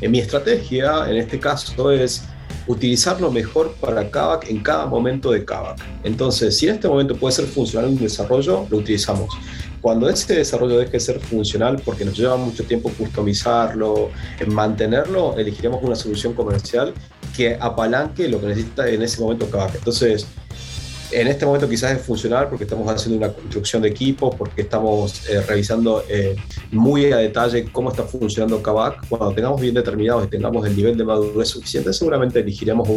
mi 0.00 0.18
estrategia 0.20 1.10
en 1.10 1.16
este 1.16 1.40
caso 1.40 1.90
es 1.90 2.22
utilizarlo 2.70 3.32
mejor 3.32 3.74
para 3.80 4.10
Kavak 4.10 4.48
en 4.48 4.62
cada 4.62 4.86
momento 4.86 5.32
de 5.32 5.44
Kavak. 5.44 5.78
Entonces, 6.04 6.56
si 6.56 6.68
en 6.68 6.76
este 6.76 6.86
momento 6.86 7.16
puede 7.16 7.32
ser 7.34 7.46
funcional 7.46 7.90
un 7.90 7.98
desarrollo, 7.98 8.66
lo 8.70 8.78
utilizamos. 8.78 9.34
Cuando 9.80 10.08
ese 10.08 10.34
desarrollo 10.34 10.78
deje 10.78 10.92
de 10.92 11.00
ser 11.00 11.18
funcional, 11.18 11.82
porque 11.84 12.04
nos 12.04 12.16
lleva 12.16 12.36
mucho 12.36 12.62
tiempo 12.64 12.90
customizarlo, 12.96 14.10
mantenerlo, 14.46 15.36
elegiremos 15.36 15.82
una 15.82 15.96
solución 15.96 16.34
comercial 16.34 16.94
que 17.36 17.56
apalanque 17.58 18.28
lo 18.28 18.40
que 18.40 18.46
necesita 18.48 18.88
en 18.88 19.02
ese 19.02 19.20
momento 19.20 19.50
Kavak. 19.50 19.74
Entonces, 19.74 20.26
en 21.12 21.28
este 21.28 21.46
momento 21.46 21.68
quizás 21.68 21.92
es 21.92 22.02
funcional 22.02 22.48
porque 22.48 22.64
estamos 22.64 22.88
haciendo 22.88 23.24
una 23.24 23.32
construcción 23.32 23.82
de 23.82 23.88
equipos, 23.88 24.34
porque 24.34 24.62
estamos 24.62 25.28
eh, 25.28 25.40
revisando 25.42 26.04
eh, 26.08 26.36
muy 26.70 27.12
a 27.12 27.18
detalle 27.18 27.64
cómo 27.70 27.90
está 27.90 28.04
funcionando 28.04 28.62
Kavak. 28.62 29.08
Cuando 29.08 29.32
tengamos 29.32 29.60
bien 29.60 29.74
determinados 29.74 30.26
y 30.26 30.28
tengamos 30.28 30.66
el 30.66 30.76
nivel 30.76 30.96
de 30.96 31.04
madurez 31.04 31.48
suficiente, 31.48 31.92
seguramente 31.92 32.40
elegiremos 32.40 32.88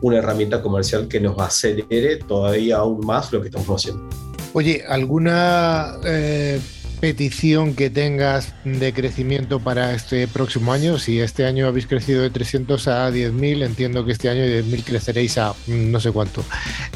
una 0.00 0.18
herramienta 0.18 0.62
comercial 0.62 1.08
que 1.08 1.20
nos 1.20 1.38
acelere 1.38 2.16
todavía 2.16 2.78
aún 2.78 3.04
más 3.06 3.32
lo 3.32 3.40
que 3.40 3.48
estamos 3.48 3.68
haciendo. 3.68 4.08
Oye, 4.52 4.82
¿alguna 4.88 5.98
eh, 6.04 6.58
petición 7.00 7.74
que 7.74 7.90
tengas 7.90 8.54
de 8.64 8.92
crecimiento 8.92 9.60
para 9.60 9.94
este 9.94 10.26
próximo 10.28 10.72
año. 10.72 10.98
Si 10.98 11.20
este 11.20 11.44
año 11.44 11.66
habéis 11.66 11.86
crecido 11.86 12.22
de 12.22 12.30
300 12.30 12.88
a 12.88 13.10
10.000, 13.10 13.64
entiendo 13.64 14.04
que 14.04 14.12
este 14.12 14.28
año 14.28 14.42
de 14.42 14.64
10.000 14.64 14.84
creceréis 14.84 15.38
a 15.38 15.52
mm, 15.66 15.90
no 15.90 16.00
sé 16.00 16.10
cuánto. 16.10 16.44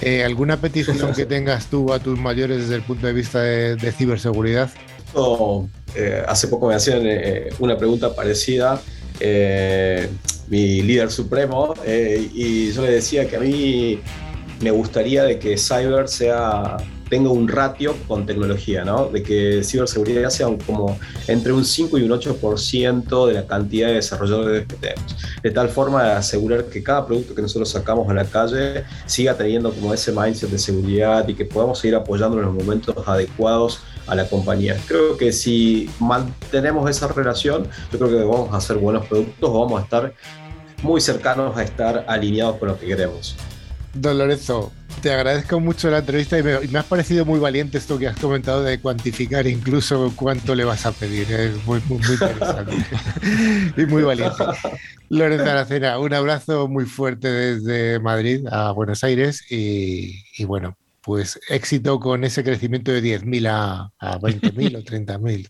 Eh, 0.01 0.25
¿Alguna 0.25 0.61
petición 0.61 1.13
que 1.17 1.27
tengas 1.27 1.67
tú 1.67 1.93
a 1.93 1.99
tus 1.99 2.19
mayores 2.19 2.63
desde 2.63 2.77
el 2.77 2.83
punto 2.83 3.07
de 3.07 3.13
vista 3.13 3.41
de, 3.41 3.93
ciberseguridad? 3.93 4.71
Eh, 5.95 6.23
hace 6.27 6.49
poco 6.49 6.69
me 6.69 6.75
hacían 6.75 7.03
eh, 7.05 7.51
una 7.59 7.77
pregunta 7.77 8.15
parecida. 8.15 8.81
mi 10.49 10.83
líder 10.83 11.11
supremo 11.11 11.75
y 11.87 12.73
yo 12.73 12.83
le 12.83 12.93
decía 12.93 13.29
que 13.29 13.37
a 13.37 13.41
mí 13.41 14.01
me 14.61 14.71
gustaría 14.71 15.25
de 15.25 15.39
que 15.39 15.57
cyber 15.57 16.09
sea 16.09 16.77
tenga 17.11 17.29
un 17.29 17.49
ratio 17.49 17.97
con 18.07 18.25
tecnología, 18.25 18.85
¿no? 18.85 19.07
De 19.07 19.23
que 19.23 19.63
ciberseguridad 19.65 20.31
sea 20.31 20.47
como 20.65 20.97
entre 21.27 21.53
un 21.53 21.65
5 21.65 21.99
y 21.99 22.05
un 22.05 22.11
8% 22.13 23.27
de 23.27 23.35
la 23.35 23.47
cantidad 23.47 23.89
de 23.89 23.95
desarrolladores 23.95 24.67
que 24.67 24.77
tenemos. 24.77 25.17
De 25.43 25.51
tal 25.51 25.69
forma 25.69 26.05
de 26.05 26.13
asegurar 26.13 26.67
que 26.67 26.83
cada 26.83 27.05
producto 27.05 27.35
que 27.35 27.43
nosotros 27.43 27.69
sacamos 27.69 28.09
a 28.09 28.15
la 28.15 28.25
calle 28.25 28.85
siga 29.07 29.35
teniendo 29.35 29.73
como 29.73 29.93
ese 29.93 30.13
mindset 30.13 30.51
de 30.51 30.59
seguridad 30.59 31.27
y 31.27 31.35
que 31.35 31.45
podamos 31.45 31.81
seguir 31.81 31.97
apoyando 31.97 32.39
en 32.39 32.45
los 32.45 32.55
momentos 32.55 32.97
adecuados 33.07 33.81
a 34.07 34.15
la 34.15 34.29
compañía. 34.29 34.77
Creo 34.87 35.17
que 35.17 35.33
si 35.33 35.91
mantenemos 35.99 36.89
esa 36.89 37.09
relación, 37.09 37.69
yo 37.93 37.99
creo 37.99 38.09
que 38.09 38.25
vamos 38.25 38.55
a 38.55 38.59
hacer 38.59 38.77
buenos 38.77 39.07
productos 39.07 39.53
vamos 39.53 39.81
a 39.81 39.85
estar 39.85 40.15
muy 40.83 41.01
cercanos 41.01 41.57
a 41.57 41.63
estar 41.65 42.05
alineados 42.07 42.57
con 42.57 42.69
lo 42.69 42.79
que 42.79 42.87
queremos. 42.87 43.37
Don 43.95 44.19
Lorenzo, 44.19 44.73
te 45.03 45.13
agradezco 45.13 45.59
mucho 45.59 45.91
la 45.91 45.99
entrevista 45.99 46.39
y 46.39 46.43
me, 46.43 46.79
has 46.79 46.85
parecido 46.85 47.25
muy 47.25 47.41
valiente 47.41 47.79
esto 47.79 47.99
que 47.99 48.07
has 48.07 48.19
comentado 48.19 48.63
de 48.63 48.81
cuantificar 48.81 49.47
incluso 49.47 50.13
cuánto 50.15 50.55
le 50.55 50.65
vas 50.65 50.87
a 50.87 50.93
pedir. 50.93 51.31
Es 51.33 51.65
muy, 51.65 51.81
muy, 51.89 51.99
interesante 51.99 52.77
y 53.77 53.87
muy 53.87 54.03
valiente. 54.03 54.45
Lorenzo 55.09 55.51
Aracena, 55.51 55.99
un 55.99 56.15
abrazo 56.15 56.69
muy 56.69 56.85
fuerte 56.85 57.29
desde 57.29 57.99
Madrid 57.99 58.47
a 58.51 58.73
Buenos 58.73 59.03
Aires 59.03 59.45
y, 59.51 60.45
bueno, 60.45 60.77
pues 61.01 61.41
éxito 61.49 61.99
con 61.99 62.23
ese 62.25 62.45
crecimiento 62.45 62.93
de 62.93 63.03
10.000 63.03 63.49
a, 63.49 63.91
a 63.99 64.19
20.000 64.21 64.77
o 64.77 64.83
30.000. 64.83 65.49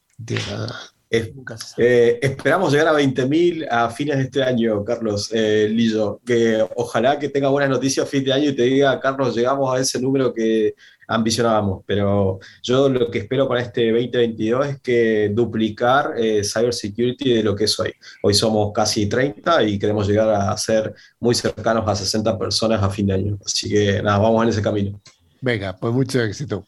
Eh, 1.12 2.20
esperamos 2.22 2.72
llegar 2.72 2.86
a 2.86 2.92
20.000 2.92 3.66
a 3.68 3.90
fines 3.90 4.16
de 4.16 4.22
este 4.24 4.42
año, 4.44 4.84
Carlos 4.84 5.30
eh, 5.32 5.68
Lillo. 5.68 6.20
Que 6.24 6.64
ojalá 6.76 7.18
que 7.18 7.28
tenga 7.28 7.48
buenas 7.48 7.70
noticias 7.70 8.06
a 8.06 8.08
fin 8.08 8.24
de 8.24 8.32
año 8.32 8.50
y 8.50 8.54
te 8.54 8.62
diga, 8.62 9.00
Carlos, 9.00 9.34
llegamos 9.34 9.74
a 9.74 9.80
ese 9.80 10.00
número 10.00 10.32
que 10.32 10.76
ambicionábamos. 11.08 11.82
Pero 11.84 12.38
yo 12.62 12.88
lo 12.88 13.10
que 13.10 13.18
espero 13.18 13.48
para 13.48 13.60
este 13.60 13.90
2022 13.90 14.66
es 14.68 14.80
que 14.80 15.30
duplicar 15.34 16.14
eh, 16.16 16.42
cybersecurity 16.44 17.34
de 17.34 17.42
lo 17.42 17.56
que 17.56 17.64
es 17.64 17.80
hoy. 17.80 17.92
Hoy 18.22 18.34
somos 18.34 18.72
casi 18.72 19.06
30 19.06 19.64
y 19.64 19.78
queremos 19.80 20.06
llegar 20.06 20.28
a 20.30 20.56
ser 20.56 20.94
muy 21.18 21.34
cercanos 21.34 21.88
a 21.88 21.96
60 21.96 22.38
personas 22.38 22.80
a 22.80 22.88
fin 22.88 23.08
de 23.08 23.14
año. 23.14 23.38
Así 23.44 23.68
que 23.68 24.00
nada, 24.00 24.18
vamos 24.18 24.44
en 24.44 24.50
ese 24.50 24.62
camino. 24.62 25.00
Venga, 25.40 25.76
pues 25.76 25.92
mucho 25.92 26.22
éxito. 26.22 26.64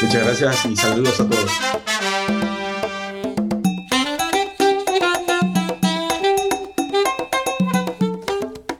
Muchas 0.00 0.24
gracias 0.24 0.64
y 0.64 0.76
saludos 0.76 1.20
a 1.20 1.28
todos. 1.28 1.50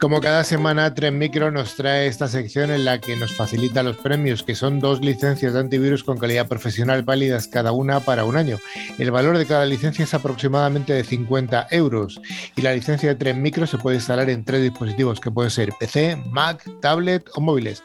Como 0.01 0.21
cada 0.21 0.45
semana, 0.45 0.95
Tren 0.95 1.19
Micro 1.19 1.51
nos 1.51 1.75
trae 1.75 2.07
esta 2.07 2.29
sección 2.29 2.71
en 2.71 2.85
la 2.85 3.01
que 3.01 3.17
nos 3.17 3.35
facilita 3.35 3.83
los 3.83 3.97
premios, 3.97 4.45
que 4.45 4.55
son 4.55 4.79
dos 4.79 5.01
licencias 5.01 5.55
de 5.55 5.59
antivirus 5.59 6.05
con 6.05 6.19
calidad 6.19 6.47
profesional 6.47 7.03
válidas 7.03 7.49
cada 7.49 7.73
una 7.73 7.99
para 7.99 8.25
un 8.25 8.37
año. 8.37 8.59
El 8.97 9.11
valor 9.11 9.37
de 9.37 9.45
cada 9.45 9.67
licencia 9.67 10.05
es 10.05 10.15
aproximadamente 10.15 10.93
de 10.93 11.03
50 11.03 11.67
euros 11.73 12.21
y 12.55 12.63
la 12.63 12.75
licencia 12.75 13.09
de 13.09 13.17
Tren 13.17 13.43
Micro 13.43 13.67
se 13.67 13.79
puede 13.79 13.97
instalar 13.97 14.31
en 14.31 14.45
tres 14.45 14.63
dispositivos 14.63 15.19
que 15.19 15.33
pueden 15.33 15.51
ser 15.51 15.71
PC, 15.81 16.17
Mac, 16.31 16.65
tablet 16.81 17.29
o 17.35 17.41
móviles. 17.41 17.83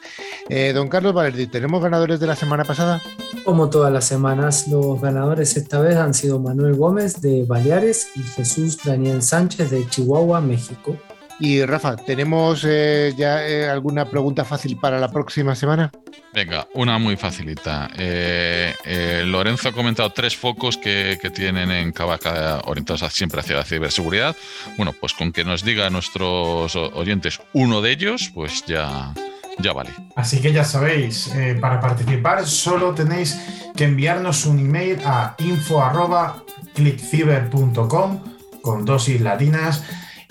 Eh, 0.48 0.72
don 0.72 0.88
Carlos 0.88 1.14
Valerdi, 1.14 1.48
¿tenemos 1.48 1.82
ganadores 1.82 2.20
de 2.20 2.28
la 2.28 2.36
semana 2.36 2.64
pasada? 2.64 3.02
Como 3.44 3.70
todas 3.70 3.92
las 3.92 4.04
semanas, 4.04 4.68
los 4.68 5.00
ganadores 5.00 5.56
esta 5.56 5.80
vez 5.80 5.96
han 5.96 6.14
sido 6.14 6.38
Manuel 6.38 6.74
Gómez 6.76 7.20
de 7.20 7.44
Baleares 7.44 8.06
y 8.14 8.22
Jesús 8.22 8.78
Daniel 8.84 9.20
Sánchez 9.20 9.72
de 9.72 9.88
Chihuahua, 9.88 10.40
México. 10.40 10.96
Y 11.40 11.64
Rafa, 11.64 11.96
¿tenemos 11.96 12.64
eh, 12.66 13.14
ya 13.16 13.46
eh, 13.46 13.66
alguna 13.68 14.04
pregunta 14.04 14.44
fácil 14.44 14.78
para 14.78 15.00
la 15.00 15.10
próxima 15.10 15.56
semana? 15.56 15.90
Venga, 16.32 16.68
una 16.74 16.96
muy 16.98 17.16
facilita. 17.16 17.90
Eh, 17.96 19.24
Lorenzo 19.26 19.70
ha 19.70 19.72
comentado 19.72 20.10
tres 20.10 20.36
focos 20.36 20.76
que, 20.76 21.18
tienen 21.34 21.72
en 21.72 21.90
Cavaca 21.92 22.60
orientados 22.66 23.00
siempre 23.12 23.40
hacia 23.40 23.56
la 23.56 23.64
ciberseguridad. 23.64 24.36
Bueno, 24.76 24.92
pues 24.92 25.14
con 25.14 25.32
que 25.32 25.42
nos 25.44 25.64
diga 25.64 25.86
a 25.86 25.90
nuestros 25.90 26.76
oyentes 26.76 27.40
uno 27.52 27.82
de 27.82 27.90
ellos, 27.90 28.30
pues 28.32 28.64
ya, 28.66 29.12
ya 29.58 29.72
vale. 29.72 29.90
Así 30.14 30.40
que 30.40 30.52
ya 30.52 30.62
sabéis, 30.64 31.32
para 31.60 31.80
participar 31.80 32.46
solo 32.46 32.94
tenéis 32.94 33.36
que 33.76 33.82
enviarnos 33.84 34.46
un 34.46 34.60
email 34.60 35.00
a 35.04 35.34
info.clickciber.com 35.38 38.20
con 38.62 38.84
dosis 38.84 39.20
latinas 39.20 39.82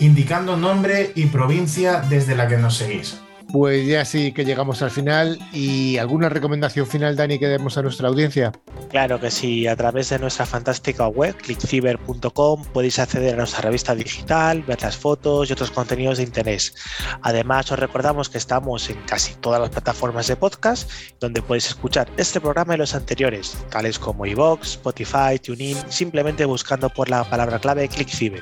indicando 0.06 0.58
nombre 0.58 1.12
y 1.16 1.28
provincia 1.28 2.02
desde 2.10 2.36
la 2.36 2.48
que 2.48 2.58
nos 2.58 2.76
seguís. 2.76 3.23
Pues 3.54 3.86
ya 3.86 4.04
sí 4.04 4.32
que 4.32 4.46
llegamos 4.46 4.82
al 4.82 4.90
final 4.90 5.38
y 5.54 5.98
alguna 6.00 6.28
recomendación 6.28 6.88
final, 6.88 7.16
Dani, 7.16 7.38
que 7.38 7.46
demos 7.46 7.78
a 7.78 7.84
nuestra 7.84 8.08
audiencia. 8.08 8.52
Claro 8.90 9.20
que 9.20 9.30
sí, 9.30 9.68
a 9.68 9.76
través 9.76 10.10
de 10.10 10.18
nuestra 10.18 10.48
fantástica 10.48 11.08
web, 11.08 11.36
clickciber.com, 11.36 12.66
podéis 12.74 12.98
acceder 12.98 13.36
a 13.36 13.38
nuestra 13.38 13.62
revista 13.62 13.94
digital, 13.94 14.64
ver 14.64 14.82
las 14.82 14.98
fotos 14.98 15.52
y 15.52 15.54
otros 15.54 15.70
contenidos 15.70 16.18
de 16.18 16.24
interés. 16.24 16.74
Además, 17.22 17.72
os 17.72 17.78
recordamos 17.78 18.28
que 18.28 18.40
estamos 18.40 18.90
en 18.90 19.00
casi 19.06 19.36
todas 19.36 19.62
las 19.62 19.70
plataformas 19.70 20.26
de 20.26 20.36
podcast, 20.36 20.90
donde 21.20 21.44
podéis 21.44 21.68
escuchar 21.68 22.10
este 22.18 22.42
programa 22.42 22.74
y 22.74 22.80
los 22.80 22.96
anteriores, 22.96 23.56
tales 23.70 24.00
como 24.00 24.26
iVoox, 24.26 24.64
Spotify, 24.64 25.38
TuneIn, 25.40 25.78
simplemente 25.90 26.46
buscando 26.46 26.90
por 26.90 27.08
la 27.08 27.24
palabra 27.24 27.60
clave 27.60 27.88
ClickCiber. 27.88 28.42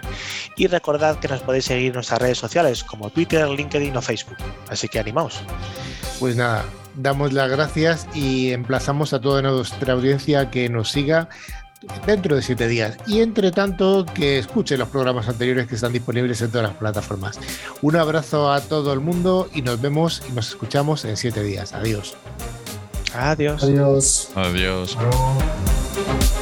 Y 0.56 0.68
recordad 0.68 1.20
que 1.20 1.28
nos 1.28 1.42
podéis 1.42 1.66
seguir 1.66 1.88
en 1.88 1.96
nuestras 1.96 2.22
redes 2.22 2.38
sociales 2.38 2.82
como 2.82 3.10
Twitter, 3.10 3.46
LinkedIn 3.50 3.98
o 3.98 4.02
Facebook. 4.02 4.38
Así 4.70 4.88
que 4.88 5.01
animaos. 5.02 5.42
Pues 6.20 6.36
nada, 6.36 6.66
damos 6.96 7.34
las 7.34 7.50
gracias 7.50 8.08
y 8.14 8.52
emplazamos 8.52 9.14
a 9.14 9.22
toda 9.22 9.42
nuestra 9.42 9.94
audiencia 9.94 10.50
que 10.50 10.70
nos 10.70 10.90
siga 10.92 11.30
dentro 12.06 12.36
de 12.36 12.42
siete 12.42 12.68
días. 12.68 12.98
Y 13.08 13.22
entre 13.22 13.52
tanto, 13.52 14.06
que 14.14 14.40
escuche 14.40 14.78
los 14.78 14.90
programas 14.90 15.28
anteriores 15.28 15.68
que 15.68 15.76
están 15.76 15.94
disponibles 15.94 16.42
en 16.42 16.52
todas 16.52 16.68
las 16.68 16.78
plataformas. 16.78 17.40
Un 17.82 17.96
abrazo 17.96 18.52
a 18.52 18.62
todo 18.62 18.94
el 18.94 19.00
mundo 19.00 19.50
y 19.54 19.62
nos 19.62 19.82
vemos 19.82 20.24
y 20.30 20.32
nos 20.34 20.50
escuchamos 20.50 21.06
en 21.06 21.18
siete 21.18 21.44
días. 21.44 21.74
Adiós. 21.74 22.16
Adiós. 23.14 23.64
Adiós. 23.64 24.32
Adiós. 24.36 24.98
Adiós. 24.98 26.41